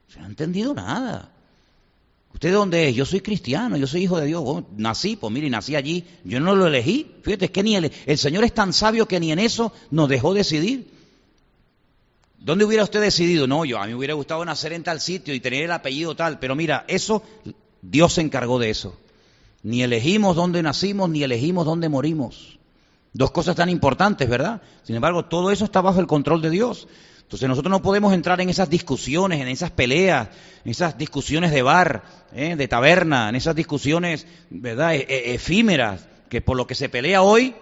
Se 0.08 0.19
no 0.19 0.25
ha 0.25 0.30
entendido 0.30 0.75
nada. 0.75 1.32
¿Usted 2.34 2.50
de 2.50 2.56
dónde 2.56 2.89
es? 2.89 2.96
Yo 2.96 3.06
soy 3.06 3.22
cristiano, 3.22 3.76
yo 3.76 3.88
soy 3.88 4.04
hijo 4.04 4.20
de 4.20 4.28
Dios. 4.28 4.44
nací, 4.78 5.15
pues 5.15 5.34
mire, 5.34 5.50
nací 5.50 5.76
allí. 5.76 6.06
Yo 6.24 6.39
no 6.39 6.56
lo 6.56 6.68
elegí. 6.68 7.15
Fíjate, 7.24 7.46
es 7.46 7.52
que 7.52 7.63
ni 7.63 7.76
el, 7.76 7.92
el 8.06 8.18
Señor 8.18 8.44
es 8.44 8.54
tan 8.54 8.72
sabio 8.72 9.08
que 9.08 9.20
ni 9.20 9.32
en 9.32 9.39
eso 9.39 9.74
nos 9.92 10.08
dejó 10.08 10.34
decidir. 10.34 10.88
¿Dónde 12.38 12.63
hubiera 12.63 12.84
usted 12.84 13.02
decidido? 13.02 13.48
No, 13.48 13.65
yo 13.65 13.80
a 13.80 13.86
mí 13.86 13.89
me 13.89 13.98
hubiera 13.98 14.13
gustado 14.13 14.46
nacer 14.46 14.72
en 14.74 14.84
tal 14.84 15.02
sitio 15.02 15.34
y 15.34 15.39
tener 15.39 15.63
el 15.63 15.72
apellido 15.72 16.15
tal, 16.15 16.39
pero 16.39 16.56
mira, 16.56 16.86
eso 16.88 17.22
Dios 17.82 18.13
se 18.13 18.22
encargó 18.22 18.60
de 18.60 18.70
eso. 18.70 18.96
Ni 19.63 19.84
elegimos 19.84 20.36
dónde 20.38 20.63
nacimos, 20.63 21.10
ni 21.10 21.24
elegimos 21.24 21.65
dónde 21.65 21.89
morimos. 21.89 22.60
Dos 23.12 23.32
cosas 23.32 23.56
tan 23.56 23.70
importantes, 23.70 24.30
¿verdad? 24.30 24.62
Sin 24.84 24.96
embargo, 24.96 25.26
todo 25.26 25.52
eso 25.52 25.65
está 25.65 25.82
bajo 25.82 26.00
el 26.00 26.08
control 26.08 26.42
de 26.42 26.50
Dios. 26.50 26.88
Entonces 27.30 27.48
nosotros 27.48 27.70
no 27.70 27.84
podemos 27.84 28.12
entrar 28.12 28.42
en 28.42 28.50
esas 28.50 28.72
discusiones, 28.72 29.39
en 29.39 29.50
esas 29.50 29.70
peleas, 29.70 30.30
en 30.65 30.72
esas 30.72 30.98
discusiones 30.98 31.52
de 31.52 31.62
bar, 31.62 32.02
¿eh? 32.34 32.56
de 32.56 32.68
taberna, 32.68 33.30
en 33.30 33.36
esas 33.36 33.56
discusiones, 33.56 34.26
¿verdad?, 34.50 34.96
e, 34.96 35.06
e, 35.08 35.36
efímeras, 35.36 36.08
que 36.28 36.42
por 36.42 36.58
lo 36.58 36.65
que 36.65 36.74
se 36.74 36.89
pelea 36.89 37.22
hoy, 37.22 37.54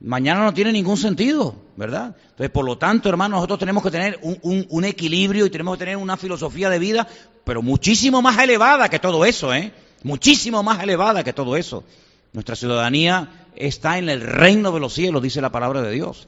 mañana 0.00 0.42
no 0.42 0.52
tiene 0.52 0.72
ningún 0.72 0.96
sentido, 0.96 1.54
¿verdad? 1.76 2.16
Entonces, 2.30 2.50
por 2.50 2.64
lo 2.64 2.76
tanto, 2.76 3.08
hermanos, 3.08 3.36
nosotros 3.36 3.60
tenemos 3.60 3.84
que 3.84 3.92
tener 3.92 4.18
un, 4.20 4.84
equilibrio 4.84 5.46
y 5.46 5.50
tenemos 5.50 5.78
que 5.78 5.84
tener 5.84 5.96
una 5.96 6.16
filosofía 6.16 6.68
de 6.68 6.80
vida, 6.80 7.06
pero 7.44 7.62
muchísimo 7.62 8.20
más 8.20 8.36
elevada 8.40 8.88
que 8.88 8.98
todo 8.98 9.24
eso, 9.24 9.54
¿eh? 9.54 9.72
Muchísimo 10.02 10.64
más 10.64 10.82
elevada 10.82 11.22
que 11.22 11.32
todo 11.32 11.56
eso. 11.56 11.84
Nuestra 12.32 12.56
ciudadanía 12.56 13.46
está 13.54 13.96
en 13.96 14.08
el 14.08 14.22
reino 14.22 14.72
de 14.72 14.80
los 14.80 14.92
cielos, 14.92 15.22
dice 15.22 15.40
la 15.40 15.52
palabra 15.52 15.82
de 15.82 15.92
Dios. 15.92 16.26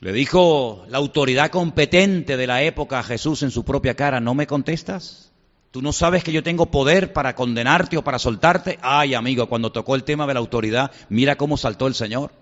Le 0.00 0.12
dijo 0.12 0.84
la 0.88 0.98
autoridad 0.98 1.50
competente 1.50 2.36
de 2.36 2.46
la 2.46 2.62
época 2.62 3.00
a 3.00 3.02
Jesús 3.02 3.42
en 3.42 3.50
su 3.50 3.64
propia 3.64 3.94
cara, 3.94 4.20
¿no 4.20 4.34
me 4.34 4.46
contestas? 4.46 5.32
¿Tú 5.70 5.82
no 5.82 5.92
sabes 5.92 6.24
que 6.24 6.32
yo 6.32 6.42
tengo 6.42 6.66
poder 6.66 7.12
para 7.12 7.34
condenarte 7.34 7.96
o 7.96 8.04
para 8.04 8.18
soltarte? 8.18 8.78
Ay, 8.80 9.14
amigo, 9.14 9.48
cuando 9.48 9.72
tocó 9.72 9.94
el 9.96 10.04
tema 10.04 10.26
de 10.26 10.34
la 10.34 10.40
autoridad, 10.40 10.92
mira 11.08 11.36
cómo 11.36 11.56
saltó 11.56 11.86
el 11.86 11.94
Señor. 11.94 12.32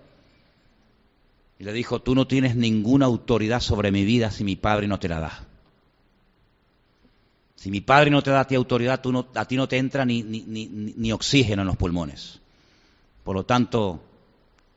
Y 1.59 1.63
le 1.63 1.73
dijo, 1.73 1.99
tú 1.99 2.13
no 2.13 2.27
tienes 2.27 2.55
ninguna 2.55 3.07
autoridad 3.07 3.59
sobre 3.59 3.91
mi 3.91 4.05
vida 4.05 4.31
si 4.31 4.43
mi 4.43 4.55
padre 4.55 4.87
no 4.87 4.99
te 4.99 5.09
la 5.09 5.19
da. 5.19 5.47
Si 7.55 7.71
mi 7.71 7.81
padre 7.81 8.11
no 8.11 8.21
te 8.21 8.29
da 8.29 8.41
a 8.41 8.47
ti 8.47 8.53
autoridad, 8.53 9.01
tú 9.01 9.11
no, 9.11 9.27
a 9.33 9.45
ti 9.45 9.57
no 9.57 9.67
te 9.67 9.77
entra 9.77 10.05
ni, 10.05 11.11
oxígeno 11.11 11.63
en 11.63 11.67
los 11.67 11.75
pulmones. 11.75 12.39
Por 13.23 13.35
lo 13.35 13.45
tanto, 13.45 13.99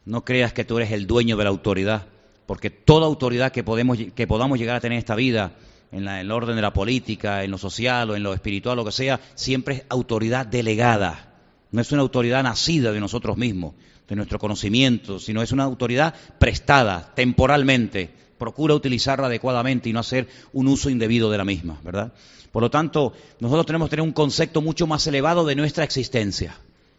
no 0.06 0.24
creas 0.24 0.54
que 0.54 0.64
tú 0.64 0.78
eres 0.78 0.90
el 0.90 1.06
dueño 1.06 1.36
de 1.36 1.44
la 1.44 1.50
autoridad, 1.50 2.06
porque 2.50 2.68
toda 2.68 3.06
autoridad 3.06 3.52
que, 3.52 3.62
podemos, 3.62 3.96
que 4.12 4.26
podamos 4.26 4.58
llegar 4.58 4.74
a 4.74 4.80
tener 4.80 4.96
en 4.96 4.98
esta 4.98 5.14
vida 5.14 5.52
en 5.92 6.08
el 6.08 6.32
orden 6.32 6.56
de 6.56 6.62
la 6.62 6.72
política, 6.72 7.44
en 7.44 7.52
lo 7.52 7.58
social 7.58 8.10
o 8.10 8.16
en 8.16 8.24
lo 8.24 8.34
espiritual, 8.34 8.76
lo 8.76 8.84
que 8.84 8.90
sea, 8.90 9.20
siempre 9.36 9.74
es 9.76 9.82
autoridad 9.88 10.46
delegada. 10.46 11.32
No 11.70 11.80
es 11.80 11.92
una 11.92 12.02
autoridad 12.02 12.42
nacida 12.42 12.90
de 12.90 12.98
nosotros 12.98 13.36
mismos, 13.36 13.74
de 14.08 14.16
nuestro 14.16 14.40
conocimiento, 14.40 15.20
sino 15.20 15.42
es 15.42 15.52
una 15.52 15.62
autoridad 15.62 16.12
prestada 16.40 17.12
temporalmente. 17.14 18.10
Procura 18.36 18.74
utilizarla 18.74 19.28
adecuadamente 19.28 19.88
y 19.88 19.92
no 19.92 20.00
hacer 20.00 20.26
un 20.52 20.66
uso 20.66 20.90
indebido 20.90 21.30
de 21.30 21.38
la 21.38 21.44
misma, 21.44 21.78
¿verdad? 21.84 22.12
Por 22.50 22.64
lo 22.64 22.70
tanto, 22.72 23.12
nosotros 23.38 23.64
tenemos 23.64 23.86
que 23.86 23.90
tener 23.90 24.08
un 24.08 24.12
concepto 24.12 24.60
mucho 24.60 24.88
más 24.88 25.06
elevado 25.06 25.46
de 25.46 25.54
nuestra 25.54 25.84
existencia. 25.84 26.58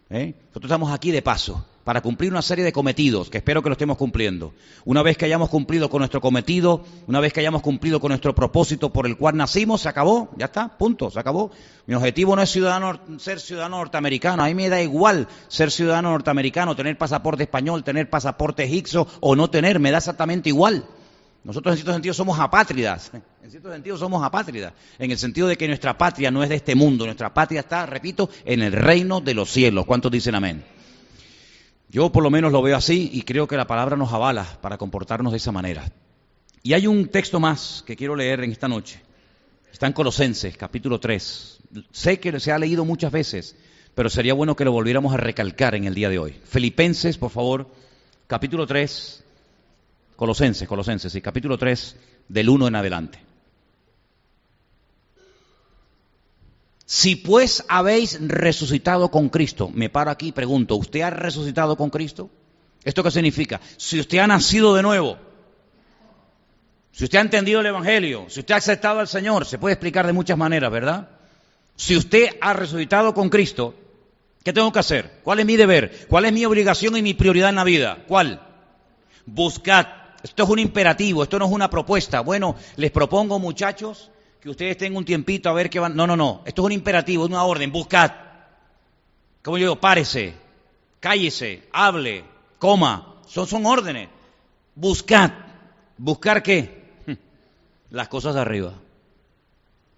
¿eh? 0.10 0.34
Nosotros 0.48 0.70
estamos 0.70 0.94
aquí 0.94 1.12
de 1.12 1.22
paso 1.22 1.66
para 1.84 2.02
cumplir 2.02 2.32
una 2.32 2.42
serie 2.42 2.64
de 2.64 2.72
cometidos, 2.72 3.30
que 3.30 3.40
espero 3.40 3.62
que 3.64 3.70
lo 3.70 3.74
estemos 3.74 3.98
cumpliendo. 3.98 4.54
Una 4.86 5.02
vez 5.02 5.18
que 5.18 5.26
hayamos 5.26 5.50
cumplido 5.50 5.90
con 5.90 6.00
nuestro 6.00 6.22
cometido, 6.22 6.84
una 7.08 7.20
vez 7.20 7.34
que 7.34 7.40
hayamos 7.40 7.62
cumplido 7.62 8.00
con 8.00 8.10
nuestro 8.10 8.36
propósito 8.36 8.92
por 8.92 9.08
el 9.08 9.18
cual 9.18 9.38
nacimos, 9.38 9.82
se 9.82 9.90
acabó, 9.90 10.30
ya 10.38 10.46
está, 10.46 10.78
punto, 10.78 11.10
se 11.10 11.20
acabó. 11.20 11.52
Mi 11.88 11.96
objetivo 11.96 12.36
no 12.36 12.42
es 12.42 12.50
ciudadano, 12.50 13.00
ser 13.18 13.40
ciudadano 13.40 13.78
norteamericano, 13.78 14.44
a 14.44 14.48
mí 14.48 14.54
me 14.54 14.70
da 14.70 14.82
igual 14.82 15.28
ser 15.48 15.72
ciudadano 15.72 16.12
norteamericano, 16.12 16.76
tener 16.76 16.98
pasaporte 16.98 17.44
español, 17.44 17.84
tener 17.84 18.10
pasaporte 18.10 18.64
egipcio 18.64 19.08
o 19.20 19.36
no 19.36 19.50
tener, 19.50 19.80
me 19.80 19.92
da 19.92 19.98
exactamente 19.98 20.50
igual. 20.50 20.86
Nosotros 21.44 21.74
en 21.74 21.78
cierto 21.78 21.94
sentido 21.94 22.14
somos 22.14 22.40
apátridas, 22.40 23.12
en 23.42 23.50
cierto 23.50 23.72
sentido 23.72 23.98
somos 23.98 24.24
apátridas, 24.24 24.74
en 25.00 25.10
el 25.10 25.18
sentido 25.18 25.48
de 25.48 25.58
que 25.58 25.68
nuestra 25.68 25.98
patria 25.98 26.30
no 26.30 26.44
es 26.44 26.50
de 26.50 26.56
este 26.56 26.76
mundo, 26.76 27.06
nuestra 27.06 27.34
patria 27.34 27.62
está, 27.62 27.88
repito, 27.88 28.30
en 28.46 28.62
el 28.62 28.72
reino 28.72 29.22
de 29.22 29.34
los 29.34 29.50
cielos. 29.50 29.88
¿Cuántos 29.88 30.12
dicen 30.12 30.36
amén? 30.36 30.64
Yo 31.92 32.10
por 32.10 32.24
lo 32.24 32.30
menos 32.30 32.54
lo 32.54 32.62
veo 32.62 32.78
así 32.78 33.10
y 33.12 33.24
creo 33.24 33.50
que 33.50 33.58
la 33.58 33.68
palabra 33.68 33.98
nos 33.98 34.14
avala 34.14 34.48
para 34.62 34.78
comportarnos 34.78 35.34
de 35.34 35.38
esa 35.38 35.52
manera. 35.52 35.92
Y 36.64 36.72
hay 36.72 36.88
un 36.88 37.10
texto 37.10 37.42
más 37.42 37.84
que 37.86 37.98
quiero 37.98 38.16
leer 38.16 38.46
en 38.46 38.52
esta 38.52 38.70
noche. 38.70 39.02
Está 39.74 39.88
en 39.88 39.94
Colosenses, 39.94 40.56
capítulo 40.56 41.02
3. 41.02 41.60
Sé 41.92 42.22
que 42.22 42.40
se 42.40 42.54
ha 42.54 42.58
leído 42.58 42.86
muchas 42.86 43.12
veces, 43.12 43.58
pero 43.94 44.10
sería 44.10 44.34
bueno 44.34 44.56
que 44.56 44.64
lo 44.64 44.72
volviéramos 44.72 45.14
a 45.14 45.18
recalcar 45.18 45.76
en 45.76 45.84
el 45.84 45.94
día 45.94 46.08
de 46.08 46.18
hoy. 46.18 46.40
Filipenses, 46.46 47.18
por 47.18 47.30
favor, 47.30 47.68
capítulo 48.26 48.66
3, 48.66 49.26
Colosenses, 50.16 50.70
Colosenses, 50.70 51.12
sí, 51.12 51.20
capítulo 51.20 51.58
3, 51.58 51.98
del 52.30 52.48
1 52.48 52.70
en 52.70 52.76
adelante. 52.76 53.31
Si 56.92 57.16
pues 57.16 57.64
habéis 57.70 58.20
resucitado 58.20 59.10
con 59.10 59.30
Cristo, 59.30 59.72
me 59.74 59.90
paro 59.90 60.12
aquí 60.12 60.28
y 60.28 60.32
pregunto, 60.34 60.76
¿usted 60.76 61.00
ha 61.00 61.10
resucitado 61.10 61.78
con 61.78 61.90
Cristo? 61.90 62.30
¿Esto 62.84 63.02
qué 63.02 63.12
significa? 63.12 63.62
Si 63.78 63.98
usted 63.98 64.18
ha 64.18 64.28
nacido 64.28 64.76
de 64.76 64.82
nuevo, 64.82 65.18
si 66.92 67.06
usted 67.06 67.20
ha 67.20 67.22
entendido 67.22 67.62
el 67.62 67.68
Evangelio, 67.68 68.26
si 68.28 68.42
usted 68.42 68.56
ha 68.56 68.58
aceptado 68.58 69.00
al 69.00 69.08
Señor, 69.08 69.46
se 69.46 69.58
puede 69.58 69.76
explicar 69.76 70.06
de 70.06 70.12
muchas 70.12 70.38
maneras, 70.38 70.70
¿verdad? 70.70 71.08
Si 71.78 71.96
usted 71.96 72.36
ha 72.42 72.52
resucitado 72.52 73.14
con 73.14 73.30
Cristo, 73.30 73.74
¿qué 74.44 74.52
tengo 74.52 74.74
que 74.74 74.80
hacer? 74.80 75.22
¿Cuál 75.24 75.40
es 75.40 75.46
mi 75.46 75.56
deber? 75.56 76.08
¿Cuál 76.10 76.26
es 76.26 76.34
mi 76.34 76.44
obligación 76.44 76.98
y 76.98 77.02
mi 77.02 77.14
prioridad 77.14 77.52
en 77.52 77.56
la 77.56 77.64
vida? 77.64 78.04
¿Cuál? 78.06 78.46
Buscad 79.26 79.88
esto 80.24 80.44
es 80.44 80.50
un 80.50 80.60
imperativo, 80.60 81.24
esto 81.24 81.40
no 81.40 81.46
es 81.46 81.52
una 81.52 81.70
propuesta. 81.70 82.20
Bueno, 82.20 82.58
les 82.76 82.92
propongo, 82.92 83.40
muchachos, 83.40 84.12
que 84.42 84.50
ustedes 84.50 84.76
tengan 84.78 84.98
un 84.98 85.06
tiempito 85.06 85.50
a 85.50 85.54
ver 85.54 85.70
qué 85.70 85.80
van. 85.80 85.96
No, 85.96 86.08
no, 86.08 86.18
no. 86.18 86.42
Esto 86.46 86.64
es 86.64 86.66
un 86.66 86.72
imperativo, 86.72 87.26
es 87.26 87.30
una 87.30 87.44
orden. 87.44 87.72
Buscad. 87.72 88.12
Como 89.44 89.58
yo 89.58 89.66
digo, 89.66 89.80
párese, 89.80 90.34
cállese, 91.00 91.68
hable, 91.72 92.24
coma. 92.58 93.16
Son, 93.28 93.48
son 93.48 93.66
órdenes. 93.66 94.10
Buscad. 94.76 95.32
¿Buscar 95.98 96.42
qué? 96.42 96.92
Las 97.92 98.08
cosas 98.08 98.34
de 98.34 98.42
arriba. 98.42 98.74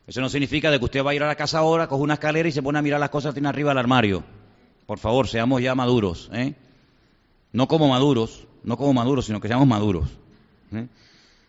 Eso 0.05 0.19
no 0.19 0.27
significa 0.27 0.69
de 0.69 0.79
que 0.79 0.85
usted 0.85 1.03
va 1.03 1.11
a 1.11 1.15
ir 1.15 1.23
a 1.23 1.27
la 1.27 1.35
casa 1.35 1.59
ahora, 1.59 1.87
coge 1.87 2.03
una 2.03 2.15
escalera 2.15 2.49
y 2.49 2.51
se 2.51 2.61
pone 2.61 2.77
a 2.77 2.81
mirar 2.81 2.99
las 2.99 3.09
cosas 3.09 3.29
que 3.31 3.35
tiene 3.35 3.47
arriba 3.47 3.71
del 3.71 3.77
armario. 3.77 4.23
Por 4.85 4.99
favor, 4.99 5.29
seamos 5.29 5.61
ya 5.61 5.75
maduros. 5.75 6.29
¿eh? 6.33 6.55
No 7.53 7.69
como 7.69 7.87
maduros, 7.87 8.45
no 8.65 8.75
como 8.75 8.93
maduros, 8.93 9.25
sino 9.25 9.39
que 9.39 9.47
seamos 9.47 9.65
maduros. 9.65 10.09
¿eh? 10.73 10.87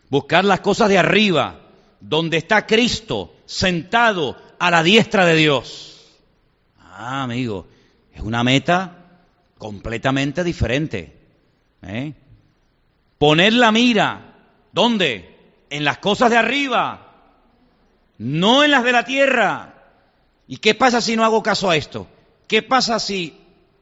Buscar 0.09 0.45
las 0.45 0.61
cosas 0.61 0.89
de 0.89 0.99
arriba, 0.99 1.64
donde 2.07 2.37
está 2.37 2.67
Cristo 2.67 3.35
sentado 3.47 4.37
a 4.59 4.71
la 4.71 4.83
diestra 4.83 5.25
de 5.25 5.37
Dios. 5.37 6.21
Ah, 6.79 7.23
amigo, 7.23 7.67
es 8.13 8.21
una 8.21 8.45
meta 8.45 9.23
completamente 9.57 10.45
diferente. 10.45 11.17
¿eh? 11.83 12.13
Poner 13.19 13.55
la 13.55 13.73
mira, 13.73 14.35
¿dónde? 14.73 15.35
En 15.71 15.85
las 15.85 15.99
cosas 15.99 16.31
de 16.31 16.37
arriba, 16.37 17.15
no 18.19 18.63
en 18.63 18.71
las 18.71 18.85
de 18.85 18.93
la 18.93 19.05
tierra. 19.05 19.75
¿Y 20.47 20.59
qué 20.59 20.75
pasa 20.75 21.01
si 21.01 21.17
no 21.17 21.25
hago 21.25 21.43
caso 21.43 21.71
a 21.71 21.77
esto? 21.77 22.07
¿Qué 22.47 22.63
pasa 22.63 22.99
si 22.99 23.35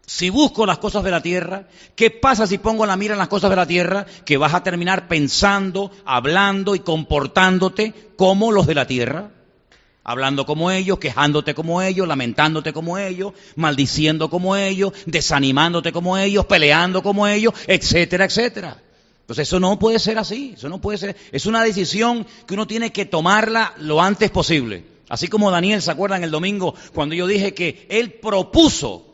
si 0.06 0.30
busco 0.30 0.66
las 0.66 0.78
cosas 0.78 1.04
de 1.04 1.10
la 1.10 1.22
tierra, 1.22 1.68
¿qué 1.94 2.10
pasa 2.10 2.46
si 2.46 2.58
pongo 2.58 2.86
la 2.86 2.96
mira 2.96 3.14
en 3.14 3.18
las 3.18 3.28
cosas 3.28 3.50
de 3.50 3.56
la 3.56 3.66
tierra? 3.66 4.04
Que 4.24 4.36
vas 4.36 4.52
a 4.52 4.62
terminar 4.62 5.06
pensando, 5.06 5.92
hablando 6.04 6.74
y 6.74 6.80
comportándote 6.80 8.12
como 8.16 8.50
los 8.50 8.66
de 8.66 8.74
la 8.74 8.86
tierra. 8.86 9.30
Hablando 10.04 10.44
como 10.44 10.72
ellos, 10.72 10.98
quejándote 10.98 11.54
como 11.54 11.80
ellos, 11.80 12.08
lamentándote 12.08 12.72
como 12.72 12.98
ellos, 12.98 13.34
maldiciendo 13.54 14.28
como 14.28 14.56
ellos, 14.56 14.92
desanimándote 15.06 15.92
como 15.92 16.18
ellos, 16.18 16.46
peleando 16.46 17.04
como 17.04 17.28
ellos, 17.28 17.54
etcétera, 17.68 18.24
etcétera. 18.24 18.82
Entonces 19.20 19.46
eso 19.46 19.60
no 19.60 19.78
puede 19.78 20.00
ser 20.00 20.18
así, 20.18 20.54
eso 20.56 20.68
no 20.68 20.80
puede 20.80 20.98
ser. 20.98 21.16
Es 21.30 21.46
una 21.46 21.62
decisión 21.62 22.26
que 22.48 22.54
uno 22.54 22.66
tiene 22.66 22.90
que 22.90 23.04
tomarla 23.04 23.74
lo 23.78 24.02
antes 24.02 24.32
posible. 24.32 24.84
Así 25.08 25.28
como 25.28 25.52
Daniel, 25.52 25.80
¿se 25.80 25.92
acuerdan 25.92 26.24
el 26.24 26.32
domingo 26.32 26.74
cuando 26.92 27.14
yo 27.14 27.28
dije 27.28 27.54
que 27.54 27.86
él 27.88 28.14
propuso 28.14 29.11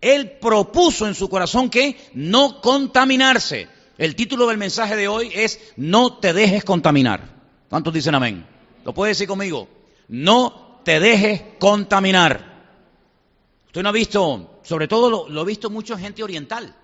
él 0.00 0.38
propuso 0.40 1.06
en 1.06 1.14
su 1.14 1.28
corazón 1.28 1.70
que 1.70 1.96
no 2.14 2.60
contaminarse. 2.60 3.68
El 3.98 4.14
título 4.14 4.46
del 4.46 4.58
mensaje 4.58 4.94
de 4.96 5.08
hoy 5.08 5.30
es 5.34 5.58
No 5.76 6.18
te 6.18 6.32
dejes 6.32 6.64
contaminar. 6.64 7.34
¿Cuántos 7.68 7.92
dicen 7.92 8.14
amén? 8.14 8.46
¿Lo 8.84 8.92
puede 8.92 9.10
decir 9.10 9.26
conmigo? 9.26 9.68
No 10.08 10.80
te 10.84 11.00
dejes 11.00 11.42
contaminar. 11.58 12.56
Usted 13.66 13.82
no 13.82 13.88
ha 13.88 13.92
visto, 13.92 14.60
sobre 14.62 14.86
todo 14.86 15.28
lo, 15.28 15.42
he 15.42 15.44
visto 15.44 15.70
mucho 15.70 15.94
en 15.94 16.00
gente 16.00 16.22
oriental. 16.22 16.74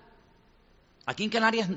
Aquí 1.05 1.23
en 1.23 1.29
Canarias 1.29 1.69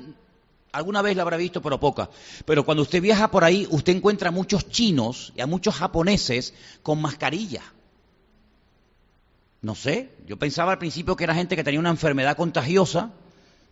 alguna 0.71 1.01
vez 1.01 1.15
lo 1.15 1.21
habrá 1.21 1.37
visto, 1.37 1.61
pero 1.61 1.79
poca. 1.79 2.09
Pero 2.45 2.65
cuando 2.65 2.83
usted 2.83 3.01
viaja 3.01 3.31
por 3.31 3.43
ahí, 3.43 3.67
usted 3.69 3.95
encuentra 3.95 4.29
a 4.29 4.31
muchos 4.31 4.69
chinos 4.69 5.33
y 5.35 5.41
a 5.41 5.47
muchos 5.47 5.75
japoneses 5.75 6.53
con 6.83 7.01
mascarilla. 7.01 7.61
No 9.61 9.75
sé, 9.75 10.11
yo 10.25 10.37
pensaba 10.37 10.73
al 10.73 10.77
principio 10.77 11.15
que 11.15 11.23
era 11.23 11.33
gente 11.33 11.55
que 11.55 11.63
tenía 11.63 11.79
una 11.79 11.89
enfermedad 11.89 12.37
contagiosa 12.37 13.11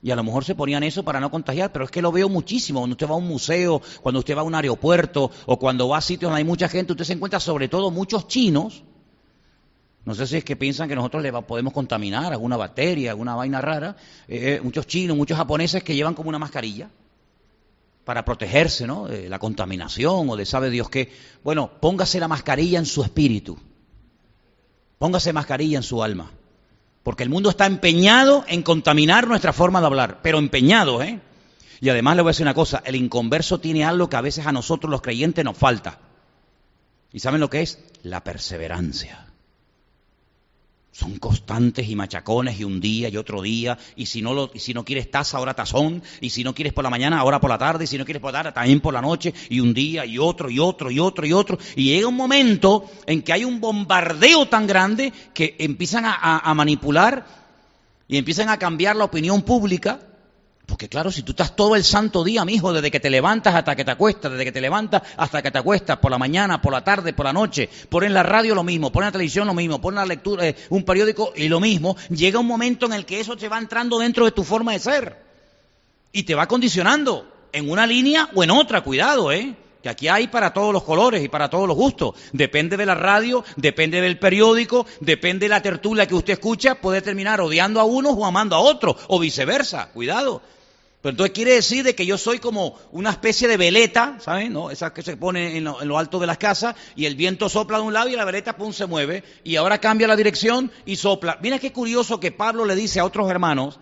y 0.01 0.11
a 0.11 0.15
lo 0.15 0.23
mejor 0.23 0.45
se 0.45 0.55
ponían 0.55 0.83
eso 0.83 1.03
para 1.03 1.19
no 1.19 1.31
contagiar, 1.31 1.71
pero 1.71 1.85
es 1.85 1.91
que 1.91 2.01
lo 2.01 2.11
veo 2.11 2.29
muchísimo. 2.29 2.79
Cuando 2.79 2.93
usted 2.93 3.07
va 3.07 3.13
a 3.13 3.17
un 3.17 3.27
museo, 3.27 3.81
cuando 4.01 4.19
usted 4.19 4.35
va 4.35 4.41
a 4.41 4.43
un 4.43 4.55
aeropuerto 4.55 5.31
o 5.45 5.57
cuando 5.57 5.87
va 5.87 5.97
a 5.97 6.01
sitios 6.01 6.29
donde 6.29 6.39
hay 6.39 6.43
mucha 6.43 6.69
gente, 6.69 6.93
usted 6.93 7.05
se 7.05 7.13
encuentra 7.13 7.39
sobre 7.39 7.67
todo 7.69 7.91
muchos 7.91 8.27
chinos. 8.27 8.83
No 10.03 10.13
sé 10.13 10.27
si 10.27 10.37
es 10.37 10.43
que 10.43 10.55
piensan 10.55 10.87
que 10.87 10.95
nosotros 10.95 11.23
le 11.23 11.31
podemos 11.41 11.73
contaminar 11.73 12.31
alguna 12.31 12.57
bacteria, 12.57 13.11
alguna 13.11 13.33
vaina 13.33 13.61
rara. 13.61 13.95
Eh, 14.27 14.57
eh, 14.57 14.61
muchos 14.61 14.85
chinos, 14.85 15.17
muchos 15.17 15.37
japoneses 15.37 15.83
que 15.83 15.95
llevan 15.95 16.13
como 16.13 16.29
una 16.29 16.37
mascarilla 16.37 16.89
para 18.03 18.23
protegerse 18.23 18.85
¿no? 18.85 19.07
de 19.07 19.27
la 19.27 19.39
contaminación 19.39 20.29
o 20.29 20.35
de 20.35 20.45
sabe 20.45 20.69
Dios 20.69 20.89
qué. 20.89 21.11
Bueno, 21.43 21.71
póngase 21.81 22.19
la 22.19 22.27
mascarilla 22.27 22.77
en 22.77 22.85
su 22.85 23.01
espíritu. 23.01 23.57
Póngase 25.05 25.33
mascarilla 25.33 25.77
en 25.77 25.83
su 25.83 26.01
alma. 26.01 26.31
Porque 27.03 27.21
el 27.21 27.29
mundo 27.29 27.51
está 27.51 27.67
empeñado 27.67 28.43
en 28.47 28.63
contaminar 28.63 29.27
nuestra 29.27 29.53
forma 29.53 29.79
de 29.79 29.85
hablar, 29.85 30.19
pero 30.23 30.39
empeñado, 30.39 31.03
¿eh? 31.03 31.19
Y 31.79 31.89
además 31.89 32.15
le 32.15 32.23
voy 32.23 32.29
a 32.29 32.31
decir 32.31 32.43
una 32.43 32.55
cosa, 32.55 32.81
el 32.83 32.95
inconverso 32.95 33.59
tiene 33.59 33.85
algo 33.85 34.09
que 34.09 34.15
a 34.15 34.21
veces 34.21 34.47
a 34.47 34.51
nosotros 34.51 34.89
los 34.89 35.03
creyentes 35.03 35.45
nos 35.45 35.55
falta. 35.55 35.99
¿Y 37.13 37.19
saben 37.19 37.39
lo 37.39 37.51
que 37.51 37.61
es? 37.61 37.77
La 38.01 38.23
perseverancia 38.23 39.27
son 40.97 41.17
constantes 41.17 41.89
y 41.89 41.95
machacones 41.95 42.57
y 42.57 42.63
un 42.63 42.79
día 42.79 43.09
y 43.09 43.17
otro 43.17 43.41
día. 43.41 43.77
Y 43.97 44.05
si 44.05 44.21
no 44.21 44.33
lo, 44.33 44.49
y 44.53 44.59
si 44.59 44.73
no 44.73 44.85
quieres 44.85 45.11
taza 45.11 45.37
ahora 45.37 45.53
tazón. 45.53 46.01
Y 46.21 46.29
si 46.29 46.41
no 46.41 46.55
quieres 46.55 46.71
por 46.71 46.85
la 46.85 46.89
mañana 46.89 47.19
ahora 47.19 47.41
por 47.41 47.49
la 47.49 47.57
tarde. 47.57 47.83
Y 47.83 47.87
si 47.87 47.97
no 47.97 48.05
quieres 48.05 48.21
por 48.21 48.31
la 48.31 48.39
tarde 48.39 48.53
también 48.53 48.79
por 48.79 48.93
la 48.93 49.01
noche. 49.01 49.33
Y 49.49 49.59
un 49.59 49.73
día 49.73 50.05
y 50.05 50.17
otro 50.17 50.49
y 50.49 50.57
otro 50.57 50.89
y 50.89 50.99
otro 50.99 51.27
y 51.27 51.33
otro. 51.33 51.57
Y 51.75 51.87
llega 51.87 52.07
un 52.07 52.15
momento 52.15 52.89
en 53.07 53.23
que 53.23 53.33
hay 53.33 53.43
un 53.43 53.59
bombardeo 53.59 54.47
tan 54.47 54.67
grande 54.67 55.11
que 55.33 55.57
empiezan 55.59 56.05
a, 56.05 56.39
a 56.39 56.53
manipular 56.53 57.25
y 58.07 58.15
empiezan 58.15 58.47
a 58.47 58.57
cambiar 58.57 58.95
la 58.95 59.03
opinión 59.03 59.41
pública 59.41 59.99
porque 60.75 60.89
claro, 60.89 61.09
si 61.09 61.23
tú 61.23 61.31
estás 61.31 61.55
todo 61.55 61.77
el 61.77 61.85
santo 61.85 62.21
día, 62.21 62.43
mi 62.43 62.55
hijo, 62.55 62.73
desde 62.73 62.91
que 62.91 62.99
te 62.99 63.09
levantas 63.09 63.55
hasta 63.55 63.77
que 63.77 63.85
te 63.85 63.91
acuestas, 63.91 64.33
desde 64.33 64.43
que 64.43 64.51
te 64.51 64.59
levantas 64.59 65.03
hasta 65.15 65.41
que 65.41 65.49
te 65.49 65.57
acuestas, 65.57 65.99
por 65.99 66.11
la 66.11 66.17
mañana, 66.17 66.61
por 66.61 66.73
la 66.73 66.83
tarde, 66.83 67.13
por 67.13 67.25
la 67.25 67.31
noche, 67.31 67.69
pones 67.87 68.11
la 68.11 68.23
radio 68.23 68.53
lo 68.53 68.61
mismo, 68.61 68.91
pones 68.91 69.07
la 69.07 69.11
televisión 69.13 69.47
lo 69.47 69.53
mismo, 69.53 69.79
pones 69.79 69.99
la 69.99 70.05
lectura, 70.05 70.45
eh, 70.45 70.53
un 70.71 70.83
periódico 70.83 71.31
y 71.33 71.47
lo 71.47 71.61
mismo, 71.61 71.95
llega 72.09 72.39
un 72.39 72.47
momento 72.47 72.87
en 72.87 72.91
el 72.91 73.05
que 73.05 73.21
eso 73.21 73.37
te 73.37 73.47
va 73.47 73.57
entrando 73.57 73.99
dentro 73.99 74.25
de 74.25 74.31
tu 74.31 74.43
forma 74.43 74.73
de 74.73 74.79
ser 74.79 75.17
y 76.11 76.23
te 76.23 76.35
va 76.35 76.45
condicionando 76.45 77.25
en 77.53 77.71
una 77.71 77.87
línea 77.87 78.27
o 78.35 78.43
en 78.43 78.51
otra, 78.51 78.81
cuidado, 78.81 79.31
¿eh? 79.31 79.55
que 79.81 79.87
aquí 79.87 80.09
hay 80.09 80.27
para 80.27 80.51
todos 80.51 80.73
los 80.73 80.83
colores 80.83 81.23
y 81.23 81.29
para 81.29 81.49
todos 81.49 81.69
los 81.69 81.77
gustos. 81.77 82.15
Depende 82.33 82.75
de 82.75 82.85
la 82.85 82.95
radio, 82.95 83.45
depende 83.55 84.01
del 84.01 84.19
periódico, 84.19 84.85
depende 84.99 85.45
de 85.45 85.51
la 85.51 85.61
tertulia 85.61 86.05
que 86.05 86.15
usted 86.15 86.33
escucha, 86.33 86.75
puede 86.75 87.01
terminar 87.01 87.39
odiando 87.39 87.79
a 87.79 87.85
unos 87.85 88.13
o 88.17 88.25
amando 88.25 88.57
a 88.57 88.59
otros, 88.59 88.97
o 89.07 89.19
viceversa. 89.19 89.91
Cuidado. 89.93 90.41
Pero 91.05 91.11
entonces 91.11 91.35
quiere 91.35 91.53
decir 91.53 91.83
de 91.83 91.93
que 91.93 92.07
yo 92.07 92.17
soy 92.17 92.39
como 92.39 92.79
una 92.91 93.11
especie 93.11 93.47
de 93.47 93.57
veleta, 93.57 94.17
¿saben? 94.19 94.51
¿No? 94.51 94.71
Esa 94.71 94.91
que 94.91 95.03
se 95.03 95.17
pone 95.17 95.55
en 95.55 95.63
lo, 95.63 95.99
alto 95.99 96.17
de 96.17 96.25
las 96.25 96.39
casas 96.39 96.75
y 96.95 97.05
el 97.05 97.13
viento 97.15 97.47
sopla 97.47 97.77
de 97.77 97.83
un 97.83 97.93
lado 97.93 98.09
y 98.09 98.15
la 98.15 98.25
veleta 98.25 98.57
pum 98.57 98.73
se 98.73 98.87
mueve 98.87 99.23
y 99.43 99.55
ahora 99.55 99.77
cambia 99.77 100.07
la 100.07 100.15
dirección 100.15 100.71
y 100.83 100.95
sopla. 100.95 101.37
Mira 101.43 101.59
qué 101.59 101.71
curioso 101.71 102.19
que 102.19 102.31
Pablo 102.31 102.65
le 102.65 102.73
dice 102.73 102.99
a 102.99 103.05
otros 103.05 103.29
hermanos, 103.29 103.77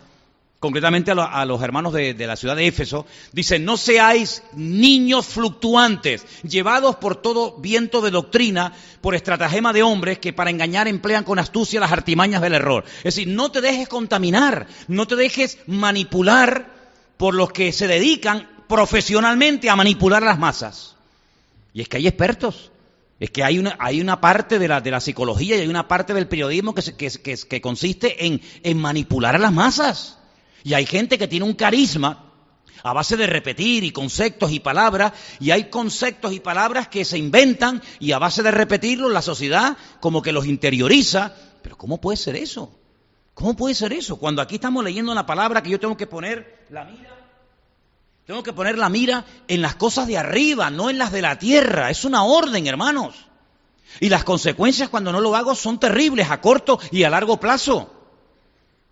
concretamente 0.60 1.12
a, 1.12 1.44
los 1.46 1.62
hermanos 1.62 1.94
de, 1.94 2.14
la 2.14 2.36
ciudad 2.36 2.56
de 2.56 2.66
Éfeso, 2.66 3.06
dice, 3.32 3.58
no 3.58 3.78
seáis 3.78 4.42
niños 4.52 5.24
fluctuantes, 5.24 6.26
llevados 6.42 6.96
por 6.96 7.16
todo 7.16 7.56
viento 7.56 8.02
de 8.02 8.10
doctrina, 8.10 8.74
por 9.00 9.14
estratagema 9.14 9.72
de 9.72 9.82
hombres 9.82 10.18
que 10.18 10.34
para 10.34 10.50
engañar 10.50 10.88
emplean 10.88 11.24
con 11.24 11.38
astucia 11.38 11.80
las 11.80 11.92
artimañas 11.92 12.42
del 12.42 12.52
error. 12.52 12.84
Es 12.98 13.14
decir, 13.14 13.28
no 13.28 13.50
te 13.50 13.62
dejes 13.62 13.88
contaminar, 13.88 14.66
no 14.88 15.06
te 15.06 15.16
dejes 15.16 15.56
manipular 15.66 16.73
por 17.24 17.34
los 17.34 17.52
que 17.52 17.72
se 17.72 17.86
dedican 17.86 18.46
profesionalmente 18.68 19.70
a 19.70 19.76
manipular 19.76 20.22
a 20.22 20.26
las 20.26 20.38
masas. 20.38 20.94
Y 21.72 21.80
es 21.80 21.88
que 21.88 21.96
hay 21.96 22.06
expertos. 22.06 22.70
Es 23.18 23.30
que 23.30 23.42
hay 23.42 23.58
una, 23.58 23.76
hay 23.78 24.02
una 24.02 24.20
parte 24.20 24.58
de 24.58 24.68
la, 24.68 24.82
de 24.82 24.90
la 24.90 25.00
psicología 25.00 25.56
y 25.56 25.60
hay 25.60 25.68
una 25.68 25.88
parte 25.88 26.12
del 26.12 26.28
periodismo 26.28 26.74
que, 26.74 26.82
que, 26.82 27.38
que 27.38 27.60
consiste 27.62 28.26
en, 28.26 28.42
en 28.62 28.78
manipular 28.78 29.36
a 29.36 29.38
las 29.38 29.54
masas. 29.54 30.18
Y 30.64 30.74
hay 30.74 30.84
gente 30.84 31.16
que 31.16 31.26
tiene 31.26 31.46
un 31.46 31.54
carisma 31.54 32.30
a 32.82 32.92
base 32.92 33.16
de 33.16 33.26
repetir 33.26 33.84
y 33.84 33.90
conceptos 33.90 34.52
y 34.52 34.60
palabras, 34.60 35.14
y 35.40 35.50
hay 35.50 35.70
conceptos 35.70 36.34
y 36.34 36.40
palabras 36.40 36.88
que 36.88 37.06
se 37.06 37.16
inventan 37.16 37.82
y 38.00 38.12
a 38.12 38.18
base 38.18 38.42
de 38.42 38.50
repetirlos 38.50 39.10
la 39.10 39.22
sociedad 39.22 39.78
como 39.98 40.20
que 40.20 40.32
los 40.32 40.44
interioriza. 40.44 41.34
Pero 41.62 41.78
¿cómo 41.78 42.02
puede 42.02 42.18
ser 42.18 42.36
eso? 42.36 42.78
¿Cómo 43.34 43.56
puede 43.56 43.74
ser 43.74 43.92
eso? 43.92 44.16
Cuando 44.16 44.40
aquí 44.42 44.56
estamos 44.56 44.84
leyendo 44.84 45.10
una 45.10 45.26
palabra 45.26 45.62
que 45.62 45.70
yo 45.70 45.80
tengo 45.80 45.96
que 45.96 46.06
poner 46.06 46.66
la 46.70 46.84
mira, 46.84 47.13
tengo 48.26 48.42
que 48.42 48.52
poner 48.52 48.78
la 48.78 48.88
mira 48.88 49.24
en 49.48 49.60
las 49.60 49.74
cosas 49.74 50.06
de 50.06 50.16
arriba, 50.16 50.70
no 50.70 50.88
en 50.88 50.98
las 50.98 51.12
de 51.12 51.22
la 51.22 51.38
tierra. 51.38 51.90
Es 51.90 52.04
una 52.04 52.24
orden, 52.24 52.66
hermanos. 52.66 53.14
Y 54.00 54.08
las 54.08 54.24
consecuencias 54.24 54.88
cuando 54.88 55.12
no 55.12 55.20
lo 55.20 55.36
hago 55.36 55.54
son 55.54 55.78
terribles 55.78 56.30
a 56.30 56.40
corto 56.40 56.80
y 56.90 57.02
a 57.02 57.10
largo 57.10 57.38
plazo. 57.38 57.92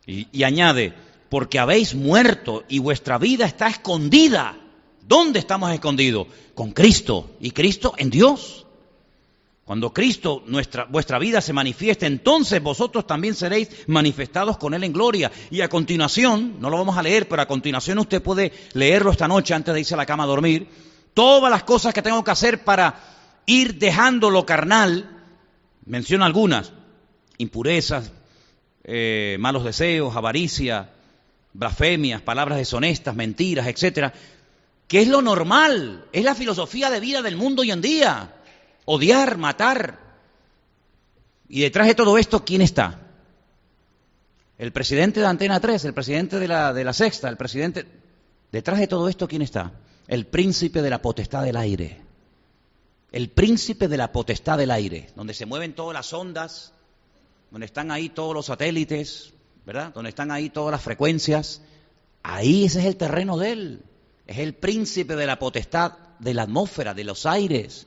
Y, 0.07 0.29
y 0.33 0.45
añade, 0.45 0.95
porque 1.31 1.59
habéis 1.59 1.95
muerto 1.95 2.64
y 2.68 2.79
vuestra 2.79 3.16
vida 3.16 3.47
está 3.47 3.68
escondida. 3.68 4.57
¿Dónde 5.01 5.38
estamos 5.38 5.73
escondidos? 5.73 6.27
Con 6.55 6.73
Cristo 6.73 7.31
y 7.40 7.53
Cristo 7.53 7.95
en 7.97 8.11
Dios. 8.11 8.62
Cuando 9.64 9.92
Cristo, 9.92 10.42
nuestra, 10.46 10.85
vuestra 10.85 11.18
vida 11.20 11.40
se 11.40 11.53
manifieste, 11.53 12.07
entonces 12.07 12.61
vosotros 12.61 13.07
también 13.07 13.35
seréis 13.35 13.68
manifestados 13.87 14.59
con 14.59 14.75
Él 14.75 14.83
en 14.83 14.92
gloria. 14.92 15.31
Y 15.51 15.61
a 15.61 15.68
continuación, 15.68 16.57
no 16.61 16.68
lo 16.68 16.79
vamos 16.79 16.98
a 16.98 17.03
leer, 17.03 17.29
pero 17.29 17.42
a 17.42 17.46
continuación 17.46 17.98
usted 17.98 18.20
puede 18.20 18.53
leerlo 18.72 19.12
esta 19.12 19.29
noche 19.29 19.55
antes 19.55 19.72
de 19.72 19.81
irse 19.81 19.94
a 19.94 19.98
la 19.98 20.07
cama 20.07 20.25
a 20.25 20.27
dormir, 20.27 20.68
todas 21.14 21.51
las 21.51 21.62
cosas 21.62 21.94
que 21.94 22.03
tengo 22.03 22.25
que 22.25 22.33
hacer 22.33 22.64
para 22.64 22.98
ir 23.46 23.79
dejando 23.79 24.31
lo 24.31 24.44
carnal, 24.44 25.25
menciona 25.87 26.27
algunas, 26.27 26.72
impurezas, 27.38 28.12
eh, 28.83 29.37
malos 29.38 29.62
deseos, 29.62 30.16
avaricia, 30.16 30.90
blasfemias, 31.53 32.20
palabras 32.20 32.59
deshonestas, 32.59 33.14
mentiras, 33.14 33.68
etcétera, 33.68 34.12
que 34.88 35.03
es 35.03 35.09
lo 35.09 35.22
normal, 35.22 36.07
es 36.12 36.25
la 36.25 36.35
filosofía 36.35 36.90
de 36.90 37.01
vida 37.01 37.22
del 37.22 37.37
mundo 37.37 37.62
hoy 37.62 37.70
en 37.70 37.81
día. 37.81 38.35
Odiar, 38.85 39.38
matar. 39.38 39.99
Y 41.49 41.61
detrás 41.61 41.87
de 41.87 41.95
todo 41.95 42.18
esto, 42.18 42.45
¿quién 42.45 42.62
está? 42.62 42.99
El 44.59 44.73
presidente 44.73 45.21
de 45.21 45.27
Antena 45.27 45.61
3, 45.61 45.85
el 45.85 45.95
presidente 45.95 46.38
de 46.38 46.49
la, 46.49 46.73
de 46.73 46.85
la 46.85 46.92
Sexta, 46.92 47.29
el 47.29 47.37
presidente... 47.37 47.87
Detrás 48.51 48.79
de 48.79 48.87
todo 48.87 49.09
esto, 49.09 49.27
¿quién 49.27 49.42
está? 49.42 49.73
El 50.07 50.27
príncipe 50.27 50.83
de 50.83 50.90
la 50.90 51.01
potestad 51.01 51.42
del 51.42 51.57
aire. 51.57 52.03
El 53.11 53.31
príncipe 53.31 53.88
de 53.88 53.97
la 53.97 54.12
potestad 54.12 54.59
del 54.59 54.71
aire, 54.71 55.11
donde 55.16 55.35
se 55.35 55.47
mueven 55.47 55.75
todas 55.75 55.95
las 55.95 56.12
ondas, 56.12 56.73
donde 57.51 57.66
están 57.66 57.90
ahí 57.90 58.09
todos 58.09 58.35
los 58.35 58.47
satélites, 58.47 59.33
¿verdad? 59.66 59.92
Donde 59.95 60.11
están 60.11 60.31
ahí 60.31 60.51
todas 60.51 60.73
las 60.73 60.83
frecuencias, 60.83 61.62
ahí 62.23 62.64
ese 62.64 62.81
es 62.81 62.87
el 62.87 62.97
terreno 62.97 63.37
de 63.37 63.53
él. 63.53 63.83
Es 64.27 64.38
el 64.38 64.55
príncipe 64.55 65.16
de 65.16 65.27
la 65.27 65.38
potestad 65.38 65.99
de 66.18 66.35
la 66.35 66.42
atmósfera, 66.42 66.95
de 66.95 67.05
los 67.05 67.27
aires. 67.27 67.87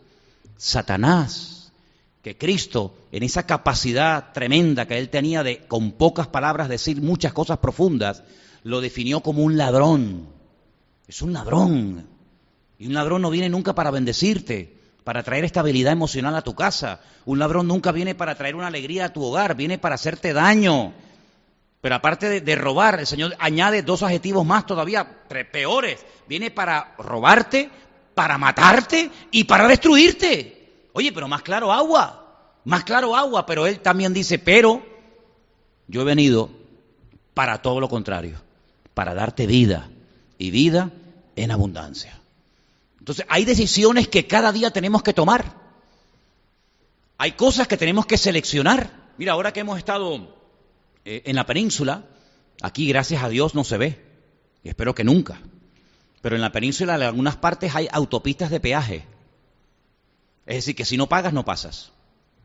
Satanás, 0.57 1.71
que 2.21 2.37
Cristo, 2.37 2.95
en 3.11 3.23
esa 3.23 3.45
capacidad 3.45 4.33
tremenda 4.33 4.87
que 4.87 4.97
él 4.97 5.09
tenía 5.09 5.43
de, 5.43 5.59
con 5.67 5.91
pocas 5.91 6.27
palabras, 6.27 6.69
decir 6.69 7.01
muchas 7.01 7.33
cosas 7.33 7.59
profundas, 7.59 8.23
lo 8.63 8.81
definió 8.81 9.21
como 9.21 9.43
un 9.43 9.57
ladrón. 9.57 10.27
Es 11.07 11.21
un 11.21 11.33
ladrón. 11.33 12.07
Y 12.79 12.87
un 12.87 12.93
ladrón 12.93 13.21
no 13.21 13.29
viene 13.29 13.49
nunca 13.49 13.75
para 13.75 13.91
bendecirte, 13.91 14.75
para 15.03 15.21
traer 15.21 15.45
estabilidad 15.45 15.93
emocional 15.93 16.35
a 16.35 16.41
tu 16.41 16.55
casa. 16.55 16.99
Un 17.25 17.37
ladrón 17.37 17.67
nunca 17.67 17.91
viene 17.91 18.15
para 18.15 18.35
traer 18.35 18.55
una 18.55 18.67
alegría 18.67 19.05
a 19.05 19.13
tu 19.13 19.23
hogar, 19.23 19.55
viene 19.55 19.77
para 19.77 19.95
hacerte 19.95 20.33
daño. 20.33 20.93
Pero 21.79 21.93
aparte 21.93 22.41
de, 22.41 22.55
robar, 22.55 22.99
el 22.99 23.05
Señor 23.05 23.35
añade 23.37 23.83
dos 23.83 24.01
adjetivos 24.01 24.43
más 24.43 24.65
todavía 24.65 25.07
peores. 25.51 26.03
Viene 26.27 26.49
para 26.49 26.95
robarte, 26.97 27.69
para 28.15 28.37
matarte 28.37 29.11
y 29.31 29.43
para 29.43 29.67
destruirte. 29.67 30.87
Oye, 30.93 31.11
pero 31.11 31.27
más 31.27 31.41
claro 31.41 31.71
agua, 31.71 32.53
más 32.63 32.83
claro 32.83 33.15
agua, 33.15 33.45
pero 33.45 33.67
Él 33.67 33.81
también 33.81 34.13
dice, 34.13 34.39
pero 34.39 34.83
yo 35.87 36.01
he 36.01 36.05
venido 36.05 36.49
para 37.33 37.61
todo 37.61 37.79
lo 37.79 37.89
contrario, 37.89 38.41
para 38.93 39.13
darte 39.13 39.45
vida 39.45 39.89
y 40.37 40.51
vida 40.51 40.91
en 41.35 41.51
abundancia. 41.51 42.19
Entonces, 42.97 43.25
hay 43.29 43.45
decisiones 43.45 44.07
que 44.07 44.25
cada 44.25 44.51
día 44.51 44.71
tenemos 44.71 45.03
que 45.03 45.13
tomar. 45.13 45.65
Hay 47.17 47.33
cosas 47.33 47.67
que 47.67 47.77
tenemos 47.77 48.05
que 48.05 48.17
seleccionar. 48.17 48.89
Mira, 49.17 49.33
ahora 49.33 49.53
que 49.53 49.59
hemos 49.59 49.77
estado 49.77 50.33
eh, 51.03 51.21
en 51.25 51.35
la 51.35 51.45
península, 51.45 52.05
aquí 52.61 52.87
gracias 52.87 53.21
a 53.23 53.29
Dios 53.29 53.53
no 53.53 53.63
se 53.63 53.77
ve, 53.77 54.01
y 54.63 54.69
espero 54.69 54.95
que 54.95 55.03
nunca, 55.03 55.39
pero 56.25 56.37
en 56.37 56.41
la 56.41 56.51
península 56.51 56.95
en 56.95 57.03
algunas 57.03 57.35
partes 57.35 57.75
hay 57.75 57.87
autopistas 57.91 58.49
de 58.49 58.59
peaje. 58.59 59.05
Es 60.47 60.55
decir, 60.55 60.75
que 60.75 60.83
si 60.83 60.97
no 60.97 61.07
pagas, 61.07 61.33
no 61.33 61.45
pasas. 61.45 61.91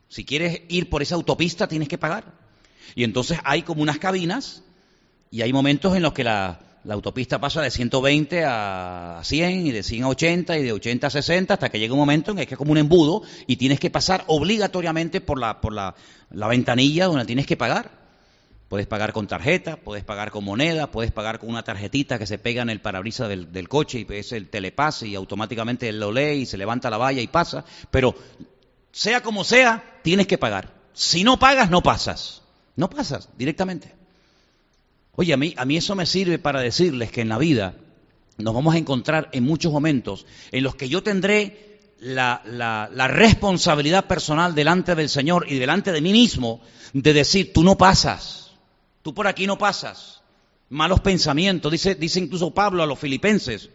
Si 0.07 0.23
quieres 0.23 0.61
ir 0.69 0.87
por 0.87 1.01
esa 1.01 1.15
autopista, 1.15 1.67
tienes 1.67 1.87
que 1.87 1.97
pagar. 1.97 2.31
Y 2.93 3.03
entonces 3.03 3.39
hay 3.43 3.63
como 3.63 3.81
unas 3.81 3.97
cabinas 3.97 4.61
y 5.31 5.41
hay 5.41 5.51
momentos 5.51 5.95
en 5.95 6.03
los 6.03 6.13
que 6.13 6.23
la, 6.23 6.59
autopista 6.87 7.41
pasa 7.41 7.63
de 7.63 7.71
120 7.71 8.43
a 8.45 9.21
100 9.23 9.65
y 9.65 9.71
de 9.71 9.81
100 9.81 10.03
a 10.03 10.09
80 10.09 10.59
y 10.59 10.63
de 10.63 10.73
80 10.73 11.07
a 11.07 11.09
60 11.09 11.53
hasta 11.55 11.69
que 11.69 11.79
llega 11.79 11.93
un 11.95 11.99
momento 12.01 12.29
en 12.29 12.37
que 12.37 12.53
es 12.53 12.57
como 12.59 12.73
un 12.73 12.77
embudo 12.77 13.23
y 13.47 13.55
tienes 13.55 13.79
que 13.79 13.89
pasar 13.89 14.25
obligatoriamente 14.27 15.21
por 15.21 15.39
la, 15.39 15.59
por 15.59 15.73
la 15.73 15.95
ventanilla 16.29 17.07
donde 17.07 17.25
tienes 17.25 17.47
que 17.47 17.57
pagar. 17.57 18.00
Puedes 18.71 18.87
pagar 18.87 19.11
con 19.11 19.27
tarjeta, 19.27 19.75
puedes 19.75 20.05
pagar 20.05 20.31
con 20.31 20.45
moneda, 20.45 20.91
puedes 20.91 21.11
pagar 21.11 21.39
con 21.39 21.49
una 21.49 21.61
tarjetita 21.61 22.17
que 22.17 22.25
se 22.25 22.37
pega 22.37 22.61
en 22.61 22.69
el 22.69 22.79
parabrisas 22.79 23.27
del, 23.27 23.67
coche 23.67 24.07
y 24.07 24.13
es 24.13 24.31
el 24.31 24.47
telepase 24.47 25.09
y 25.09 25.15
automáticamente 25.15 25.89
él 25.89 25.99
lo 25.99 26.09
lee 26.09 26.43
y 26.43 26.45
se 26.45 26.57
levanta 26.57 26.89
la 26.89 26.95
valla 26.95 27.21
y 27.21 27.27
pasa. 27.27 27.65
Pero 27.89 28.15
sea 28.93 29.21
como 29.23 29.43
sea, 29.43 29.99
tienes 30.03 30.25
que 30.25 30.37
pagar. 30.37 30.73
Si 30.93 31.25
no 31.25 31.37
pagas, 31.37 31.69
no 31.69 31.83
pasas. 31.83 32.43
No 32.77 32.89
pasas 32.89 33.27
directamente. 33.37 33.93
Oye, 35.17 35.33
a 35.33 35.37
mí, 35.37 35.53
a 35.57 35.65
mí 35.65 35.75
eso 35.75 35.93
me 35.93 36.05
sirve 36.05 36.39
para 36.39 36.61
decirles 36.61 37.11
que 37.11 37.19
en 37.19 37.27
la 37.27 37.37
vida 37.37 37.73
nos 38.37 38.53
vamos 38.53 38.73
a 38.73 38.77
encontrar 38.77 39.27
en 39.33 39.43
muchos 39.43 39.73
momentos 39.73 40.25
en 40.53 40.63
los 40.63 40.75
que 40.75 40.87
yo 40.87 41.03
tendré 41.03 41.81
la, 41.99 42.41
la, 42.45 43.07
responsabilidad 43.09 44.05
personal 44.05 44.55
delante 44.55 44.95
del 44.95 45.09
Señor 45.09 45.47
y 45.49 45.59
delante 45.59 45.91
de 45.91 45.99
mí 45.99 46.13
mismo 46.13 46.61
de 46.93 47.11
decir, 47.11 47.51
tú 47.51 47.65
no 47.65 47.77
pasas 47.77 48.40
Tú 49.01 49.13
por 49.13 49.27
aquí 49.27 49.47
no 49.47 49.57
pasas. 49.57 50.21
Malos 50.69 50.99
pensamientos. 50.99 51.71
Dice, 51.71 51.95
dice 51.95 52.19
incluso 52.19 52.51
Pablo 52.51 52.83
a 52.83 52.85
los 52.85 52.99
filipenses. 52.99 53.69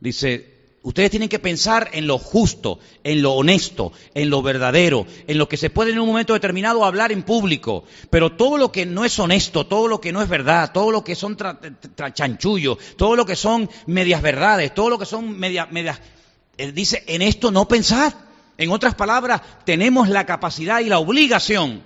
Dice, 0.00 0.52
ustedes 0.82 1.10
tienen 1.10 1.28
que 1.28 1.38
pensar 1.38 1.90
en 1.92 2.06
lo 2.06 2.18
justo, 2.18 2.78
en 3.04 3.22
lo 3.22 3.32
honesto, 3.32 3.92
en 4.14 4.30
lo 4.30 4.42
verdadero, 4.42 5.06
en 5.26 5.38
lo 5.38 5.48
que 5.48 5.56
se 5.56 5.70
puede 5.70 5.92
en 5.92 5.98
un 5.98 6.08
momento 6.08 6.32
determinado 6.32 6.84
hablar 6.84 7.12
en 7.12 7.22
público. 7.22 7.84
Pero 8.10 8.32
todo 8.32 8.58
lo 8.58 8.72
que 8.72 8.86
no 8.86 9.04
es 9.04 9.18
honesto, 9.18 9.66
todo 9.66 9.88
lo 9.88 10.00
que 10.00 10.12
no 10.12 10.22
es 10.22 10.28
verdad, 10.28 10.72
todo 10.72 10.90
lo 10.90 11.04
que 11.04 11.14
son 11.14 11.36
chanchullos, 12.14 12.78
todo 12.96 13.16
lo 13.16 13.26
que 13.26 13.36
son 13.36 13.68
medias 13.86 14.22
verdades, 14.22 14.74
todo 14.74 14.90
lo 14.90 14.98
que 14.98 15.06
son 15.06 15.38
medias... 15.38 15.70
Media, 15.70 16.00
él 16.58 16.74
dice, 16.74 17.02
en 17.06 17.22
esto 17.22 17.50
no 17.50 17.66
pensad. 17.68 18.12
En 18.58 18.70
otras 18.70 18.94
palabras, 18.94 19.40
tenemos 19.64 20.08
la 20.08 20.26
capacidad 20.26 20.80
y 20.80 20.88
la 20.88 20.98
obligación 20.98 21.82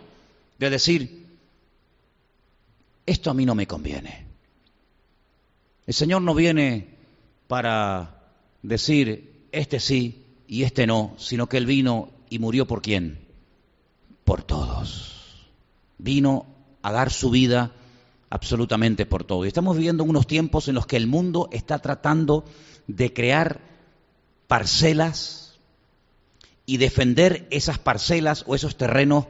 de 0.58 0.70
decir, 0.70 1.25
esto 3.06 3.30
a 3.30 3.34
mí 3.34 3.46
no 3.46 3.54
me 3.54 3.66
conviene. 3.66 4.26
El 5.86 5.94
Señor 5.94 6.22
no 6.22 6.34
viene 6.34 6.88
para 7.46 8.22
decir, 8.62 9.46
este 9.52 9.80
sí 9.80 10.24
y 10.48 10.64
este 10.64 10.86
no, 10.86 11.14
sino 11.16 11.48
que 11.48 11.56
Él 11.56 11.66
vino 11.66 12.10
y 12.28 12.38
murió 12.38 12.66
por 12.66 12.82
quién? 12.82 13.20
Por 14.24 14.42
todos. 14.42 15.46
Vino 15.98 16.46
a 16.82 16.92
dar 16.92 17.12
su 17.12 17.30
vida 17.30 17.72
absolutamente 18.30 19.06
por 19.06 19.24
todo. 19.24 19.44
Y 19.44 19.48
estamos 19.48 19.76
viviendo 19.76 20.04
unos 20.04 20.26
tiempos 20.26 20.68
en 20.68 20.74
los 20.74 20.86
que 20.86 20.96
el 20.96 21.06
mundo 21.06 21.48
está 21.52 21.78
tratando 21.78 22.44
de 22.88 23.12
crear 23.12 23.60
parcelas 24.48 25.58
y 26.66 26.78
defender 26.78 27.46
esas 27.50 27.78
parcelas 27.78 28.44
o 28.46 28.54
esos 28.54 28.76
terrenos 28.76 29.26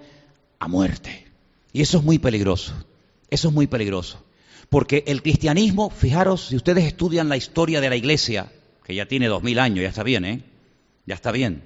a 0.59 0.69
muerte. 0.69 1.27
Y 1.73 1.83
eso 1.83 1.99
es 1.99 2.05
muy 2.05 2.19
peligroso. 2.19 2.73
Eso 3.31 3.49
es 3.49 3.55
muy 3.55 3.67
peligroso. 3.67 4.23
Porque 4.69 5.05
el 5.07 5.23
cristianismo, 5.23 5.91
fijaros, 5.91 6.49
si 6.49 6.57
ustedes 6.57 6.85
estudian 6.85 7.29
la 7.29 7.37
historia 7.37 7.81
de 7.81 7.91
la 7.91 7.97
iglesia, 7.97 8.53
que 8.85 8.95
ya 8.95 9.07
tiene 9.07 9.29
dos 9.29 9.43
mil 9.43 9.59
años, 9.59 9.83
ya 9.83 9.89
está 9.89 10.03
bien, 10.03 10.25
¿eh? 10.25 10.43
Ya 11.07 11.15
está 11.15 11.33
bien. 11.33 11.63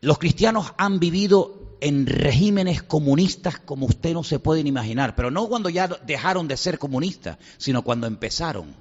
Los 0.00 0.18
cristianos 0.18 0.72
han 0.78 0.98
vivido 0.98 1.76
en 1.80 2.06
regímenes 2.06 2.82
comunistas 2.82 3.58
como 3.58 3.86
usted 3.86 4.14
no 4.14 4.24
se 4.24 4.38
pueden 4.38 4.66
imaginar, 4.66 5.14
pero 5.14 5.30
no 5.30 5.48
cuando 5.48 5.68
ya 5.68 5.88
dejaron 5.88 6.48
de 6.48 6.56
ser 6.56 6.78
comunistas, 6.78 7.38
sino 7.58 7.82
cuando 7.82 8.06
empezaron, 8.06 8.74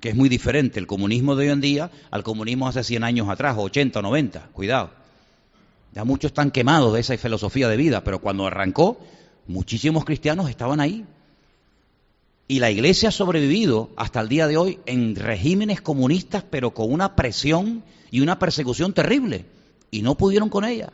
que 0.00 0.10
es 0.10 0.16
muy 0.16 0.28
diferente 0.28 0.80
el 0.80 0.86
comunismo 0.86 1.36
de 1.36 1.46
hoy 1.46 1.52
en 1.52 1.60
día 1.60 1.90
al 2.10 2.22
comunismo 2.22 2.68
hace 2.68 2.84
100 2.84 3.04
años 3.04 3.28
atrás, 3.28 3.56
80 3.58 3.98
o 3.98 4.02
90, 4.02 4.48
cuidado. 4.52 4.90
Ya 5.94 6.04
muchos 6.04 6.30
están 6.30 6.50
quemados 6.50 6.92
de 6.92 7.00
esa 7.00 7.16
filosofía 7.16 7.68
de 7.68 7.76
vida, 7.76 8.04
pero 8.04 8.20
cuando 8.20 8.46
arrancó, 8.46 9.00
muchísimos 9.48 10.04
cristianos 10.04 10.48
estaban 10.48 10.80
ahí. 10.80 11.04
Y 12.46 12.60
la 12.60 12.70
iglesia 12.70 13.08
ha 13.08 13.12
sobrevivido 13.12 13.90
hasta 13.96 14.20
el 14.20 14.28
día 14.28 14.46
de 14.46 14.56
hoy 14.56 14.78
en 14.86 15.16
regímenes 15.16 15.80
comunistas, 15.80 16.44
pero 16.48 16.72
con 16.72 16.92
una 16.92 17.16
presión 17.16 17.82
y 18.10 18.20
una 18.20 18.38
persecución 18.38 18.94
terrible. 18.94 19.44
Y 19.90 20.02
no 20.02 20.16
pudieron 20.16 20.48
con 20.48 20.64
ella. 20.64 20.92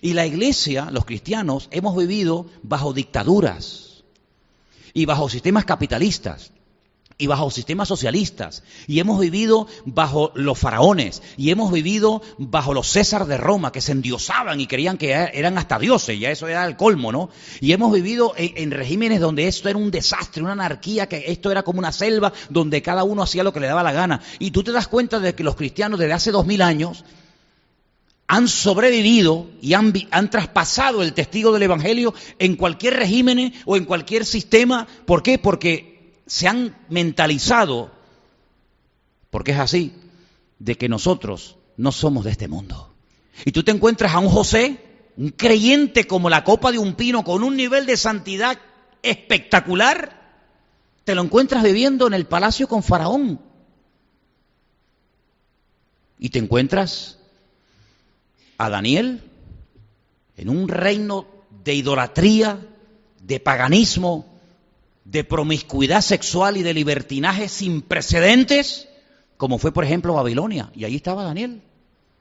Y 0.00 0.14
la 0.14 0.26
iglesia, 0.26 0.90
los 0.90 1.04
cristianos, 1.04 1.68
hemos 1.70 1.96
vivido 1.96 2.46
bajo 2.62 2.92
dictaduras 2.92 4.04
y 4.94 5.04
bajo 5.04 5.28
sistemas 5.28 5.64
capitalistas 5.64 6.52
y 7.18 7.26
bajo 7.26 7.50
sistemas 7.50 7.88
socialistas, 7.88 8.62
y 8.86 9.00
hemos 9.00 9.18
vivido 9.18 9.66
bajo 9.86 10.32
los 10.34 10.58
faraones, 10.58 11.22
y 11.38 11.50
hemos 11.50 11.72
vivido 11.72 12.20
bajo 12.36 12.74
los 12.74 12.88
César 12.88 13.26
de 13.26 13.38
Roma, 13.38 13.72
que 13.72 13.80
se 13.80 13.92
endiosaban 13.92 14.60
y 14.60 14.66
creían 14.66 14.98
que 14.98 15.12
eran 15.12 15.56
hasta 15.56 15.78
dioses, 15.78 16.20
ya 16.20 16.30
eso 16.30 16.46
era 16.46 16.66
el 16.66 16.76
colmo, 16.76 17.12
¿no? 17.12 17.30
Y 17.60 17.72
hemos 17.72 17.90
vivido 17.92 18.34
en, 18.36 18.70
regímenes 18.70 19.20
donde 19.20 19.48
esto 19.48 19.70
era 19.70 19.78
un 19.78 19.90
desastre, 19.90 20.42
una 20.42 20.52
anarquía, 20.52 21.08
que 21.08 21.24
esto 21.28 21.50
era 21.50 21.62
como 21.62 21.78
una 21.78 21.92
selva 21.92 22.32
donde 22.50 22.82
cada 22.82 23.02
uno 23.04 23.22
hacía 23.22 23.44
lo 23.44 23.52
que 23.52 23.60
le 23.60 23.66
daba 23.66 23.82
la 23.82 23.92
gana. 23.92 24.20
Y 24.38 24.50
tú 24.50 24.62
te 24.62 24.72
das 24.72 24.88
cuenta 24.88 25.18
de 25.18 25.34
que 25.34 25.44
los 25.44 25.56
cristianos 25.56 25.98
desde 25.98 26.12
hace 26.12 26.30
dos 26.30 26.44
mil 26.44 26.60
años 26.60 27.04
han 28.28 28.48
sobrevivido 28.48 29.46
y 29.62 29.74
han, 29.74 29.92
han, 30.10 30.30
traspasado 30.30 31.02
el 31.02 31.12
testigo 31.12 31.52
del 31.52 31.62
Evangelio 31.62 32.12
en 32.38 32.56
cualquier 32.56 32.94
régimen 32.94 33.54
o 33.64 33.76
en 33.76 33.84
cualquier 33.84 34.26
sistema. 34.26 34.86
¿Por 35.06 35.22
qué? 35.22 35.38
Porque 35.38 35.95
se 36.26 36.48
han 36.48 36.76
mentalizado, 36.88 37.90
porque 39.30 39.52
es 39.52 39.58
así, 39.58 39.92
de 40.58 40.76
que 40.76 40.88
nosotros 40.88 41.56
no 41.76 41.92
somos 41.92 42.24
de 42.24 42.32
este 42.32 42.48
mundo. 42.48 42.94
Y 43.44 43.52
tú 43.52 43.62
te 43.62 43.70
encuentras 43.70 44.14
a 44.14 44.18
un 44.18 44.28
José, 44.28 44.78
un 45.16 45.30
creyente 45.30 46.06
como 46.06 46.28
la 46.30 46.44
copa 46.44 46.72
de 46.72 46.78
un 46.78 46.94
pino, 46.94 47.24
con 47.24 47.42
un 47.42 47.56
nivel 47.56 47.86
de 47.86 47.96
santidad 47.96 48.58
espectacular, 49.02 50.16
te 51.04 51.14
lo 51.14 51.22
encuentras 51.22 51.62
viviendo 51.62 52.06
en 52.06 52.14
el 52.14 52.26
palacio 52.26 52.66
con 52.66 52.82
Faraón. 52.82 53.40
Y 56.18 56.30
te 56.30 56.38
encuentras 56.38 57.18
a 58.58 58.70
Daniel 58.70 59.22
en 60.36 60.48
un 60.48 60.68
reino 60.68 61.26
de 61.64 61.74
idolatría, 61.74 62.58
de 63.20 63.38
paganismo, 63.38 64.35
de 65.06 65.22
promiscuidad 65.22 66.00
sexual 66.00 66.56
y 66.56 66.62
de 66.62 66.74
libertinaje 66.74 67.48
sin 67.48 67.80
precedentes, 67.82 68.88
como 69.36 69.58
fue 69.58 69.72
por 69.72 69.84
ejemplo 69.84 70.14
Babilonia. 70.14 70.70
Y 70.74 70.84
ahí 70.84 70.96
estaba 70.96 71.22
Daniel, 71.22 71.62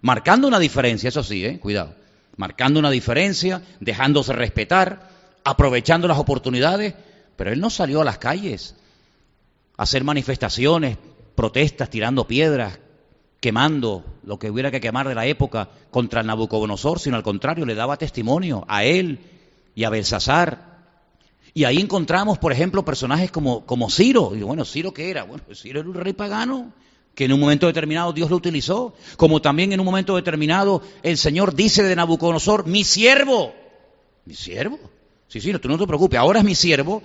marcando 0.02 0.48
una 0.48 0.60
diferencia, 0.60 1.10
eso 1.10 1.24
sí, 1.24 1.44
¿eh? 1.44 1.60
cuidado, 1.60 1.96
marcando 2.38 2.80
una 2.80 2.92
diferencia, 2.92 3.64
dejándose 3.80 4.34
respetar, 4.34 5.10
aprovechando 5.44 6.08
las 6.08 6.20
oportunidades, 6.20 6.94
pero 7.36 7.52
él 7.52 7.60
no 7.60 7.72
salió 7.72 8.02
a 8.02 8.06
las 8.06 8.20
calles 8.20 8.76
a 9.78 9.84
hacer 9.84 10.04
manifestaciones, 10.04 10.98
protestas, 11.34 11.90
tirando 11.90 12.28
piedras, 12.28 12.80
quemando 13.40 14.06
lo 14.24 14.38
que 14.38 14.52
hubiera 14.52 14.70
que 14.70 14.80
quemar 14.80 15.08
de 15.08 15.16
la 15.16 15.26
época 15.26 15.70
contra 15.90 16.22
el 16.22 16.28
Nabucodonosor, 16.28 17.00
sino 17.00 17.18
al 17.18 17.24
contrario, 17.24 17.66
le 17.66 17.76
daba 17.76 17.98
testimonio 17.98 18.64
a 18.68 18.84
él 18.84 19.20
y 19.74 19.84
a 19.86 19.90
Belsasar 19.90 20.75
y 21.58 21.64
ahí 21.64 21.80
encontramos, 21.80 22.38
por 22.38 22.52
ejemplo, 22.52 22.84
personajes 22.84 23.32
como, 23.32 23.66
como 23.66 23.90
Ciro. 23.90 24.36
Y 24.36 24.42
bueno, 24.42 24.66
¿Ciro 24.66 24.94
qué 24.94 25.10
era? 25.10 25.24
Bueno, 25.24 25.42
Ciro 25.56 25.80
era 25.80 25.88
un 25.88 25.96
rey 25.96 26.12
pagano 26.12 26.74
que 27.16 27.24
en 27.24 27.32
un 27.32 27.40
momento 27.40 27.66
determinado 27.66 28.12
Dios 28.12 28.30
lo 28.30 28.36
utilizó. 28.36 28.94
Como 29.16 29.42
también 29.42 29.72
en 29.72 29.80
un 29.80 29.86
momento 29.86 30.18
determinado 30.18 30.82
el 31.02 31.18
Señor 31.18 31.56
dice 31.56 31.82
de 31.82 31.96
Nabucodonosor, 31.96 32.68
mi 32.68 32.84
siervo. 32.84 33.54
¿Mi 34.26 34.36
siervo? 34.36 34.78
Sí, 35.30 35.40
sí, 35.40 35.54
tú 35.54 35.70
no 35.70 35.78
te 35.78 35.88
preocupes. 35.88 36.20
Ahora 36.20 36.40
es 36.40 36.46
mi 36.46 36.56
siervo. 36.56 37.02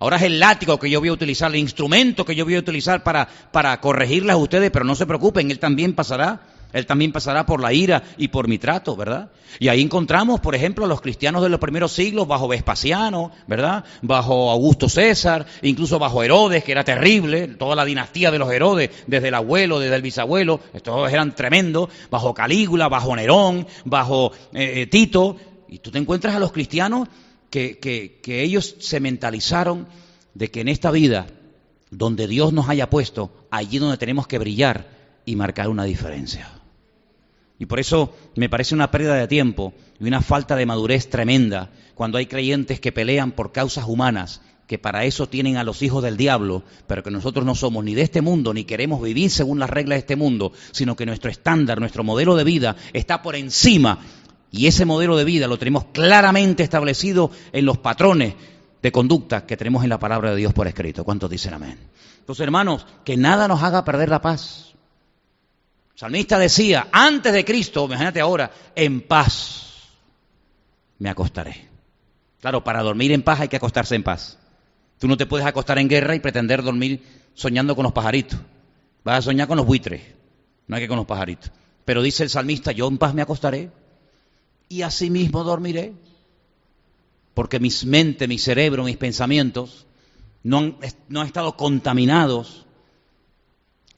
Ahora 0.00 0.16
es 0.16 0.22
el 0.22 0.40
látigo 0.40 0.80
que 0.80 0.90
yo 0.90 0.98
voy 0.98 1.10
a 1.10 1.12
utilizar, 1.12 1.52
el 1.52 1.60
instrumento 1.60 2.24
que 2.24 2.34
yo 2.34 2.44
voy 2.44 2.56
a 2.56 2.58
utilizar 2.58 3.04
para, 3.04 3.28
para 3.52 3.74
a 3.74 4.36
ustedes, 4.36 4.72
pero 4.72 4.84
no 4.84 4.96
se 4.96 5.06
preocupen, 5.06 5.48
Él 5.48 5.60
también 5.60 5.94
pasará 5.94 6.42
él 6.72 6.86
también 6.86 7.12
pasará 7.12 7.44
por 7.46 7.60
la 7.60 7.72
ira 7.72 8.02
y 8.16 8.28
por 8.28 8.48
mi 8.48 8.58
trato, 8.58 8.96
¿verdad? 8.96 9.30
Y 9.60 9.68
ahí 9.68 9.82
encontramos, 9.82 10.40
por 10.40 10.54
ejemplo, 10.54 10.84
a 10.84 10.88
los 10.88 11.00
cristianos 11.00 11.42
de 11.42 11.48
los 11.48 11.60
primeros 11.60 11.92
siglos 11.92 12.26
bajo 12.26 12.48
Vespasiano, 12.48 13.30
¿verdad? 13.46 13.84
Bajo 14.00 14.50
Augusto 14.50 14.88
César, 14.88 15.46
incluso 15.62 15.98
bajo 15.98 16.22
Herodes, 16.22 16.64
que 16.64 16.72
era 16.72 16.84
terrible, 16.84 17.48
toda 17.48 17.76
la 17.76 17.84
dinastía 17.84 18.30
de 18.30 18.38
los 18.38 18.50
Herodes, 18.50 18.90
desde 19.06 19.28
el 19.28 19.34
abuelo, 19.34 19.78
desde 19.78 19.96
el 19.96 20.02
bisabuelo, 20.02 20.60
todos 20.82 21.12
eran 21.12 21.34
tremendos, 21.34 21.90
bajo 22.10 22.32
Calígula, 22.34 22.88
bajo 22.88 23.14
Nerón, 23.14 23.66
bajo 23.84 24.32
eh, 24.54 24.82
eh, 24.82 24.86
Tito. 24.86 25.36
Y 25.68 25.78
tú 25.78 25.90
te 25.90 25.98
encuentras 25.98 26.34
a 26.34 26.38
los 26.38 26.52
cristianos 26.52 27.08
que, 27.50 27.78
que 27.78 28.42
ellos 28.42 28.76
se 28.78 29.00
mentalizaron 29.00 29.86
de 30.34 30.50
que 30.50 30.60
en 30.62 30.68
esta 30.68 30.90
vida, 30.90 31.26
donde 31.90 32.26
Dios 32.26 32.52
nos 32.52 32.68
haya 32.68 32.88
puesto, 32.88 33.46
allí 33.50 33.78
donde 33.78 33.98
tenemos 33.98 34.26
que 34.26 34.38
brillar 34.38 34.86
y 35.24 35.36
marcar 35.36 35.68
una 35.68 35.84
diferencia. 35.84 36.61
Y 37.62 37.66
por 37.66 37.78
eso 37.78 38.12
me 38.34 38.48
parece 38.48 38.74
una 38.74 38.90
pérdida 38.90 39.14
de 39.14 39.28
tiempo 39.28 39.72
y 40.00 40.08
una 40.08 40.20
falta 40.20 40.56
de 40.56 40.66
madurez 40.66 41.08
tremenda 41.08 41.70
cuando 41.94 42.18
hay 42.18 42.26
creyentes 42.26 42.80
que 42.80 42.90
pelean 42.90 43.30
por 43.30 43.52
causas 43.52 43.84
humanas, 43.86 44.40
que 44.66 44.80
para 44.80 45.04
eso 45.04 45.28
tienen 45.28 45.56
a 45.56 45.62
los 45.62 45.80
hijos 45.80 46.02
del 46.02 46.16
diablo, 46.16 46.64
pero 46.88 47.04
que 47.04 47.12
nosotros 47.12 47.46
no 47.46 47.54
somos 47.54 47.84
ni 47.84 47.94
de 47.94 48.02
este 48.02 48.20
mundo, 48.20 48.52
ni 48.52 48.64
queremos 48.64 49.00
vivir 49.00 49.30
según 49.30 49.60
las 49.60 49.70
reglas 49.70 49.94
de 49.94 50.00
este 50.00 50.16
mundo, 50.16 50.52
sino 50.72 50.96
que 50.96 51.06
nuestro 51.06 51.30
estándar, 51.30 51.78
nuestro 51.78 52.02
modelo 52.02 52.34
de 52.34 52.42
vida 52.42 52.74
está 52.94 53.22
por 53.22 53.36
encima. 53.36 54.00
Y 54.50 54.66
ese 54.66 54.84
modelo 54.84 55.16
de 55.16 55.22
vida 55.22 55.46
lo 55.46 55.56
tenemos 55.56 55.84
claramente 55.92 56.64
establecido 56.64 57.30
en 57.52 57.64
los 57.64 57.78
patrones 57.78 58.34
de 58.82 58.90
conducta 58.90 59.46
que 59.46 59.56
tenemos 59.56 59.84
en 59.84 59.90
la 59.90 60.00
palabra 60.00 60.30
de 60.30 60.36
Dios 60.38 60.52
por 60.52 60.66
escrito. 60.66 61.04
¿Cuántos 61.04 61.30
dicen 61.30 61.54
amén? 61.54 61.78
Entonces, 62.18 62.42
hermanos, 62.42 62.88
que 63.04 63.16
nada 63.16 63.46
nos 63.46 63.62
haga 63.62 63.84
perder 63.84 64.08
la 64.08 64.20
paz 64.20 64.71
salmista 66.02 66.36
decía, 66.36 66.88
antes 66.90 67.32
de 67.32 67.44
Cristo, 67.44 67.84
imagínate 67.84 68.20
ahora, 68.20 68.50
en 68.74 69.02
paz 69.02 69.92
me 70.98 71.08
acostaré. 71.08 71.68
Claro, 72.40 72.64
para 72.64 72.82
dormir 72.82 73.12
en 73.12 73.22
paz 73.22 73.38
hay 73.38 73.46
que 73.46 73.54
acostarse 73.54 73.94
en 73.94 74.02
paz. 74.02 74.36
Tú 74.98 75.06
no 75.06 75.16
te 75.16 75.26
puedes 75.26 75.46
acostar 75.46 75.78
en 75.78 75.88
guerra 75.88 76.16
y 76.16 76.18
pretender 76.18 76.64
dormir 76.64 77.04
soñando 77.34 77.76
con 77.76 77.84
los 77.84 77.92
pajaritos. 77.92 78.36
Vas 79.04 79.20
a 79.20 79.22
soñar 79.22 79.46
con 79.46 79.56
los 79.56 79.64
buitres, 79.64 80.02
no 80.66 80.74
hay 80.74 80.82
que 80.82 80.88
con 80.88 80.96
los 80.96 81.06
pajaritos. 81.06 81.52
Pero 81.84 82.02
dice 82.02 82.24
el 82.24 82.30
salmista, 82.30 82.72
yo 82.72 82.88
en 82.88 82.98
paz 82.98 83.14
me 83.14 83.22
acostaré 83.22 83.70
y 84.68 84.82
así 84.82 85.08
mismo 85.08 85.44
dormiré. 85.44 85.92
Porque 87.32 87.60
mis 87.60 87.84
mente, 87.84 88.26
mi 88.26 88.38
cerebro, 88.38 88.82
mis 88.82 88.96
pensamientos 88.96 89.86
no 90.42 90.74
han 91.14 91.26
estado 91.26 91.56
contaminados 91.56 92.66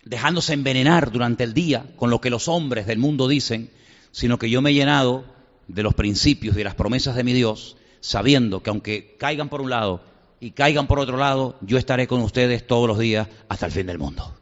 dejándose 0.04 0.52
envenenar 0.52 1.10
durante 1.10 1.44
el 1.44 1.54
día 1.54 1.86
con 1.96 2.10
lo 2.10 2.20
que 2.20 2.30
los 2.30 2.48
hombres 2.48 2.86
del 2.86 2.98
mundo 2.98 3.28
dicen, 3.28 3.70
sino 4.12 4.38
que 4.38 4.50
yo 4.50 4.62
me 4.62 4.70
he 4.70 4.74
llenado 4.74 5.24
de 5.66 5.82
los 5.82 5.94
principios 5.94 6.54
y 6.54 6.58
de 6.58 6.64
las 6.64 6.74
promesas 6.74 7.16
de 7.16 7.24
mi 7.24 7.32
Dios, 7.32 7.76
sabiendo 8.00 8.62
que 8.62 8.70
aunque 8.70 9.16
caigan 9.18 9.48
por 9.48 9.60
un 9.60 9.70
lado 9.70 10.02
y 10.40 10.50
caigan 10.50 10.86
por 10.86 10.98
otro 10.98 11.16
lado, 11.16 11.56
yo 11.62 11.78
estaré 11.78 12.06
con 12.06 12.20
ustedes 12.20 12.66
todos 12.66 12.86
los 12.86 12.98
días 12.98 13.28
hasta 13.48 13.66
el 13.66 13.72
fin 13.72 13.86
del 13.86 13.98
mundo. 13.98 14.34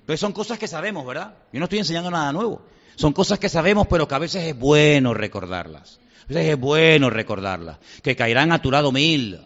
Entonces 0.00 0.20
son 0.20 0.32
cosas 0.32 0.58
que 0.58 0.68
sabemos, 0.68 1.06
¿verdad? 1.06 1.34
Yo 1.52 1.60
no 1.60 1.64
estoy 1.64 1.78
enseñando 1.78 2.10
nada 2.10 2.32
nuevo. 2.32 2.62
Son 2.96 3.12
cosas 3.12 3.38
que 3.38 3.48
sabemos, 3.48 3.86
pero 3.88 4.08
que 4.08 4.14
a 4.14 4.18
veces 4.18 4.44
es 4.44 4.58
bueno 4.58 5.14
recordarlas. 5.14 6.00
A 6.24 6.28
veces 6.28 6.52
es 6.52 6.58
bueno 6.60 7.10
recordarlas. 7.10 7.78
Que 8.02 8.16
caerán 8.16 8.52
a 8.52 8.60
tu 8.60 8.70
lado 8.70 8.90
mil. 8.90 9.38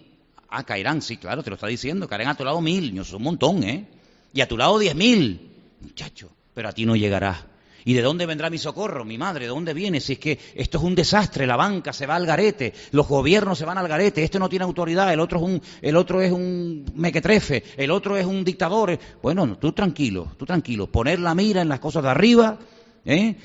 Ah, 0.49 0.65
caerán, 0.65 1.03
sí, 1.03 1.17
claro, 1.17 1.43
te 1.43 1.51
lo 1.51 1.55
está 1.55 1.67
diciendo. 1.67 2.09
Caerán 2.09 2.29
a 2.29 2.37
tu 2.37 2.45
lado 2.45 2.61
mil. 2.61 3.05
Soy 3.05 3.17
un 3.17 3.23
montón, 3.23 3.63
¿eh? 3.65 3.87
Y 4.33 4.41
a 4.41 4.49
tu 4.49 4.57
lado 4.57 4.79
diez 4.79 4.95
mil 4.95 5.50
muchacho, 5.81 6.31
pero 6.55 6.69
a 6.69 6.73
ti 6.73 6.87
no 6.87 6.97
llegará. 6.97 7.47
¿Y 7.85 7.95
de 7.95 8.03
dónde 8.03 8.27
vendrá 8.27 8.51
mi 8.51 8.59
socorro? 8.59 9.05
Mi 9.05 9.17
madre, 9.17 9.45
¿de 9.45 9.49
dónde 9.49 9.73
viene? 9.73 10.01
Si 10.01 10.15
es 10.15 10.19
que 10.19 10.39
esto 10.55 10.79
es 10.79 10.85
un 10.85 10.95
desastre, 10.95 11.47
la 11.47 11.57
banca 11.57 11.93
se 11.93 12.07
va 12.07 12.17
al 12.17 12.27
garete, 12.27 12.75
los 12.91 13.09
gobiernos 13.09 13.59
se 13.59 13.65
van 13.65 13.79
al 13.79 13.89
garete, 13.89 14.23
este 14.23 14.39
no 14.39 14.49
tiene 14.49 14.65
autoridad, 14.65 15.13
el 15.13 15.21
otro 15.21 15.39
es 15.39 15.45
un, 15.45 15.63
el 15.81 15.97
otro 15.97 16.21
es 16.21 16.31
un 16.31 16.85
mequetrefe, 16.95 17.65
el 17.77 17.91
otro 17.91 18.17
es 18.17 18.27
un 18.27 18.45
dictador. 18.45 18.99
Bueno, 19.23 19.57
tú 19.59 19.73
tranquilo, 19.73 20.29
tú 20.37 20.45
tranquilo, 20.45 20.89
poner 20.89 21.21
la 21.21 21.35
mira 21.35 21.63
en 21.63 21.69
las 21.69 21.81
cosas 21.81 22.03
de 22.03 22.11
arriba, 22.11 22.59
¿eh? 23.05 23.37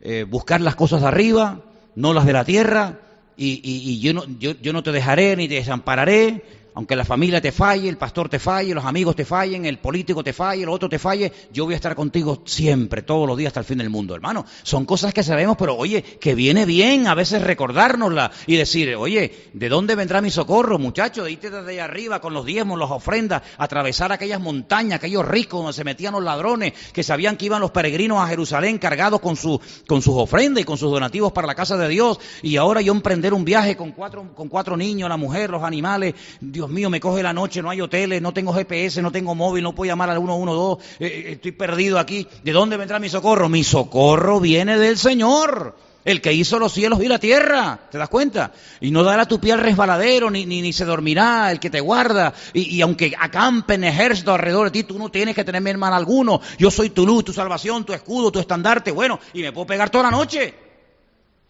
Eh, 0.00 0.26
buscar 0.28 0.60
las 0.60 0.74
cosas 0.74 1.00
de 1.00 1.06
arriba, 1.06 1.62
no 1.94 2.12
las 2.12 2.26
de 2.26 2.32
la 2.32 2.44
tierra, 2.44 3.00
y, 3.36 3.98
yo, 4.00 4.14
no, 4.14 4.24
yo 4.38 4.72
no 4.72 4.82
te 4.82 4.92
dejaré 4.92 5.34
ni 5.34 5.48
te 5.48 5.54
desampararé, 5.54 6.44
aunque 6.74 6.96
la 6.96 7.04
familia 7.04 7.40
te 7.40 7.52
falle, 7.52 7.88
el 7.88 7.96
pastor 7.96 8.28
te 8.28 8.40
falle, 8.40 8.74
los 8.74 8.84
amigos 8.84 9.14
te 9.14 9.24
fallen, 9.24 9.64
el 9.64 9.78
político 9.78 10.24
te 10.24 10.32
falle, 10.32 10.64
el 10.64 10.68
otro 10.68 10.88
te 10.88 10.98
falle, 10.98 11.32
yo 11.52 11.64
voy 11.64 11.74
a 11.74 11.76
estar 11.76 11.94
contigo 11.94 12.42
siempre, 12.44 13.02
todos 13.02 13.28
los 13.28 13.38
días 13.38 13.48
hasta 13.48 13.60
el 13.60 13.66
fin 13.66 13.78
del 13.78 13.90
mundo, 13.90 14.14
hermano. 14.14 14.44
Son 14.64 14.84
cosas 14.84 15.14
que 15.14 15.22
sabemos, 15.22 15.56
pero 15.56 15.76
oye, 15.76 16.02
que 16.02 16.34
viene 16.34 16.66
bien 16.66 17.06
a 17.06 17.14
veces 17.14 17.42
recordárnosla 17.42 18.32
y 18.48 18.56
decir, 18.56 18.96
oye, 18.96 19.50
¿de 19.52 19.68
dónde 19.68 19.94
vendrá 19.94 20.20
mi 20.20 20.30
socorro, 20.30 20.80
muchacho? 20.80 21.22
De 21.22 21.30
irte 21.30 21.48
desde 21.48 21.80
arriba 21.80 22.20
con 22.20 22.34
los 22.34 22.44
diezmos, 22.44 22.78
las 22.78 22.90
ofrendas, 22.90 23.42
atravesar 23.56 24.10
aquellas 24.10 24.40
montañas, 24.40 24.96
aquellos 24.96 25.24
ricos 25.26 25.60
donde 25.60 25.74
se 25.74 25.84
metían 25.84 26.14
los 26.14 26.24
ladrones, 26.24 26.72
que 26.92 27.04
sabían 27.04 27.36
que 27.36 27.46
iban 27.46 27.60
los 27.60 27.70
peregrinos 27.70 28.18
a 28.18 28.26
Jerusalén 28.26 28.78
cargados 28.78 29.20
con, 29.20 29.36
su, 29.36 29.60
con 29.86 30.02
sus 30.02 30.14
ofrendas 30.16 30.62
y 30.62 30.64
con 30.64 30.76
sus 30.76 30.90
donativos 30.90 31.30
para 31.30 31.46
la 31.46 31.54
casa 31.54 31.76
de 31.76 31.88
Dios, 31.88 32.18
y 32.42 32.56
ahora 32.56 32.80
yo 32.80 32.92
emprender 32.92 33.32
un 33.32 33.44
viaje 33.44 33.76
con 33.76 33.92
cuatro, 33.92 34.34
con 34.34 34.48
cuatro 34.48 34.76
niños, 34.76 35.08
la 35.08 35.16
mujer, 35.16 35.50
los 35.50 35.62
animales, 35.62 36.14
Dios 36.40 36.63
Dios 36.64 36.72
mío, 36.72 36.88
me 36.88 36.98
coge 36.98 37.22
la 37.22 37.34
noche, 37.34 37.60
no 37.60 37.68
hay 37.68 37.82
hoteles, 37.82 38.22
no 38.22 38.32
tengo 38.32 38.54
GPS, 38.54 39.02
no 39.02 39.12
tengo 39.12 39.34
móvil, 39.34 39.62
no 39.62 39.74
puedo 39.74 39.90
llamar 39.90 40.08
al 40.08 40.16
112, 40.16 40.82
eh, 40.98 41.06
eh, 41.06 41.32
estoy 41.32 41.52
perdido 41.52 41.98
aquí. 41.98 42.26
¿De 42.42 42.52
dónde 42.52 42.78
vendrá 42.78 42.98
mi 42.98 43.10
socorro? 43.10 43.50
Mi 43.50 43.62
socorro 43.62 44.40
viene 44.40 44.78
del 44.78 44.96
Señor, 44.96 45.76
el 46.06 46.22
que 46.22 46.32
hizo 46.32 46.58
los 46.58 46.72
cielos 46.72 47.02
y 47.02 47.08
la 47.08 47.18
tierra. 47.18 47.80
¿Te 47.90 47.98
das 47.98 48.08
cuenta? 48.08 48.50
Y 48.80 48.92
no 48.92 49.04
dará 49.04 49.26
tu 49.26 49.38
pie 49.40 49.52
al 49.52 49.60
resbaladero, 49.60 50.30
ni, 50.30 50.46
ni, 50.46 50.72
se 50.72 50.86
dormirá, 50.86 51.52
el 51.52 51.60
que 51.60 51.68
te 51.68 51.80
guarda. 51.80 52.32
Y, 52.54 52.80
aunque 52.80 53.12
acampen 53.18 53.84
ejército 53.84 54.32
alrededor 54.32 54.70
de 54.70 54.70
ti, 54.70 54.84
tú 54.84 54.98
no 54.98 55.10
tienes 55.10 55.34
que 55.34 55.44
tener 55.44 55.76
mal 55.76 55.92
alguno. 55.92 56.40
Yo 56.56 56.70
soy 56.70 56.88
tu 56.88 57.06
luz, 57.06 57.26
tu 57.26 57.34
salvación, 57.34 57.84
tu 57.84 57.92
escudo, 57.92 58.32
tu 58.32 58.38
estandarte. 58.38 58.90
Bueno, 58.90 59.20
y 59.34 59.42
me 59.42 59.52
puedo 59.52 59.66
pegar 59.66 59.90
toda 59.90 60.04
la 60.04 60.10
noche. 60.10 60.54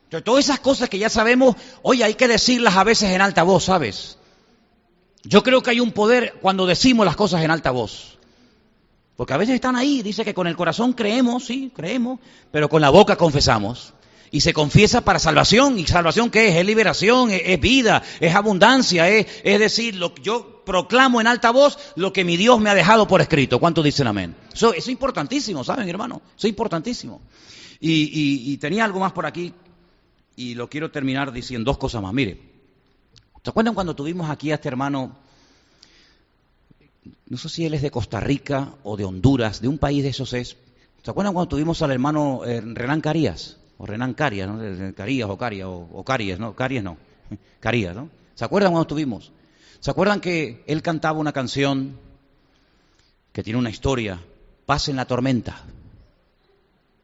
Entonces, 0.07 0.25
todas 0.25 0.45
esas 0.45 0.59
cosas 0.59 0.89
que 0.89 0.99
ya 0.99 1.09
sabemos, 1.09 1.55
oye, 1.83 2.03
hay 2.03 2.15
que 2.15 2.27
decirlas 2.27 2.77
a 2.77 2.83
veces 2.83 3.11
en 3.11 3.21
alta 3.21 3.45
voz, 3.45 3.62
¿sabes? 3.62 4.19
Yo 5.25 5.43
creo 5.43 5.62
que 5.62 5.70
hay 5.70 5.81
un 5.81 5.93
poder 5.93 6.35
cuando 6.41 6.66
decimos 6.66 7.07
las 7.07 7.16
cosas 7.16 7.43
en 7.43 7.51
alta 7.51 7.70
voz. 7.70 8.18
Porque 9.16 9.33
a 9.33 9.37
veces 9.37 9.55
están 9.55 9.77
ahí, 9.77 10.03
dice 10.03 10.25
que 10.25 10.35
con 10.35 10.47
el 10.47 10.57
corazón 10.57 10.93
creemos, 10.93 11.47
sí, 11.47 11.72
creemos, 11.75 12.18
pero 12.51 12.68
con 12.68 12.83
la 12.83 12.91
boca 12.91 13.16
confesamos. 13.16 13.95
Y 14.31 14.41
se 14.41 14.53
confiesa 14.53 15.03
para 15.03 15.20
salvación. 15.20 15.79
¿Y 15.79 15.87
salvación 15.87 16.31
qué 16.31 16.49
es? 16.49 16.57
Es 16.57 16.66
liberación, 16.66 17.31
es, 17.31 17.61
vida, 17.61 18.03
es 18.18 18.35
abundancia, 18.35 19.09
es, 19.09 19.29
decir, 19.45 19.95
lo, 19.95 20.12
yo 20.16 20.62
proclamo 20.66 21.20
en 21.20 21.29
alta 21.29 21.53
voz 21.53 21.79
lo 21.95 22.12
que 22.12 22.25
mi 22.25 22.37
Dios 22.37 22.61
me 22.61 22.68
ha 22.68 22.75
dejado 22.75 23.07
por 23.07 23.20
escrito. 23.20 23.61
¿Cuántos 23.61 23.85
dicen 23.85 24.09
amén? 24.09 24.35
Eso, 24.53 24.75
es 24.75 24.89
importantísimo, 24.89 25.62
¿saben, 25.62 25.89
hermano? 25.89 26.20
Eso 26.37 26.49
es 26.49 26.51
importantísimo. 26.51 27.20
Y, 27.79 28.53
y 28.53 28.57
tenía 28.57 28.85
algo 28.85 28.99
más 28.99 29.12
por 29.12 29.27
aquí 29.27 29.53
y 30.37 30.55
lo 30.55 30.68
quiero 30.68 30.91
terminar 30.91 31.33
diciendo 31.33 31.70
dos 31.70 31.79
cosas 31.79 32.03
más. 32.03 32.12
Mire, 32.12 32.54
¿Se 33.45 33.51
acuerdan 33.51 33.75
cuando 33.75 33.95
tuvimos 33.95 34.31
aquí 34.31 34.53
a 34.53 34.55
este 34.55 34.69
hermano? 34.69 35.15
No 37.27 37.37
sé 37.37 37.51
si 37.51 37.67
él 37.67 37.75
es 37.75 37.83
de 37.83 37.91
Costa 37.91 38.19
Rica 38.19 38.73
o 38.85 38.97
de 38.97 39.05
Honduras, 39.05 39.61
de 39.61 39.69
un 39.69 39.77
país 39.77 40.03
de 40.03 40.09
esos 40.09 40.33
es. 40.33 40.57
¿Se 41.03 41.11
acuerdan 41.11 41.35
cuando 41.35 41.51
tuvimos 41.51 41.83
al 41.83 41.91
hermano 41.91 42.41
eh, 42.47 42.63
Renan 42.63 43.03
Carías? 43.03 43.59
O 43.77 43.85
Renan 43.85 44.15
Carías, 44.15 44.49
¿no? 44.49 44.95
Carías 44.95 45.29
o 45.29 45.37
Carías, 45.37 45.69
o, 45.69 46.05
Carías, 46.05 46.39
¿no? 46.39 46.55
Carías 46.55 46.83
no. 46.83 46.97
Carías, 47.61 47.95
¿no? 47.95 48.09
¿Se 48.35 48.47
acuerdan 48.47 48.73
cuando 48.73 48.85
estuvimos? 48.85 49.31
¿Se 49.79 49.91
acuerdan 49.91 50.23
que 50.23 50.65
él 50.67 50.81
cantaba 50.81 51.19
una 51.19 51.33
canción 51.33 51.99
que 53.31 53.43
tiene 53.43 53.59
una 53.59 53.69
historia? 53.69 54.23
Paz 54.65 54.89
en 54.89 54.97
la 54.97 55.05
tormenta. 55.05 55.65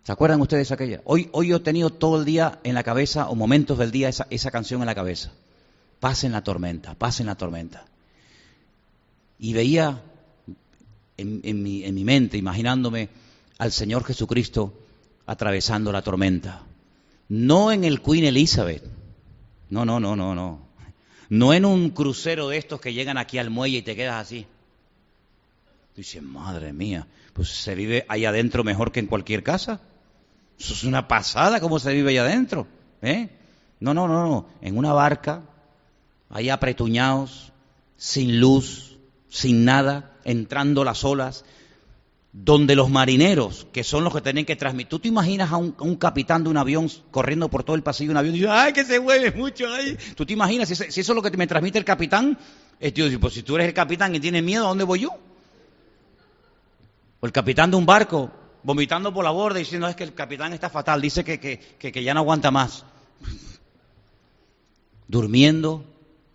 ¿Se 0.04 0.12
acuerdan 0.12 0.40
ustedes 0.40 0.72
aquella? 0.72 1.02
Hoy, 1.04 1.28
hoy 1.32 1.48
yo 1.48 1.56
he 1.56 1.60
tenido 1.60 1.90
todo 1.90 2.18
el 2.18 2.24
día 2.24 2.60
en 2.64 2.74
la 2.74 2.82
cabeza, 2.82 3.28
o 3.28 3.34
momentos 3.34 3.76
del 3.76 3.90
día, 3.90 4.08
esa, 4.08 4.26
esa 4.30 4.50
canción 4.50 4.80
en 4.80 4.86
la 4.86 4.94
cabeza 4.94 5.32
en 6.22 6.32
la 6.32 6.42
tormenta, 6.42 6.96
en 7.18 7.26
la 7.26 7.34
tormenta. 7.34 7.84
Y 9.38 9.52
veía 9.52 10.02
en, 11.16 11.62
mi, 11.62 11.84
en 11.84 11.94
mi 11.94 12.04
mente, 12.04 12.38
imaginándome 12.38 13.08
al 13.58 13.72
Señor 13.72 14.04
Jesucristo 14.04 14.72
atravesando 15.26 15.92
la 15.92 16.02
tormenta. 16.02 16.62
No 17.28 17.70
en 17.70 17.84
el 17.84 18.00
Queen 18.02 18.24
Elizabeth. 18.24 18.82
No, 19.68 19.84
no, 19.84 20.00
no, 20.00 20.16
no, 20.16 20.34
no. 20.34 20.60
No 21.28 21.54
en 21.54 21.64
un 21.64 21.90
crucero 21.90 22.48
de 22.48 22.56
estos 22.56 22.80
que 22.80 22.92
llegan 22.92 23.16
aquí 23.16 23.38
al 23.38 23.50
muelle 23.50 23.78
y 23.78 23.82
te 23.82 23.94
quedas 23.94 24.26
así. 24.26 24.46
Dice, 25.94 26.20
madre 26.20 26.72
mía, 26.72 27.06
pues 27.34 27.50
se 27.50 27.74
vive 27.74 28.04
ahí 28.08 28.24
adentro 28.24 28.64
mejor 28.64 28.90
que 28.90 29.00
en 29.00 29.06
cualquier 29.06 29.42
casa. 29.42 29.80
Eso 30.58 30.74
es 30.74 30.84
una 30.84 31.06
pasada 31.06 31.60
cómo 31.60 31.78
se 31.78 31.92
vive 31.92 32.10
ahí 32.10 32.16
adentro. 32.16 32.66
¿eh? 33.02 33.28
No, 33.78 33.94
no, 33.94 34.08
no, 34.08 34.26
no. 34.26 34.46
En 34.60 34.76
una 34.76 34.92
barca 34.92 35.42
ahí 36.30 36.48
apretuñados, 36.48 37.52
sin 37.96 38.40
luz, 38.40 38.98
sin 39.28 39.64
nada, 39.64 40.12
entrando 40.24 40.84
las 40.84 41.04
olas, 41.04 41.44
donde 42.32 42.76
los 42.76 42.88
marineros, 42.90 43.66
que 43.72 43.82
son 43.82 44.04
los 44.04 44.14
que 44.14 44.20
tienen 44.20 44.46
que 44.46 44.54
transmitir, 44.54 44.88
tú 44.88 44.98
te 45.00 45.08
imaginas 45.08 45.50
a 45.50 45.56
un, 45.56 45.96
capitán 45.96 46.44
de 46.44 46.50
un 46.50 46.56
avión 46.56 46.88
corriendo 47.10 47.48
por 47.48 47.64
todo 47.64 47.74
el 47.74 47.82
pasillo 47.82 48.08
de 48.08 48.12
un 48.12 48.16
avión 48.18 48.34
y 48.36 48.38
dice, 48.38 48.50
ay, 48.50 48.72
que 48.72 48.84
se 48.84 49.00
mueve 49.00 49.32
mucho 49.32 49.68
ahí. 49.68 49.98
Tú 50.14 50.24
te 50.24 50.32
imaginas, 50.32 50.68
si, 50.68 50.74
eso 50.74 51.00
es 51.00 51.08
lo 51.08 51.22
que 51.22 51.36
me 51.36 51.48
transmite 51.48 51.78
el 51.78 51.84
capitán, 51.84 52.38
es 52.78 52.94
tío, 52.94 53.20
pues 53.20 53.34
si 53.34 53.42
tú 53.42 53.56
eres 53.56 53.68
el 53.68 53.74
capitán 53.74 54.14
y 54.14 54.20
tienes 54.20 54.44
miedo, 54.44 54.64
¿a 54.64 54.68
dónde 54.68 54.84
voy 54.84 55.00
yo? 55.00 55.10
O 57.18 57.26
el 57.26 57.32
capitán 57.32 57.72
de 57.72 57.76
un 57.76 57.84
barco, 57.84 58.30
vomitando 58.62 59.12
por 59.12 59.24
la 59.24 59.30
borda 59.30 59.58
diciendo, 59.58 59.88
es 59.88 59.96
que 59.96 60.04
el 60.04 60.14
capitán 60.14 60.52
está 60.52 60.70
fatal, 60.70 61.00
dice 61.00 61.24
que, 61.24 61.40
que, 61.40 61.58
que 61.78 62.02
ya 62.04 62.14
no 62.14 62.20
aguanta 62.20 62.52
más. 62.52 62.84
Durmiendo, 65.08 65.84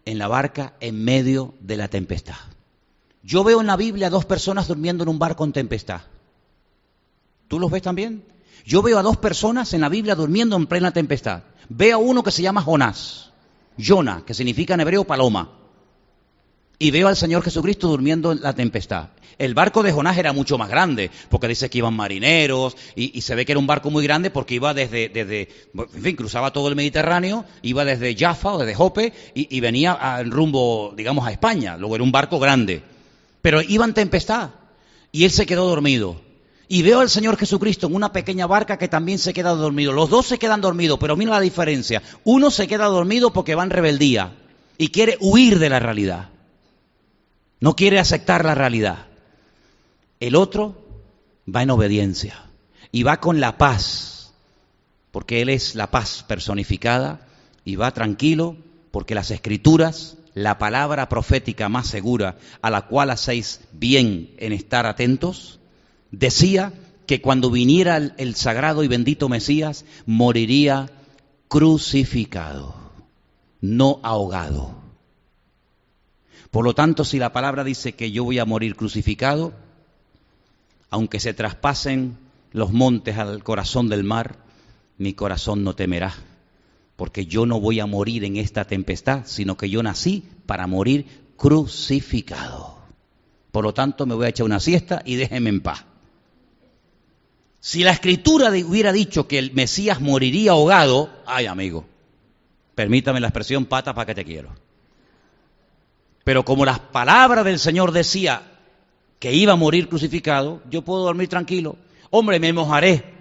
en 0.06 0.18
la 0.18 0.28
barca 0.28 0.74
en 0.80 1.03
medio 1.03 1.56
de 1.60 1.78
la 1.78 1.88
tempestad. 1.88 2.36
Yo 3.24 3.43
veo 3.43 3.60
en 3.60 3.68
la 3.68 3.76
Biblia 3.76 4.10
dos 4.10 4.26
personas 4.26 4.68
durmiendo 4.68 5.03
en 5.03 5.10
un 5.10 5.20
barco 5.20 5.43
en 5.43 5.51
tempestad. 5.51 6.01
¿Tú 7.47 7.60
los 7.60 7.72
ves 7.72 7.82
también? 7.82 8.24
Yo 8.66 8.82
veo 8.82 8.97
a 8.97 9.03
dos 9.03 9.18
personas 9.18 9.74
en 9.74 9.82
la 9.82 9.89
Biblia 9.89 10.16
durmiendo 10.16 10.56
en 10.56 10.68
plena 10.68 10.91
tempestad. 10.91 11.43
Veo 11.70 11.95
a 11.95 11.99
uno 11.99 12.24
que 12.24 12.32
se 12.32 12.41
llama 12.41 12.62
Jonás, 12.62 13.32
Jonah, 13.78 14.24
que 14.26 14.34
significa 14.34 14.76
en 14.76 14.82
hebreo 14.82 15.03
paloma 15.03 15.64
y 16.80 16.91
veo 16.91 17.07
al 17.07 17.15
Señor 17.15 17.43
Jesucristo 17.43 17.88
durmiendo 17.88 18.32
en 18.32 18.41
la 18.41 18.53
tempestad. 18.53 19.09
El 19.38 19.53
barco 19.53 19.84
de 19.84 19.91
Jonás 19.91 20.17
era 20.17 20.32
mucho 20.32 20.57
más 20.57 20.69
grande, 20.69 21.11
porque 21.30 21.47
dice 21.47 21.69
que 21.69 21.80
iban 21.80 21.93
marineros, 21.93 22.78
y, 22.95 23.19
se 23.21 23.36
ve 23.36 23.45
que 23.45 23.51
era 23.51 23.59
un 23.59 23.67
barco 23.67 23.91
muy 23.91 24.03
grande 24.03 24.30
porque 24.30 24.55
iba 24.55 24.73
desde, 24.73 25.09
desde, 25.09 25.49
en 25.73 26.01
fin, 26.01 26.15
cruzaba 26.15 26.53
todo 26.53 26.69
el 26.69 26.76
Mediterráneo, 26.76 27.43
iba 27.61 27.84
desde 27.84 28.15
Jaffa 28.15 28.53
o 28.53 28.59
desde 28.59 28.76
Jope, 28.76 29.11
y, 29.34 29.59
venía 29.59 29.97
en 30.19 30.32
rumbo, 30.32 30.93
digamos, 30.95 31.28
a 31.28 31.32
España. 31.32 31.76
Luego 31.78 31.95
era 31.95 32.03
un 32.03 32.11
barco 32.11 32.39
grande. 32.39 32.82
Pero 33.41 33.61
iba 33.61 33.84
en 33.84 33.93
tempestad, 33.93 34.51
y 35.11 35.26
él 35.26 35.32
se 35.32 35.45
quedó 35.45 35.67
dormido. 35.67 36.21
Y 36.67 36.82
veo 36.82 37.01
al 37.01 37.09
Señor 37.09 37.38
Jesucristo 37.38 37.88
en 37.88 37.95
una 37.95 38.11
pequeña 38.11 38.47
barca 38.47 38.78
que 38.78 38.88
también 38.88 39.19
se 39.19 39.34
queda 39.34 39.51
dormido. 39.51 39.91
Los 39.91 40.09
dos 40.09 40.26
se 40.26 40.39
quedan 40.39 40.61
dormidos, 40.61 40.97
pero 40.99 41.15
mira 41.15 41.32
la 41.32 41.41
diferencia. 41.41 42.01
Uno 42.23 42.49
se 42.49 42.67
queda 42.67 42.86
dormido 42.86 43.32
porque 43.32 43.53
va 43.53 43.63
en 43.63 43.69
rebeldía 43.69 44.34
y 44.78 44.88
quiere 44.88 45.17
huir 45.19 45.59
de 45.59 45.69
la 45.69 45.80
realidad. 45.80 46.30
No 47.60 47.76
quiere 47.76 47.99
aceptar 47.99 48.45
la 48.45 48.56
realidad. 48.56 49.08
El 50.20 50.36
otro 50.36 50.86
va 51.53 51.64
en 51.64 51.70
obediencia 51.70 52.45
y 52.91 53.03
va 53.03 53.20
con 53.20 53.39
la 53.39 53.58
paz, 53.58 54.34
porque 55.12 55.41
Él 55.41 55.49
es 55.49 55.76
la 55.76 55.91
paz 55.91 56.24
personificada 56.28 57.28
y 57.64 57.76
va 57.76 57.91
tranquilo 57.91 58.58
porque 58.91 59.16
las 59.16 59.32
escrituras, 59.32 60.18
la 60.34 60.58
palabra 60.58 61.10
profética 61.10 61.68
más 61.68 61.88
segura 61.88 62.38
a 62.62 62.70
la 62.70 62.84
cual 62.84 63.10
hacéis 63.10 63.62
bien 63.74 64.34
en 64.38 64.53
estar 64.53 64.86
atentos, 64.86 65.60
decía 66.12 66.72
que 67.06 67.22
cuando 67.22 67.51
viniera 67.51 67.97
el, 67.97 68.36
sagrado 68.36 68.84
y 68.84 68.88
bendito 68.88 69.30
Mesías, 69.30 69.86
moriría 70.06 70.89
crucificado, 71.47 72.76
no 73.62 73.99
ahogado. 74.03 74.84
Por 76.56 76.64
lo 76.64 76.74
tanto, 76.74 77.03
si 77.03 77.20
la 77.20 77.34
palabra 77.34 77.66
dice 77.66 77.95
que 77.95 78.12
yo 78.12 78.24
voy 78.24 78.39
a 78.39 78.45
morir 78.45 78.78
crucificado, 78.78 79.51
aunque 80.89 81.20
se 81.20 81.34
traspasen 81.34 82.18
los 82.53 82.72
montes 82.72 83.18
al 83.18 83.43
corazón 83.43 83.89
del 83.89 84.06
mar, 84.06 84.38
mi 84.97 85.14
corazón 85.14 85.66
no 85.66 85.76
temerá, 85.76 86.14
porque 86.95 87.26
yo 87.26 87.45
no 87.45 87.60
voy 87.60 87.82
a 87.82 87.86
morir 87.88 88.24
en 88.24 88.38
esta 88.38 88.64
tempestad, 88.64 89.24
sino 89.26 89.58
que 89.58 89.70
yo 89.70 89.84
nací 89.84 90.24
para 90.45 90.66
morir 90.66 91.34
crucificado. 91.36 92.78
Por 93.51 93.66
lo 93.66 93.74
tanto, 93.74 94.06
me 94.06 94.16
voy 94.16 94.28
a 94.28 94.30
echar 94.30 94.45
una 94.45 94.62
siesta 94.62 95.01
y 95.03 95.16
déjeme 95.16 95.49
en 95.49 95.60
paz. 95.60 95.84
Si 97.60 97.84
la 97.84 97.91
escritura 97.91 98.47
hubiera 98.51 98.93
dicho 98.93 99.28
que 99.28 99.39
el 99.39 99.51
Mesías 99.51 99.99
moriría 99.99 100.51
ahogado, 100.51 101.10
ay 101.26 101.47
amigo, 101.47 101.84
permítame 102.76 103.20
la 103.20 103.28
expresión 103.28 103.66
pata 103.66 103.93
para 103.93 104.06
que 104.06 104.16
te 104.16 104.24
quiero. 104.24 104.64
Pero 106.26 106.43
como 106.43 106.65
las 106.65 106.80
palabras 106.80 107.45
del 107.45 107.59
Señor 107.59 107.91
decía 107.91 108.41
que 109.19 109.32
iba 109.32 109.53
a 109.53 109.57
morir 109.57 109.88
crucificado, 109.88 110.59
yo 110.71 110.82
puedo 110.82 111.03
dormir 111.03 111.30
tranquilo. 111.30 111.78
Hombre, 112.09 112.39
me 112.39 112.51
mojaré. 112.51 113.13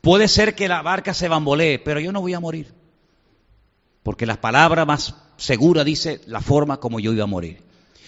Puede 0.00 0.26
ser 0.26 0.56
que 0.56 0.66
la 0.66 0.82
barca 0.82 1.14
se 1.14 1.28
bambolee, 1.28 1.78
pero 1.78 2.00
yo 2.00 2.10
no 2.10 2.20
voy 2.20 2.34
a 2.34 2.40
morir. 2.40 2.74
Porque 4.02 4.26
la 4.26 4.40
palabra 4.40 4.84
más 4.84 5.14
segura 5.36 5.84
dice 5.84 6.22
la 6.26 6.40
forma 6.40 6.78
como 6.78 6.98
yo 6.98 7.12
iba 7.12 7.22
a 7.22 7.28
morir. 7.28 7.62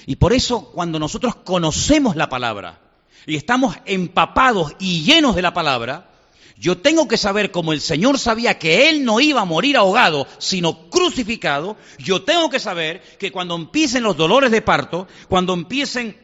Y 0.06 0.16
por 0.16 0.32
eso 0.32 0.72
cuando 0.72 0.98
nosotros 0.98 1.36
conocemos 1.36 2.16
la 2.16 2.28
palabra 2.28 2.80
y 3.26 3.36
estamos 3.36 3.76
empapados 3.84 4.74
y 4.80 5.04
llenos 5.04 5.36
de 5.36 5.42
la 5.42 5.54
palabra, 5.54 6.10
yo 6.58 6.78
tengo 6.78 7.08
que 7.08 7.16
saber, 7.16 7.50
como 7.50 7.72
el 7.72 7.80
Señor 7.80 8.18
sabía 8.18 8.58
que 8.58 8.88
Él 8.88 9.04
no 9.04 9.20
iba 9.20 9.40
a 9.40 9.46
morir 9.46 9.76
ahogado, 9.76 10.26
sino 10.38 10.88
crucificado, 10.90 11.76
yo 11.98 12.22
tengo 12.22 12.50
que 12.50 12.60
saber 12.60 13.02
que 13.18 13.32
cuando 13.32 13.56
empiecen 13.56 14.02
los 14.02 14.16
dolores 14.16 14.50
de 14.50 14.62
parto, 14.62 15.08
cuando 15.28 15.54
empiecen 15.54 16.16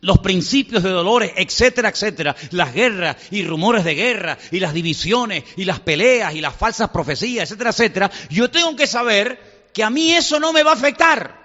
los 0.00 0.18
principios 0.18 0.82
de 0.82 0.90
dolores, 0.90 1.32
etcétera, 1.36 1.90
etcétera, 1.90 2.34
las 2.50 2.72
guerras 2.72 3.16
y 3.30 3.44
rumores 3.44 3.84
de 3.84 3.94
guerra 3.94 4.38
y 4.50 4.60
las 4.60 4.72
divisiones 4.72 5.44
y 5.56 5.64
las 5.64 5.80
peleas 5.80 6.34
y 6.34 6.40
las 6.40 6.54
falsas 6.54 6.90
profecías, 6.90 7.44
etcétera, 7.44 7.70
etcétera, 7.70 8.10
yo 8.30 8.50
tengo 8.50 8.74
que 8.76 8.86
saber 8.86 9.68
que 9.72 9.84
a 9.84 9.90
mí 9.90 10.12
eso 10.12 10.40
no 10.40 10.52
me 10.52 10.62
va 10.62 10.72
a 10.72 10.74
afectar, 10.74 11.40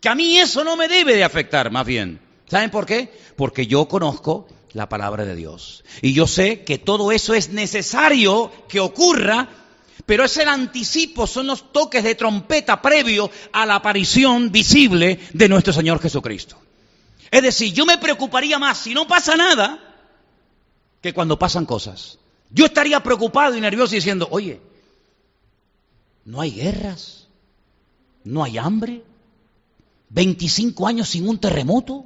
que 0.00 0.08
a 0.08 0.14
mí 0.14 0.38
eso 0.38 0.64
no 0.64 0.76
me 0.76 0.88
debe 0.88 1.14
de 1.14 1.24
afectar, 1.24 1.70
más 1.70 1.86
bien. 1.86 2.20
¿Saben 2.48 2.70
por 2.70 2.86
qué? 2.86 3.12
Porque 3.36 3.66
yo 3.66 3.88
conozco 3.88 4.46
la 4.76 4.90
palabra 4.90 5.24
de 5.24 5.34
Dios. 5.34 5.84
Y 6.02 6.12
yo 6.12 6.26
sé 6.26 6.62
que 6.62 6.76
todo 6.76 7.10
eso 7.10 7.32
es 7.32 7.48
necesario 7.48 8.52
que 8.68 8.78
ocurra, 8.78 9.48
pero 10.04 10.22
es 10.22 10.36
el 10.36 10.48
anticipo, 10.48 11.26
son 11.26 11.46
los 11.46 11.72
toques 11.72 12.04
de 12.04 12.14
trompeta 12.14 12.82
previo 12.82 13.30
a 13.52 13.64
la 13.64 13.76
aparición 13.76 14.52
visible 14.52 15.18
de 15.32 15.48
nuestro 15.48 15.72
Señor 15.72 15.98
Jesucristo. 15.98 16.58
Es 17.30 17.42
decir, 17.42 17.72
yo 17.72 17.86
me 17.86 17.96
preocuparía 17.96 18.58
más 18.58 18.76
si 18.76 18.92
no 18.92 19.08
pasa 19.08 19.34
nada 19.34 19.82
que 21.00 21.14
cuando 21.14 21.38
pasan 21.38 21.64
cosas. 21.64 22.18
Yo 22.50 22.66
estaría 22.66 23.02
preocupado 23.02 23.56
y 23.56 23.62
nervioso 23.62 23.94
diciendo, 23.94 24.28
oye, 24.30 24.60
no 26.26 26.42
hay 26.42 26.50
guerras, 26.50 27.28
no 28.24 28.44
hay 28.44 28.58
hambre, 28.58 29.02
25 30.10 30.86
años 30.86 31.08
sin 31.08 31.26
un 31.26 31.38
terremoto, 31.38 32.04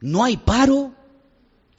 no 0.00 0.24
hay 0.24 0.38
paro, 0.38 0.94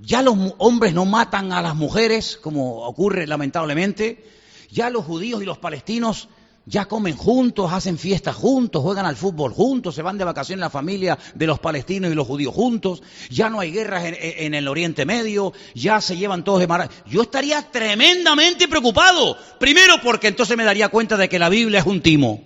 ya 0.06 0.22
los 0.22 0.36
hombres 0.58 0.93
no 0.93 1.06
matan 1.06 1.54
a 1.54 1.62
las 1.62 1.76
mujeres, 1.76 2.38
como 2.41 2.86
ocurre 2.86 3.26
lamentablemente. 3.26 4.26
Ya 4.70 4.89
los 4.89 5.06
judíos 5.06 5.41
y 5.41 5.45
los 5.45 5.60
palestinos 5.60 6.28
ya 6.66 6.86
comen 6.86 7.16
juntos, 7.16 7.72
hacen 7.72 7.97
fiestas 7.97 8.36
juntos, 8.36 8.82
juegan 8.82 9.06
al 9.06 9.16
fútbol 9.16 9.54
juntos, 9.54 9.95
se 9.95 10.01
van 10.01 10.18
de 10.18 10.26
vacaciones 10.26 10.60
la 10.60 10.70
familia 10.70 11.18
de 11.36 11.47
los 11.47 11.60
palestinos 11.60 12.12
y 12.12 12.16
los 12.16 12.28
judíos 12.28 12.54
juntos. 12.54 13.01
Ya 13.30 13.49
no 13.49 13.62
hay 13.62 13.72
guerras 13.72 14.04
en, 14.06 14.54
el 14.54 14.68
Oriente 14.68 15.06
Medio, 15.06 15.54
ya 15.74 16.01
se 16.01 16.18
llevan 16.18 16.43
todos 16.43 16.60
de 16.60 16.68
mar. 16.68 16.89
Yo 17.06 17.22
estaría 17.22 17.62
tremendamente 17.72 18.68
preocupado. 18.68 19.38
Primero 19.58 20.01
porque 20.04 20.28
entonces 20.28 20.58
me 20.58 20.66
daría 20.66 20.89
cuenta 20.89 21.16
de 21.16 21.30
que 21.30 21.39
la 21.39 21.47
Biblia 21.47 21.80
es 21.80 21.86
un 21.86 22.01
timo. 22.01 22.43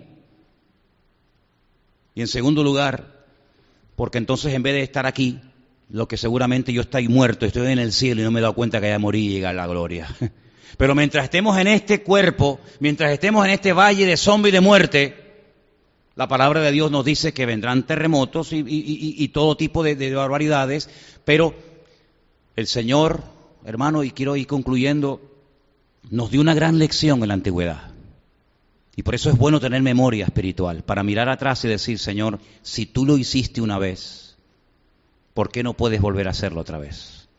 Y 2.14 2.22
en 2.22 2.28
segundo 2.28 2.64
lugar, 2.64 3.26
porque 3.96 4.20
entonces 4.20 4.54
en 4.54 4.62
vez 4.62 4.74
de 4.74 4.84
estar 4.84 5.08
aquí, 5.08 5.40
lo 5.90 6.08
que 6.08 6.18
seguramente 6.18 6.74
yo 6.74 6.82
estoy 6.82 7.08
muerto, 7.08 7.46
estoy 7.46 7.72
en 7.72 7.80
el 7.80 7.94
cielo 7.94 8.22
y 8.22 8.24
no 8.24 8.32
me 8.32 8.40
he 8.40 8.42
dado 8.42 8.54
cuenta 8.54 8.80
que 8.80 8.88
haya 8.88 9.00
morir 9.00 9.24
y 9.24 9.34
llegar 9.34 9.52
a 9.54 9.58
la 9.58 9.68
gloria. 9.68 10.08
Pero 10.78 10.94
mientras 10.96 11.24
estemos 11.24 11.58
en 11.58 11.68
este 11.68 12.04
cuerpo, 12.04 12.60
mientras 12.80 13.12
estemos 13.12 13.46
en 13.46 13.52
este 13.52 13.74
valle 13.74 14.06
de 14.06 14.18
sombra 14.18 14.50
y 14.50 14.52
de 14.52 14.62
muerte, 14.62 15.16
la 16.16 16.28
palabra 16.28 16.62
de 16.62 16.72
Dios 16.72 16.92
nos 16.92 17.06
dice 17.06 17.34
que 17.34 17.46
vendrán 17.46 17.84
terremotos 17.84 18.50
y, 18.52 19.28
todo 19.30 19.56
tipo 19.56 19.84
de, 19.84 19.96
de 19.96 20.14
barbaridades, 20.14 20.90
pero 21.24 21.56
el 22.56 22.68
Señor, 22.68 23.24
hermano, 23.66 24.04
y 24.04 24.12
quiero 24.12 24.36
ir 24.36 24.48
concluyendo, 24.48 25.22
nos 26.10 26.32
dio 26.32 26.42
una 26.42 26.54
gran 26.54 26.80
lección 26.80 27.22
en 27.22 27.28
la 27.30 27.34
antigüedad. 27.36 27.92
Y 28.96 29.04
por 29.04 29.14
eso 29.14 29.30
es 29.30 29.38
bueno 29.38 29.60
tener 29.60 29.82
memoria 29.84 30.26
espiritual, 30.26 30.84
para 30.84 31.04
mirar 31.04 31.30
atrás 31.30 31.64
y 31.66 31.68
decir, 31.68 32.00
Señor, 32.00 32.40
si 32.64 32.88
tú 32.88 33.06
lo 33.06 33.18
hiciste 33.18 33.62
una 33.62 33.78
vez, 33.78 34.27
¿por 35.38 35.52
qué 35.52 35.62
no 35.62 35.76
puedes 35.76 36.02
volver 36.02 36.28
a 36.28 36.32
hacerlo 36.32 36.62
otra 36.62 36.80
vez? 36.80 37.30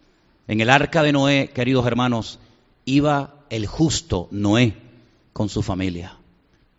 En 0.46 0.60
el 0.60 0.70
arca 0.70 1.02
de 1.02 1.10
Noé, 1.10 1.50
queridos 1.52 1.84
hermanos, 1.84 2.38
iba 2.84 3.34
el 3.50 3.66
justo 3.66 4.28
Noé 4.30 4.76
con 5.32 5.48
su 5.48 5.64
familia. 5.64 6.16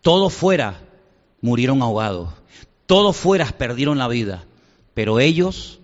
Todos 0.00 0.32
fuera 0.32 0.80
murieron 1.42 1.82
ahogados, 1.82 2.30
todos 2.86 3.18
fuera 3.18 3.44
perdieron 3.44 3.98
la 3.98 4.08
vida, 4.08 4.46
pero 4.94 5.20
ellos, 5.20 5.80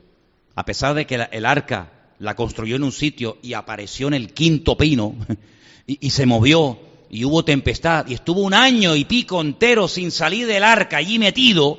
a 0.54 0.64
pesar 0.64 0.94
de 0.94 1.06
que 1.06 1.28
el 1.30 1.44
arca 1.44 1.92
la 2.18 2.34
construyó 2.34 2.76
en 2.76 2.84
un 2.84 2.92
sitio 2.92 3.36
y 3.42 3.52
apareció 3.52 4.08
en 4.08 4.14
el 4.14 4.32
quinto 4.32 4.78
pino 4.78 5.16
y, 5.86 5.98
y 6.00 6.10
se 6.12 6.24
movió 6.24 6.78
y 7.10 7.26
hubo 7.26 7.44
tempestad 7.44 8.06
y 8.08 8.14
estuvo 8.14 8.40
un 8.40 8.54
año 8.54 8.96
y 8.96 9.04
pico 9.04 9.42
entero 9.42 9.86
sin 9.86 10.12
salir 10.12 10.46
del 10.46 10.64
arca 10.64 10.96
allí 10.96 11.18
metido, 11.18 11.78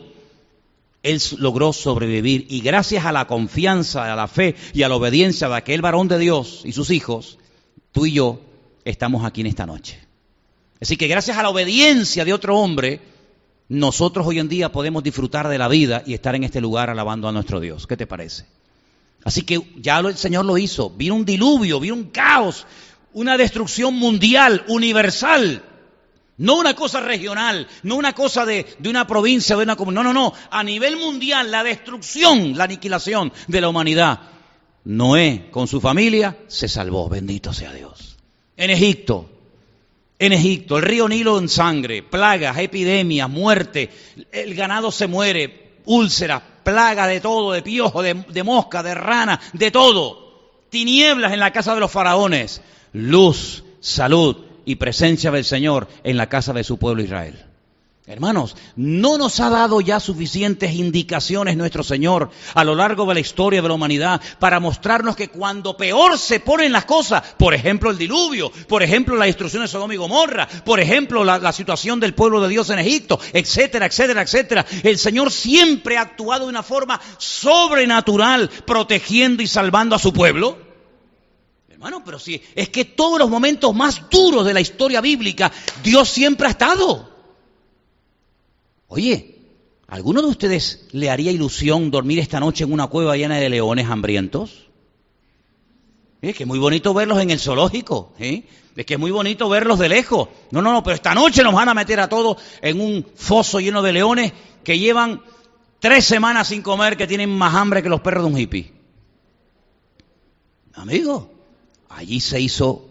él 1.07 1.21
logró 1.37 1.73
sobrevivir 1.73 2.47
y 2.49 2.59
gracias 2.61 3.05
a 3.05 3.11
la 3.11 3.27
confianza, 3.27 4.11
a 4.11 4.15
la 4.15 4.27
fe 4.27 4.55
y 4.73 4.83
a 4.83 4.89
la 4.89 4.95
obediencia 4.95 5.47
de 5.47 5.55
aquel 5.55 5.81
varón 5.81 6.07
de 6.07 6.19
Dios 6.19 6.61
y 6.65 6.73
sus 6.73 6.89
hijos, 6.91 7.37
tú 7.91 8.05
y 8.05 8.11
yo 8.11 8.41
estamos 8.83 9.25
aquí 9.25 9.41
en 9.41 9.47
esta 9.47 9.65
noche. 9.65 9.99
Así 10.81 10.97
que 10.97 11.07
gracias 11.07 11.37
a 11.37 11.43
la 11.43 11.49
obediencia 11.49 12.25
de 12.25 12.33
otro 12.33 12.57
hombre, 12.57 13.01
nosotros 13.69 14.27
hoy 14.27 14.39
en 14.39 14.49
día 14.49 14.71
podemos 14.71 15.03
disfrutar 15.03 15.47
de 15.47 15.57
la 15.57 15.67
vida 15.67 16.03
y 16.05 16.13
estar 16.13 16.35
en 16.35 16.43
este 16.43 16.61
lugar 16.61 16.89
alabando 16.89 17.27
a 17.27 17.31
nuestro 17.31 17.59
Dios. 17.59 17.87
¿Qué 17.87 17.97
te 17.97 18.05
parece? 18.05 18.45
Así 19.23 19.43
que 19.43 19.61
ya 19.77 19.99
el 19.99 20.17
Señor 20.17 20.45
lo 20.45 20.57
hizo. 20.57 20.89
Vino 20.89 21.15
un 21.15 21.25
diluvio, 21.25 21.79
vino 21.79 21.95
un 21.95 22.09
caos, 22.09 22.65
una 23.13 23.37
destrucción 23.37 23.95
mundial, 23.95 24.63
universal. 24.67 25.63
No 26.37 26.55
una 26.55 26.75
cosa 26.75 26.99
regional, 26.99 27.67
no 27.81 27.95
una 27.95 28.13
cosa 28.13 28.45
de, 28.45 28.65
una 28.85 29.07
provincia, 29.07 29.55
de 29.55 29.63
una 29.63 29.75
comunidad. 29.75 30.03
No, 30.03 30.13
no, 30.13 30.21
no. 30.21 30.33
A 30.51 30.63
nivel 30.63 30.97
mundial, 30.97 31.49
la 31.49 31.63
destrucción, 31.63 32.55
la 32.55 32.65
aniquilación 32.65 33.33
de 33.47 33.61
la 33.61 33.69
humanidad. 33.69 34.19
Noé 34.83 35.49
con 35.49 35.67
su 35.67 35.81
familia 35.81 36.37
se 36.47 36.67
salvó, 36.67 37.09
bendito 37.09 37.53
sea 37.53 37.73
Dios. 37.73 38.17
En 38.55 38.69
Egipto, 38.69 39.29
en 40.19 40.31
Egipto, 40.31 40.77
el 40.77 40.83
río 40.83 41.07
Nilo 41.09 41.39
en 41.39 41.49
sangre, 41.49 42.03
plagas, 42.03 42.57
epidemias, 42.57 43.29
muerte, 43.29 43.89
el 44.31 44.53
ganado 44.55 44.91
se 44.91 45.07
muere, 45.07 45.79
úlceras, 45.85 46.41
plaga 46.63 47.07
de 47.07 47.19
todo, 47.19 47.51
de 47.51 47.63
piojo, 47.63 48.01
de, 48.01 48.13
de 48.13 48.43
mosca, 48.43 48.83
de 48.83 48.93
rana, 48.93 49.39
de 49.53 49.71
todo. 49.71 50.27
Tinieblas 50.69 51.33
en 51.33 51.39
la 51.39 51.51
casa 51.51 51.73
de 51.73 51.79
los 51.79 51.91
faraones, 51.91 52.61
luz, 52.93 53.63
salud, 53.79 54.46
y 54.67 54.75
presencia 54.75 55.31
del 55.31 55.45
Señor 55.45 55.87
en 56.03 56.17
la 56.17 56.27
casa 56.27 56.51
de 56.51 56.65
su 56.65 56.77
pueblo 56.77 57.01
Israel. 57.01 57.45
Hermanos, 58.05 58.55
¿no 58.75 59.17
nos 59.17 59.39
ha 59.39 59.49
dado 59.49 59.79
ya 59.81 59.99
suficientes 60.01 60.73
indicaciones 60.73 61.55
nuestro 61.55 61.83
Señor 61.83 62.29
a 62.53 62.63
lo 62.65 62.75
largo 62.75 63.05
de 63.05 63.13
la 63.13 63.19
historia 63.21 63.61
de 63.61 63.67
la 63.67 63.73
humanidad 63.73 64.21
para 64.39 64.59
mostrarnos 64.59 65.15
que 65.15 65.29
cuando 65.29 65.77
peor 65.77 66.17
se 66.17 66.41
ponen 66.41 66.73
las 66.73 66.83
cosas, 66.83 67.21
por 67.37 67.53
ejemplo 67.53 67.89
el 67.89 67.97
diluvio, 67.97 68.51
por 68.67 68.83
ejemplo 68.83 69.15
la 69.15 69.25
destrucción 69.25 69.61
de 69.61 69.69
Sodoma 69.69 69.93
y 69.93 69.97
Gomorra, 69.97 70.47
por 70.65 70.81
ejemplo 70.81 71.23
la, 71.23 71.37
la 71.39 71.53
situación 71.53 71.99
del 72.01 72.13
pueblo 72.13 72.41
de 72.41 72.49
Dios 72.49 72.69
en 72.69 72.79
Egipto, 72.79 73.19
etcétera, 73.31 73.85
etcétera, 73.85 74.21
etcétera, 74.21 74.65
el 74.83 74.97
Señor 74.97 75.31
siempre 75.31 75.97
ha 75.97 76.01
actuado 76.01 76.45
de 76.45 76.49
una 76.49 76.63
forma 76.63 76.99
sobrenatural 77.17 78.49
protegiendo 78.65 79.43
y 79.43 79.47
salvando 79.47 79.95
a 79.95 79.99
su 79.99 80.11
pueblo? 80.11 80.66
Hermano, 81.77 82.01
pero 82.03 82.17
si 82.17 82.41
es 82.55 82.69
que 82.69 82.85
todos 82.85 83.19
los 83.19 83.29
momentos 83.29 83.75
más 83.75 84.09
duros 84.09 84.43
de 84.43 84.51
la 84.55 84.59
historia 84.59 84.99
bíblica, 84.99 85.51
Dios 85.83 86.09
siempre 86.09 86.47
ha 86.47 86.49
estado. 86.49 87.07
Oye, 88.87 89.35
¿alguno 89.87 90.23
de 90.23 90.27
ustedes 90.27 90.87
le 90.91 91.11
haría 91.11 91.31
ilusión 91.31 91.91
dormir 91.91 92.17
esta 92.17 92.39
noche 92.39 92.63
en 92.63 92.73
una 92.73 92.87
cueva 92.87 93.15
llena 93.15 93.35
de 93.35 93.49
leones 93.49 93.87
hambrientos? 93.87 94.69
Es 96.19 96.35
que 96.35 96.45
es 96.45 96.47
muy 96.47 96.57
bonito 96.57 96.95
verlos 96.95 97.21
en 97.21 97.29
el 97.29 97.39
zoológico, 97.39 98.15
¿eh? 98.17 98.47
es 98.75 98.83
que 98.83 98.95
es 98.95 98.99
muy 98.99 99.11
bonito 99.11 99.47
verlos 99.47 99.77
de 99.77 99.89
lejos. 99.89 100.29
No, 100.49 100.63
no, 100.63 100.73
no, 100.73 100.81
pero 100.81 100.95
esta 100.95 101.13
noche 101.13 101.43
nos 101.43 101.53
van 101.53 101.69
a 101.69 101.75
meter 101.75 101.99
a 101.99 102.09
todos 102.09 102.41
en 102.59 102.81
un 102.81 103.05
foso 103.13 103.59
lleno 103.59 103.83
de 103.83 103.93
leones 103.93 104.33
que 104.63 104.79
llevan 104.79 105.21
tres 105.77 106.05
semanas 106.05 106.47
sin 106.47 106.63
comer, 106.63 106.97
que 106.97 107.05
tienen 107.05 107.29
más 107.29 107.53
hambre 107.53 107.83
que 107.83 107.89
los 107.89 108.01
perros 108.01 108.23
de 108.23 108.31
un 108.31 108.39
hippie. 108.39 108.73
Amigo, 110.73 111.36
allí 111.89 112.19
se 112.19 112.39
hizo 112.39 112.87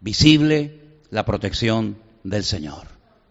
visible 0.00 0.80
la 1.10 1.24
protección 1.24 1.98
del 2.24 2.44
Señor. 2.44 2.88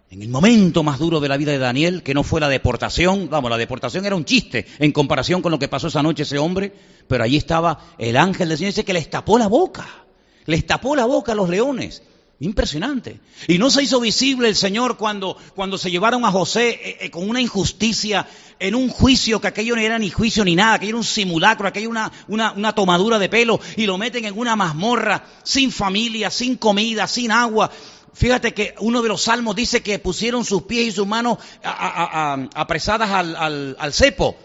En 0.09 0.21
el 0.21 0.27
momento 0.27 0.83
más 0.83 0.99
duro 0.99 1.21
de 1.21 1.29
la 1.29 1.37
vida 1.37 1.53
de 1.53 1.57
Daniel, 1.57 2.03
que 2.03 2.13
no 2.13 2.23
fue 2.23 2.41
la 2.41 2.49
deportación, 2.49 3.29
vamos, 3.29 3.49
la 3.49 3.57
deportación 3.57 4.05
era 4.05 4.15
un 4.15 4.25
chiste 4.25 4.65
en 4.79 4.91
comparación 4.91 5.41
con 5.41 5.51
lo 5.51 5.59
que 5.59 5.69
pasó 5.69 5.87
esa 5.87 6.03
noche 6.03 6.23
ese 6.23 6.37
hombre, 6.37 6.73
pero 7.07 7.23
allí 7.23 7.37
estaba 7.37 7.79
el 7.97 8.17
ángel 8.17 8.49
del 8.49 8.57
Señor, 8.57 8.71
dice 8.71 8.83
que 8.83 8.93
le 8.93 9.01
tapó 9.05 9.37
la 9.37 9.47
boca. 9.47 9.87
Les 10.45 10.65
tapó 10.65 10.95
la 10.95 11.05
boca 11.05 11.31
a 11.31 11.35
los 11.35 11.49
leones. 11.49 12.03
Impresionante. 12.41 13.19
Y 13.47 13.59
no 13.59 13.69
se 13.69 13.83
hizo 13.83 13.99
visible 13.99 14.47
el 14.49 14.55
Señor 14.55 14.97
cuando, 14.97 15.37
cuando 15.53 15.77
se 15.77 15.91
llevaron 15.91 16.25
a 16.25 16.31
José 16.31 16.69
eh, 16.69 16.97
eh, 17.01 17.11
con 17.11 17.29
una 17.29 17.39
injusticia 17.39 18.27
en 18.57 18.73
un 18.73 18.89
juicio 18.89 19.39
que 19.39 19.47
aquello 19.47 19.75
no 19.75 19.81
era 19.81 19.99
ni 19.99 20.09
juicio 20.09 20.43
ni 20.43 20.55
nada, 20.55 20.79
que 20.79 20.87
era 20.87 20.97
un 20.97 21.03
simulacro, 21.03 21.67
aquello 21.67 21.91
una, 21.91 22.11
una, 22.27 22.53
una 22.53 22.73
tomadura 22.73 23.19
de 23.19 23.29
pelo 23.29 23.59
y 23.77 23.85
lo 23.85 23.99
meten 23.99 24.25
en 24.25 24.39
una 24.39 24.55
mazmorra 24.55 25.23
sin 25.43 25.71
familia, 25.71 26.31
sin 26.31 26.55
comida, 26.55 27.05
sin 27.05 27.31
agua. 27.31 27.69
Fíjate 28.11 28.55
que 28.55 28.73
uno 28.79 29.03
de 29.03 29.09
los 29.09 29.21
salmos 29.21 29.55
dice 29.55 29.83
que 29.83 29.99
pusieron 29.99 30.43
sus 30.43 30.63
pies 30.63 30.87
y 30.87 30.91
sus 30.91 31.05
manos 31.05 31.37
apresadas 31.61 33.11
al, 33.11 33.35
al, 33.35 33.75
al 33.77 33.93
cepo. 33.93 34.35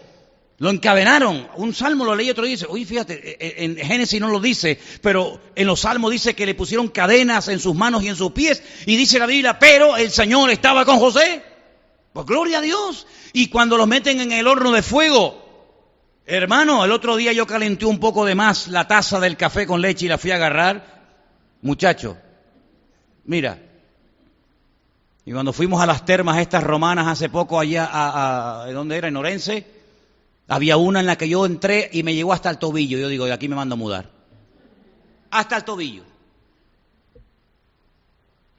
Lo 0.59 0.71
encadenaron. 0.71 1.47
Un 1.55 1.73
salmo 1.73 2.03
lo 2.03 2.15
leí, 2.15 2.29
otro 2.29 2.45
dice, 2.45 2.65
oye, 2.67 2.85
fíjate, 2.85 3.13
e, 3.13 3.47
e, 3.47 3.65
en 3.65 3.77
Génesis 3.77 4.19
no 4.19 4.29
lo 4.29 4.39
dice, 4.39 4.79
pero 5.01 5.39
en 5.55 5.67
los 5.67 5.81
salmos 5.81 6.11
dice 6.11 6.35
que 6.35 6.47
le 6.47 6.55
pusieron 6.55 6.87
cadenas 6.87 7.47
en 7.47 7.59
sus 7.59 7.75
manos 7.75 8.03
y 8.03 8.07
en 8.07 8.15
sus 8.15 8.31
pies. 8.31 8.63
Y 8.87 8.95
dice 8.95 9.19
la 9.19 9.27
Biblia, 9.27 9.59
pero 9.59 9.97
el 9.97 10.09
Señor 10.09 10.49
estaba 10.49 10.83
con 10.83 10.97
José. 10.97 11.43
Pues 12.11 12.25
gloria 12.25 12.57
a 12.57 12.61
Dios. 12.61 13.05
Y 13.33 13.49
cuando 13.49 13.77
los 13.77 13.87
meten 13.87 14.19
en 14.19 14.31
el 14.31 14.47
horno 14.47 14.71
de 14.71 14.81
fuego, 14.81 15.45
hermano, 16.25 16.83
el 16.83 16.91
otro 16.91 17.15
día 17.15 17.33
yo 17.33 17.45
calenté 17.45 17.85
un 17.85 17.99
poco 17.99 18.25
de 18.25 18.33
más 18.33 18.67
la 18.67 18.87
taza 18.87 19.19
del 19.19 19.37
café 19.37 19.67
con 19.67 19.81
leche 19.81 20.05
y 20.05 20.09
la 20.09 20.17
fui 20.17 20.31
a 20.31 20.35
agarrar. 20.35 20.97
Muchacho, 21.61 22.17
mira. 23.25 23.59
Y 25.23 25.33
cuando 25.33 25.53
fuimos 25.53 25.81
a 25.81 25.85
las 25.85 26.03
termas 26.03 26.39
estas 26.39 26.63
romanas 26.63 27.05
hace 27.05 27.29
poco 27.29 27.59
allá, 27.59 27.85
a, 27.85 28.63
a 28.63 28.71
¿dónde 28.71 28.97
era? 28.97 29.09
En 29.09 29.17
Orense 29.17 29.76
había 30.47 30.77
una 30.77 30.99
en 30.99 31.05
la 31.05 31.17
que 31.17 31.29
yo 31.29 31.45
entré 31.45 31.89
y 31.91 32.03
me 32.03 32.15
llegó 32.15 32.33
hasta 32.33 32.49
el 32.49 32.57
tobillo. 32.57 32.97
Yo 32.97 33.09
digo, 33.09 33.25
de 33.25 33.33
aquí 33.33 33.47
me 33.47 33.55
mando 33.55 33.73
a 33.73 33.77
mudar. 33.77 34.09
Hasta 35.29 35.57
el 35.57 35.63
tobillo. 35.63 36.03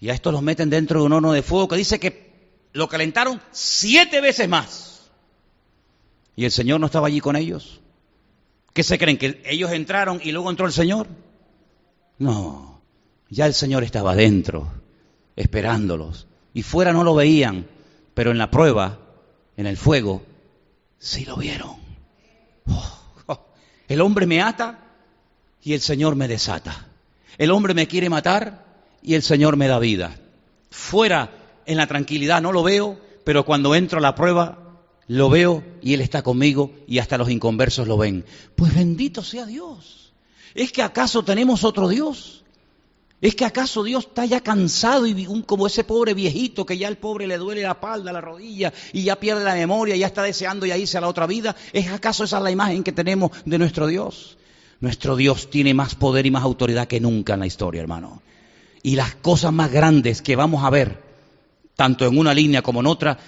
Y 0.00 0.10
a 0.10 0.14
estos 0.14 0.32
los 0.32 0.42
meten 0.42 0.70
dentro 0.70 1.00
de 1.00 1.06
un 1.06 1.12
horno 1.12 1.32
de 1.32 1.42
fuego 1.42 1.68
que 1.68 1.76
dice 1.76 1.98
que 1.98 2.28
lo 2.72 2.88
calentaron 2.88 3.40
siete 3.50 4.20
veces 4.20 4.48
más. 4.48 5.10
Y 6.36 6.44
el 6.44 6.52
Señor 6.52 6.78
no 6.78 6.86
estaba 6.86 7.08
allí 7.08 7.20
con 7.20 7.34
ellos. 7.34 7.80
¿Qué 8.72 8.84
se 8.84 8.98
creen? 8.98 9.18
¿Que 9.18 9.42
ellos 9.46 9.72
entraron 9.72 10.20
y 10.22 10.30
luego 10.30 10.50
entró 10.50 10.66
el 10.66 10.72
Señor? 10.72 11.08
No, 12.18 12.80
ya 13.28 13.46
el 13.46 13.54
Señor 13.54 13.82
estaba 13.82 14.14
dentro, 14.14 14.70
esperándolos. 15.34 16.28
Y 16.54 16.62
fuera 16.62 16.92
no 16.92 17.02
lo 17.02 17.14
veían, 17.14 17.66
pero 18.14 18.30
en 18.30 18.38
la 18.38 18.50
prueba, 18.50 19.00
en 19.56 19.66
el 19.66 19.76
fuego, 19.76 20.22
sí 20.98 21.24
lo 21.24 21.36
vieron. 21.36 21.76
Oh, 22.66 22.98
oh. 23.26 23.46
El 23.88 24.00
hombre 24.00 24.26
me 24.26 24.42
ata 24.42 24.78
y 25.62 25.72
el 25.74 25.80
Señor 25.80 26.16
me 26.16 26.28
desata. 26.28 26.86
El 27.36 27.50
hombre 27.50 27.74
me 27.74 27.86
quiere 27.86 28.10
matar 28.10 28.64
y 29.02 29.14
el 29.14 29.22
Señor 29.22 29.56
me 29.56 29.68
da 29.68 29.78
vida. 29.78 30.16
Fuera, 30.70 31.30
en 31.66 31.76
la 31.76 31.86
tranquilidad, 31.86 32.42
no 32.42 32.52
lo 32.52 32.62
veo, 32.62 33.00
pero 33.24 33.44
cuando 33.44 33.74
entro 33.74 33.98
a 33.98 34.02
la 34.02 34.14
prueba, 34.14 34.68
lo 35.06 35.30
veo 35.30 35.64
y 35.82 35.94
Él 35.94 36.00
está 36.00 36.22
conmigo 36.22 36.72
y 36.86 36.98
hasta 36.98 37.18
los 37.18 37.30
inconversos 37.30 37.88
lo 37.88 37.96
ven. 37.96 38.24
Pues 38.56 38.74
bendito 38.74 39.22
sea 39.22 39.46
Dios. 39.46 40.12
¿Es 40.54 40.72
que 40.72 40.82
acaso 40.82 41.22
tenemos 41.22 41.64
otro 41.64 41.88
Dios? 41.88 42.37
¿Es 43.20 43.34
que 43.34 43.44
acaso 43.44 43.82
Dios 43.82 44.06
está 44.06 44.24
ya 44.26 44.40
cansado 44.40 45.04
y 45.06 45.26
como 45.44 45.66
ese 45.66 45.82
pobre 45.82 46.14
viejito 46.14 46.64
que 46.64 46.78
ya 46.78 46.86
el 46.86 46.98
pobre 46.98 47.26
le 47.26 47.36
duele 47.36 47.62
la 47.62 47.72
espalda, 47.72 48.12
la 48.12 48.20
rodilla 48.20 48.72
y 48.92 49.02
ya 49.02 49.16
pierde 49.16 49.42
la 49.42 49.54
memoria 49.54 49.96
y 49.96 49.98
ya 49.98 50.06
está 50.06 50.22
deseando 50.22 50.66
ya 50.66 50.76
irse 50.76 50.98
a 50.98 51.00
la 51.00 51.08
otra 51.08 51.26
vida? 51.26 51.56
¿Es 51.72 51.88
acaso 51.88 52.24
esa 52.24 52.38
la 52.38 52.52
imagen 52.52 52.84
que 52.84 52.92
tenemos 52.92 53.32
de 53.44 53.58
nuestro 53.58 53.88
Dios? 53.88 54.38
Nuestro 54.80 55.16
Dios 55.16 55.50
tiene 55.50 55.74
más 55.74 55.96
poder 55.96 56.26
y 56.26 56.30
más 56.30 56.44
autoridad 56.44 56.86
que 56.86 57.00
nunca 57.00 57.34
en 57.34 57.40
la 57.40 57.46
historia, 57.46 57.80
hermano. 57.80 58.22
Y 58.84 58.94
las 58.94 59.16
cosas 59.16 59.52
más 59.52 59.72
grandes 59.72 60.22
que 60.22 60.36
vamos 60.36 60.62
a 60.62 60.70
ver, 60.70 61.02
tanto 61.74 62.06
en 62.06 62.16
una 62.16 62.32
línea 62.32 62.62
como 62.62 62.78
en 62.80 62.86
otra, 62.86 63.18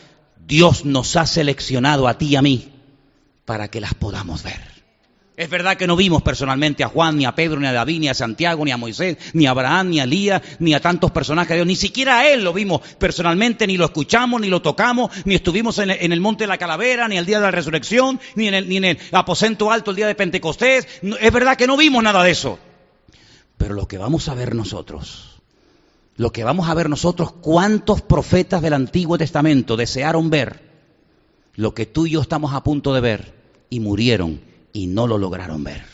Dios 0.47 0.85
nos 0.85 1.17
ha 1.17 1.27
seleccionado 1.27 2.07
a 2.07 2.17
ti 2.17 2.29
y 2.29 2.37
a 2.37 2.43
mí 2.43 2.73
para 3.45 3.67
que 3.67 3.81
las 3.81 3.95
podamos 3.95 4.45
ver. 4.45 4.80
Es 5.41 5.49
verdad 5.49 5.79
que 5.79 5.87
no 5.87 5.97
vimos 5.97 6.21
personalmente 6.21 6.85
a 6.85 6.89
Juan, 6.89 7.17
ni 7.17 7.25
a 7.25 7.35
Pedro, 7.35 7.59
ni 7.61 7.67
a 7.67 7.73
David, 7.73 8.01
ni 8.01 8.09
a 8.11 8.13
Santiago, 8.13 8.63
ni 8.63 8.73
a 8.73 8.77
Moisés, 8.77 9.17
ni 9.33 9.47
a 9.47 9.53
Abraham, 9.53 9.89
ni 9.89 9.99
a 9.99 10.05
Elías, 10.05 10.43
ni 10.59 10.75
a 10.75 10.81
tantos 10.81 11.13
personajes 11.13 11.49
de 11.49 11.55
Dios. 11.55 11.67
Ni 11.67 11.77
siquiera 11.77 12.19
a 12.19 12.29
él 12.29 12.45
lo 12.45 12.53
vimos 12.53 12.83
personalmente, 12.99 13.67
ni 13.67 13.79
lo 13.79 13.87
escuchamos, 13.87 14.39
ni 14.43 14.49
lo 14.49 14.61
tocamos, 14.61 15.11
ni 15.25 15.35
estuvimos 15.35 15.79
en 15.79 15.89
el, 16.13 16.21
monte 16.21 16.45
de 16.45 16.49
la 16.49 16.59
calavera, 16.59 17.09
ni 17.09 17.17
el 17.17 17.25
día 17.25 17.39
de 17.39 17.45
la 17.45 17.51
resurrección, 17.51 18.21
ni 18.35 18.49
en 18.49 18.55
el, 18.55 18.69
ni 18.69 18.77
en 18.77 18.85
el 18.85 18.99
aposento 19.13 19.73
alto 19.73 19.93
el 19.93 19.97
día 19.97 20.07
de 20.09 20.15
Pentecostés. 20.15 20.87
es 21.03 21.33
verdad 21.33 21.57
que 21.57 21.67
no 21.67 21.79
vimos 21.79 22.03
nada 22.03 22.23
de 22.23 22.33
eso. 22.33 22.59
Pero 23.57 23.73
lo 23.73 23.89
que 23.89 23.97
vamos 23.97 24.29
a 24.29 24.35
ver 24.35 24.55
nosotros, 24.55 25.41
lo 26.17 26.33
que 26.33 26.45
vamos 26.45 26.69
a 26.69 26.75
ver 26.75 26.91
nosotros, 26.91 27.33
cuántos 27.33 28.03
profetas 28.03 28.61
del 28.61 28.75
Antiguo 28.75 29.17
Testamento 29.17 29.79
desearon 29.79 30.29
ver 30.29 30.61
lo 31.55 31.73
que 31.73 31.87
tú 31.87 32.05
y 32.05 32.11
yo 32.11 32.21
estamos 32.21 32.53
a 32.53 32.63
punto 32.63 32.93
de 32.93 33.01
ver 33.01 33.33
y 33.71 33.81
murieron 33.81 34.50
y 34.73 34.87
no 34.87 35.07
lo 35.07 35.19
lograron 35.19 35.65
ver. 35.65 35.85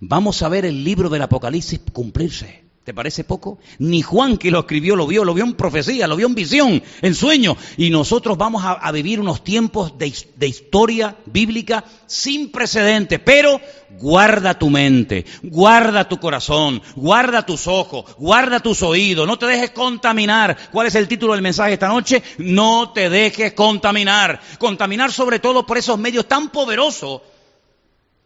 Vamos 0.00 0.42
a 0.42 0.48
ver 0.48 0.64
el 0.64 0.84
libro 0.84 1.08
del 1.08 1.22
Apocalipsis 1.22 1.80
cumplirse. 1.92 2.64
¿Te 2.84 2.92
parece 2.92 3.24
poco? 3.24 3.58
Ni 3.78 4.02
Juan 4.02 4.36
que 4.36 4.50
lo 4.50 4.60
escribió 4.60 4.94
lo 4.94 5.06
vio, 5.06 5.24
lo 5.24 5.32
vio 5.32 5.44
en 5.44 5.54
profecía, 5.54 6.06
lo 6.06 6.16
vio 6.16 6.26
en 6.26 6.34
visión, 6.34 6.82
en 7.00 7.14
sueño. 7.14 7.56
Y 7.78 7.88
nosotros 7.88 8.36
vamos 8.36 8.62
a, 8.62 8.92
vivir 8.92 9.20
unos 9.20 9.42
tiempos 9.42 9.96
de, 9.96 10.12
de, 10.36 10.46
historia 10.46 11.16
bíblica 11.24 11.82
sin 12.04 12.52
precedentes. 12.52 13.20
Pero 13.24 13.58
guarda 13.98 14.58
tu 14.58 14.68
mente, 14.68 15.24
guarda 15.42 16.06
tu 16.06 16.20
corazón, 16.20 16.82
guarda 16.94 17.46
tus 17.46 17.66
ojos, 17.66 18.04
guarda 18.18 18.60
tus 18.60 18.82
oídos. 18.82 19.26
No 19.26 19.38
te 19.38 19.46
dejes 19.46 19.70
contaminar. 19.70 20.54
¿Cuál 20.70 20.88
es 20.88 20.94
el 20.94 21.08
título 21.08 21.32
del 21.32 21.40
mensaje 21.40 21.72
esta 21.72 21.88
noche? 21.88 22.22
No 22.36 22.92
te 22.92 23.08
dejes 23.08 23.54
contaminar. 23.54 24.42
Contaminar 24.58 25.10
sobre 25.10 25.38
todo 25.38 25.64
por 25.64 25.78
esos 25.78 25.98
medios 25.98 26.28
tan 26.28 26.50
poderosos 26.50 27.22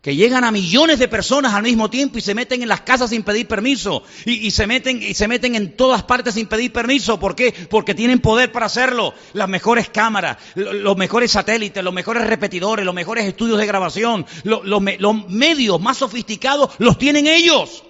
que 0.00 0.14
llegan 0.14 0.44
a 0.44 0.52
millones 0.52 1.00
de 1.00 1.08
personas 1.08 1.54
al 1.54 1.64
mismo 1.64 1.90
tiempo 1.90 2.18
y 2.18 2.20
se 2.20 2.34
meten 2.34 2.62
en 2.62 2.68
las 2.68 2.82
casas 2.82 3.10
sin 3.10 3.24
pedir 3.24 3.48
permiso 3.48 4.04
y, 4.24 4.50
se 4.52 4.66
meten 4.66 5.02
y 5.02 5.14
se 5.14 5.26
meten 5.26 5.56
en 5.56 5.76
todas 5.76 6.04
partes 6.04 6.34
sin 6.34 6.46
pedir 6.46 6.72
permiso. 6.72 7.18
¿Por 7.18 7.34
qué? 7.34 7.52
Porque 7.68 7.94
tienen 7.94 8.20
poder 8.20 8.52
para 8.52 8.66
hacerlo. 8.66 9.12
Las 9.32 9.48
mejores 9.48 9.88
cámaras, 9.88 10.38
los 10.54 10.96
mejores 10.96 11.32
satélites, 11.32 11.82
los 11.82 11.92
mejores 11.92 12.26
repetidores, 12.26 12.86
los 12.86 12.94
mejores 12.94 13.24
estudios 13.24 13.58
de 13.58 13.66
grabación, 13.66 14.24
los 14.44 15.28
medios 15.28 15.80
más 15.80 15.96
sofisticados 15.96 16.70
los 16.78 16.96
tienen 16.96 17.26
ellos. 17.26 17.82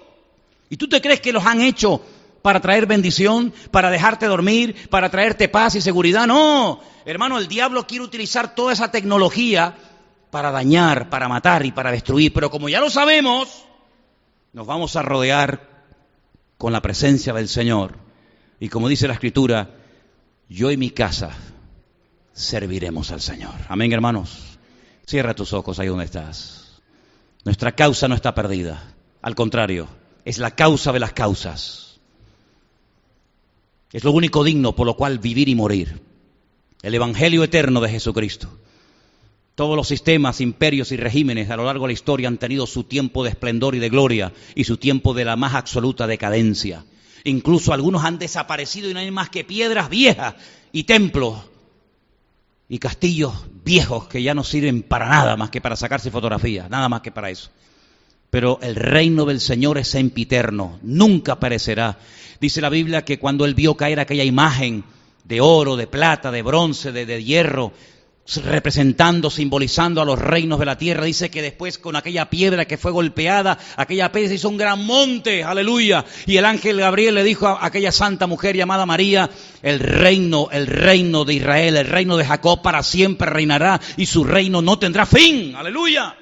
¿Y 0.69 0.77
tú 0.77 0.89
te 0.89 1.01
crees 1.01 1.21
que 1.21 1.33
los 1.33 1.45
han 1.45 1.61
hecho 1.61 2.01
para 2.41 2.59
traer 2.59 2.87
bendición, 2.87 3.53
para 3.69 3.91
dejarte 3.91 4.25
dormir, 4.25 4.89
para 4.89 5.09
traerte 5.09 5.47
paz 5.47 5.75
y 5.75 5.81
seguridad? 5.81 6.25
No, 6.25 6.79
hermano, 7.05 7.37
el 7.37 7.47
diablo 7.47 7.85
quiere 7.85 8.03
utilizar 8.03 8.55
toda 8.55 8.73
esa 8.73 8.89
tecnología 8.89 9.75
para 10.31 10.51
dañar, 10.51 11.09
para 11.09 11.27
matar 11.27 11.65
y 11.65 11.71
para 11.71 11.91
destruir. 11.91 12.33
Pero 12.33 12.49
como 12.49 12.69
ya 12.69 12.79
lo 12.79 12.89
sabemos, 12.89 13.65
nos 14.53 14.67
vamos 14.67 14.95
a 14.95 15.01
rodear 15.01 15.67
con 16.57 16.73
la 16.73 16.81
presencia 16.81 17.33
del 17.33 17.47
Señor. 17.47 17.97
Y 18.59 18.69
como 18.69 18.89
dice 18.89 19.07
la 19.07 19.13
Escritura, 19.13 19.75
yo 20.49 20.71
y 20.71 20.77
mi 20.77 20.91
casa 20.91 21.31
serviremos 22.33 23.11
al 23.11 23.21
Señor. 23.21 23.55
Amén, 23.67 23.91
hermanos. 23.91 24.57
Cierra 25.05 25.33
tus 25.33 25.53
ojos 25.53 25.79
ahí 25.79 25.87
donde 25.87 26.05
estás. 26.05 26.81
Nuestra 27.45 27.71
causa 27.71 28.07
no 28.07 28.15
está 28.15 28.35
perdida. 28.35 28.93
Al 29.21 29.35
contrario, 29.35 29.87
es 30.25 30.37
la 30.37 30.51
causa 30.51 30.91
de 30.91 30.99
las 30.99 31.13
causas. 31.13 31.99
Es 33.91 34.03
lo 34.03 34.11
único 34.11 34.43
digno 34.43 34.75
por 34.75 34.85
lo 34.85 34.95
cual 34.95 35.19
vivir 35.19 35.49
y 35.49 35.55
morir. 35.55 36.01
El 36.81 36.93
Evangelio 36.93 37.43
eterno 37.43 37.81
de 37.81 37.89
Jesucristo. 37.89 38.49
Todos 39.59 39.75
los 39.75 39.89
sistemas, 39.89 40.39
imperios 40.39 40.93
y 40.93 40.95
regímenes 40.95 41.49
a 41.49 41.57
lo 41.57 41.65
largo 41.65 41.83
de 41.83 41.89
la 41.89 41.93
historia 41.93 42.29
han 42.29 42.37
tenido 42.37 42.65
su 42.65 42.85
tiempo 42.85 43.25
de 43.25 43.31
esplendor 43.31 43.75
y 43.75 43.79
de 43.79 43.89
gloria 43.89 44.31
y 44.55 44.63
su 44.63 44.77
tiempo 44.77 45.13
de 45.13 45.25
la 45.25 45.35
más 45.35 45.53
absoluta 45.53 46.07
decadencia. 46.07 46.85
Incluso 47.25 47.73
algunos 47.73 48.05
han 48.05 48.19
desaparecido 48.19 48.89
y 48.89 48.93
no 48.93 49.01
hay 49.01 49.11
más 49.11 49.29
que 49.29 49.43
piedras 49.43 49.89
viejas 49.89 50.35
y 50.71 50.85
templos 50.85 51.39
y 52.69 52.79
castillos 52.79 53.33
viejos 53.65 54.07
que 54.07 54.23
ya 54.23 54.33
no 54.33 54.45
sirven 54.45 54.81
para 54.81 55.09
nada 55.09 55.35
más 55.35 55.49
que 55.49 55.59
para 55.59 55.75
sacarse 55.75 56.09
fotografías, 56.09 56.69
nada 56.69 56.87
más 56.87 57.01
que 57.01 57.11
para 57.11 57.29
eso. 57.29 57.49
Pero 58.29 58.59
el 58.61 58.75
reino 58.77 59.25
del 59.25 59.41
Señor 59.41 59.77
es 59.77 59.89
sempiterno, 59.89 60.79
nunca 60.83 61.37
perecerá. 61.37 61.99
Dice 62.39 62.61
la 62.61 62.69
Biblia 62.69 63.03
que 63.03 63.19
cuando 63.19 63.43
él 63.43 63.55
vio 63.55 63.75
caer 63.75 63.99
aquella 63.99 64.23
imagen 64.23 64.85
de 65.25 65.41
oro, 65.41 65.75
de 65.75 65.87
plata, 65.87 66.31
de 66.31 66.43
bronce, 66.43 66.93
de, 66.93 67.05
de 67.05 67.21
hierro, 67.25 67.73
representando, 68.37 69.29
simbolizando 69.29 70.01
a 70.01 70.05
los 70.05 70.19
reinos 70.19 70.59
de 70.59 70.65
la 70.65 70.77
tierra. 70.77 71.05
Dice 71.05 71.29
que 71.29 71.41
después 71.41 71.77
con 71.77 71.95
aquella 71.95 72.29
piedra 72.29 72.65
que 72.65 72.77
fue 72.77 72.91
golpeada, 72.91 73.57
aquella 73.75 74.11
piedra 74.11 74.33
hizo 74.33 74.49
un 74.49 74.57
gran 74.57 74.85
monte, 74.85 75.43
aleluya. 75.43 76.05
Y 76.25 76.37
el 76.37 76.45
ángel 76.45 76.79
Gabriel 76.79 77.15
le 77.15 77.23
dijo 77.23 77.47
a 77.47 77.65
aquella 77.65 77.91
santa 77.91 78.27
mujer 78.27 78.55
llamada 78.55 78.85
María, 78.85 79.29
el 79.61 79.79
reino, 79.79 80.49
el 80.51 80.67
reino 80.67 81.25
de 81.25 81.33
Israel, 81.35 81.77
el 81.77 81.87
reino 81.87 82.17
de 82.17 82.25
Jacob 82.25 82.61
para 82.61 82.83
siempre 82.83 83.29
reinará 83.29 83.81
y 83.97 84.05
su 84.05 84.23
reino 84.23 84.61
no 84.61 84.77
tendrá 84.77 85.05
fin, 85.05 85.55
aleluya. 85.55 86.15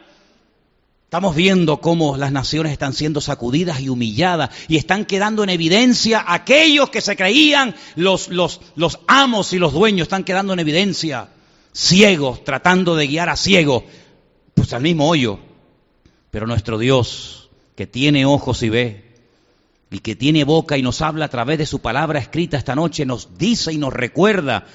Estamos 1.03 1.35
viendo 1.37 1.79
cómo 1.79 2.17
las 2.17 2.33
naciones 2.33 2.73
están 2.73 2.91
siendo 2.91 3.21
sacudidas 3.21 3.79
y 3.79 3.87
humilladas 3.87 4.49
y 4.67 4.75
están 4.75 5.05
quedando 5.05 5.41
en 5.41 5.49
evidencia 5.49 6.25
aquellos 6.27 6.89
que 6.89 6.99
se 6.99 7.15
creían 7.15 7.75
los, 7.95 8.27
los, 8.27 8.59
los 8.75 8.99
amos 9.07 9.53
y 9.53 9.57
los 9.57 9.71
dueños, 9.71 10.07
están 10.07 10.25
quedando 10.25 10.51
en 10.51 10.59
evidencia 10.59 11.29
ciegos, 11.77 12.43
tratando 12.43 12.95
de 12.95 13.05
guiar 13.05 13.29
a 13.29 13.35
ciegos, 13.35 13.83
pues 14.55 14.73
al 14.73 14.81
mismo 14.81 15.07
hoyo. 15.07 15.39
Pero 16.31 16.47
nuestro 16.47 16.79
Dios, 16.79 17.51
que 17.75 17.85
tiene 17.85 18.25
ojos 18.25 18.63
y 18.63 18.69
ve, 18.69 19.15
y 19.91 19.99
que 19.99 20.15
tiene 20.15 20.43
boca 20.43 20.77
y 20.77 20.81
nos 20.81 21.01
habla 21.01 21.25
a 21.25 21.29
través 21.29 21.59
de 21.59 21.67
su 21.67 21.79
palabra 21.79 22.19
escrita 22.19 22.57
esta 22.57 22.75
noche, 22.75 23.05
nos 23.05 23.37
dice 23.37 23.71
y 23.71 23.77
nos 23.77 23.93
recuerda 23.93 24.65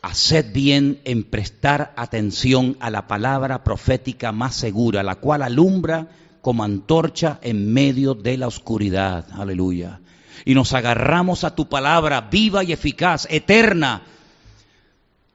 haced 0.00 0.52
bien 0.52 1.00
en 1.04 1.24
prestar 1.24 1.92
atención 1.96 2.76
a 2.80 2.90
la 2.90 3.06
palabra 3.06 3.62
profética 3.62 4.32
más 4.32 4.54
segura, 4.54 5.02
la 5.02 5.16
cual 5.16 5.42
alumbra 5.42 6.08
como 6.40 6.64
antorcha 6.64 7.38
en 7.42 7.72
medio 7.72 8.14
de 8.14 8.36
la 8.36 8.46
oscuridad. 8.46 9.26
Aleluya. 9.32 10.00
Y 10.44 10.54
nos 10.54 10.72
agarramos 10.72 11.44
a 11.44 11.54
tu 11.54 11.68
palabra 11.68 12.22
viva 12.22 12.64
y 12.64 12.72
eficaz, 12.72 13.26
eterna. 13.30 14.02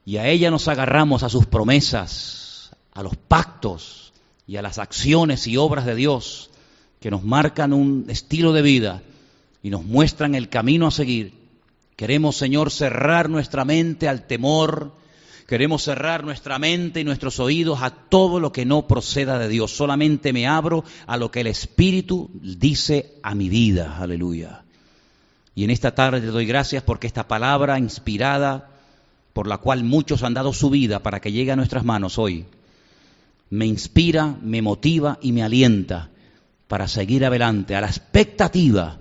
Y 0.09 0.17
a 0.17 0.27
ella 0.27 0.49
nos 0.49 0.67
agarramos 0.67 1.21
a 1.21 1.29
sus 1.29 1.45
promesas, 1.45 2.71
a 2.93 3.03
los 3.03 3.15
pactos 3.15 4.11
y 4.47 4.57
a 4.57 4.63
las 4.63 4.79
acciones 4.79 5.45
y 5.45 5.55
obras 5.57 5.85
de 5.85 5.93
Dios 5.93 6.49
que 6.99 7.11
nos 7.11 7.23
marcan 7.23 7.73
un 7.73 8.05
estilo 8.09 8.51
de 8.51 8.63
vida 8.63 9.03
y 9.61 9.69
nos 9.69 9.85
muestran 9.85 10.33
el 10.33 10.49
camino 10.49 10.87
a 10.87 10.91
seguir 10.91 11.39
Queremos, 11.95 12.37
Señor, 12.37 12.71
cerrar 12.71 13.29
nuestra 13.29 13.65
mente 13.65 14.07
al 14.07 14.25
temor. 14.25 14.93
Queremos 15.45 15.83
cerrar 15.83 16.23
nuestra 16.23 16.57
mente 16.57 17.01
y 17.01 17.03
nuestros 17.03 17.41
oídos 17.41 17.81
a 17.81 17.89
todo 17.89 18.39
lo 18.39 18.53
que 18.53 18.65
no 18.65 18.87
proceda 18.87 19.37
de 19.37 19.49
Dios. 19.49 19.75
Solamente 19.75 20.31
me 20.31 20.47
abro 20.47 20.85
a 21.07 21.17
lo 21.17 21.29
que 21.29 21.41
el 21.41 21.47
Espíritu 21.47 22.31
dice 22.33 23.15
a 23.21 23.35
mi 23.35 23.49
vida. 23.49 23.97
Aleluya. 23.99 24.63
Y 25.55 25.65
en 25.65 25.71
esta 25.71 25.93
tarde 25.93 26.21
te 26.21 26.27
doy 26.27 26.45
gracias 26.45 26.83
porque 26.83 27.05
esta 27.05 27.27
palabra 27.27 27.77
inspirada, 27.77 28.78
por 29.33 29.47
la 29.47 29.57
cual 29.57 29.83
muchos 29.83 30.23
han 30.23 30.33
dado 30.33 30.53
su 30.53 30.69
vida 30.69 31.03
para 31.03 31.19
que 31.19 31.31
llegue 31.31 31.51
a 31.51 31.55
nuestras 31.55 31.85
manos 31.85 32.17
hoy, 32.17 32.45
me 33.49 33.65
inspira, 33.65 34.37
me 34.41 34.61
motiva 34.61 35.17
y 35.21 35.31
me 35.31 35.43
alienta 35.43 36.09
para 36.67 36.87
seguir 36.87 37.25
adelante 37.25 37.75
a 37.75 37.81
la 37.81 37.87
expectativa 37.87 38.99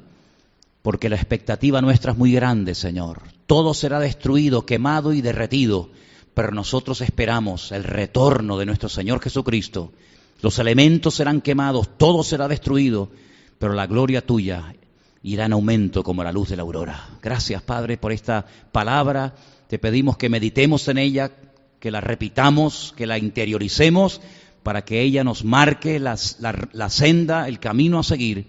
porque 0.88 1.10
la 1.10 1.16
expectativa 1.16 1.82
nuestra 1.82 2.12
es 2.12 2.18
muy 2.18 2.32
grande, 2.32 2.74
Señor. 2.74 3.20
Todo 3.46 3.74
será 3.74 4.00
destruido, 4.00 4.64
quemado 4.64 5.12
y 5.12 5.20
derretido, 5.20 5.90
pero 6.32 6.50
nosotros 6.50 7.02
esperamos 7.02 7.72
el 7.72 7.84
retorno 7.84 8.56
de 8.56 8.64
nuestro 8.64 8.88
Señor 8.88 9.20
Jesucristo. 9.20 9.92
Los 10.40 10.58
elementos 10.58 11.14
serán 11.14 11.42
quemados, 11.42 11.90
todo 11.98 12.22
será 12.22 12.48
destruido, 12.48 13.10
pero 13.58 13.74
la 13.74 13.86
gloria 13.86 14.24
tuya 14.24 14.74
irá 15.22 15.46
en 15.46 15.52
aumento 15.52 16.02
como 16.02 16.24
la 16.24 16.32
luz 16.32 16.48
de 16.48 16.56
la 16.56 16.62
aurora. 16.62 17.08
Gracias, 17.20 17.60
Padre, 17.60 17.98
por 17.98 18.12
esta 18.12 18.46
palabra. 18.72 19.34
Te 19.68 19.78
pedimos 19.78 20.16
que 20.16 20.28
meditemos 20.28 20.88
en 20.88 20.98
ella, 20.98 21.30
que 21.78 21.90
la 21.90 22.00
repitamos, 22.00 22.94
que 22.96 23.06
la 23.06 23.18
interioricemos, 23.18 24.20
para 24.62 24.84
que 24.84 25.02
ella 25.02 25.24
nos 25.24 25.44
marque 25.44 26.00
la, 26.00 26.16
senda, 26.16 27.48
el 27.48 27.60
camino 27.60 27.98
a 27.98 28.02
seguir 28.02 28.46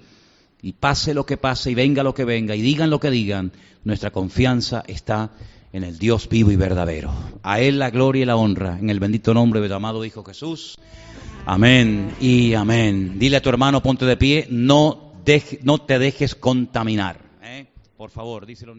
y 0.61 0.73
pase 0.73 1.13
lo 1.13 1.25
que 1.25 1.37
pase 1.37 1.71
y 1.71 1.75
venga 1.75 2.03
lo 2.03 2.13
que 2.13 2.25
venga 2.25 2.55
y 2.55 2.61
digan 2.61 2.89
lo 2.89 2.99
que 2.99 3.11
digan, 3.11 3.51
nuestra 3.83 4.11
confianza 4.11 4.83
está 4.87 5.31
en 5.71 5.83
el 5.83 5.97
Dios 5.97 6.27
vivo 6.27 6.51
y 6.51 6.55
verdadero. 6.55 7.13
A 7.43 7.61
Él 7.61 7.79
la 7.79 7.89
gloria 7.89 8.23
y 8.23 8.25
la 8.25 8.35
honra, 8.35 8.77
en 8.79 8.89
el 8.89 8.99
bendito 8.99 9.33
nombre 9.33 9.61
de 9.61 9.67
tu 9.67 9.73
amado 9.73 10.03
Hijo 10.03 10.23
Jesús. 10.23 10.79
Amén 11.45 12.13
y 12.19 12.53
amén. 12.53 13.19
Dile 13.19 13.37
a 13.37 13.41
tu 13.41 13.49
hermano, 13.49 13.81
ponte 13.81 14.05
de 14.05 14.17
pie, 14.17 14.47
no, 14.49 15.13
no 15.63 15.77
te 15.79 15.99
dejes 15.99 16.35
contaminar. 16.35 17.21
¿eh? 17.41 17.67
Por 17.95 18.09
favor, 18.09 18.45
díselo. 18.45 18.75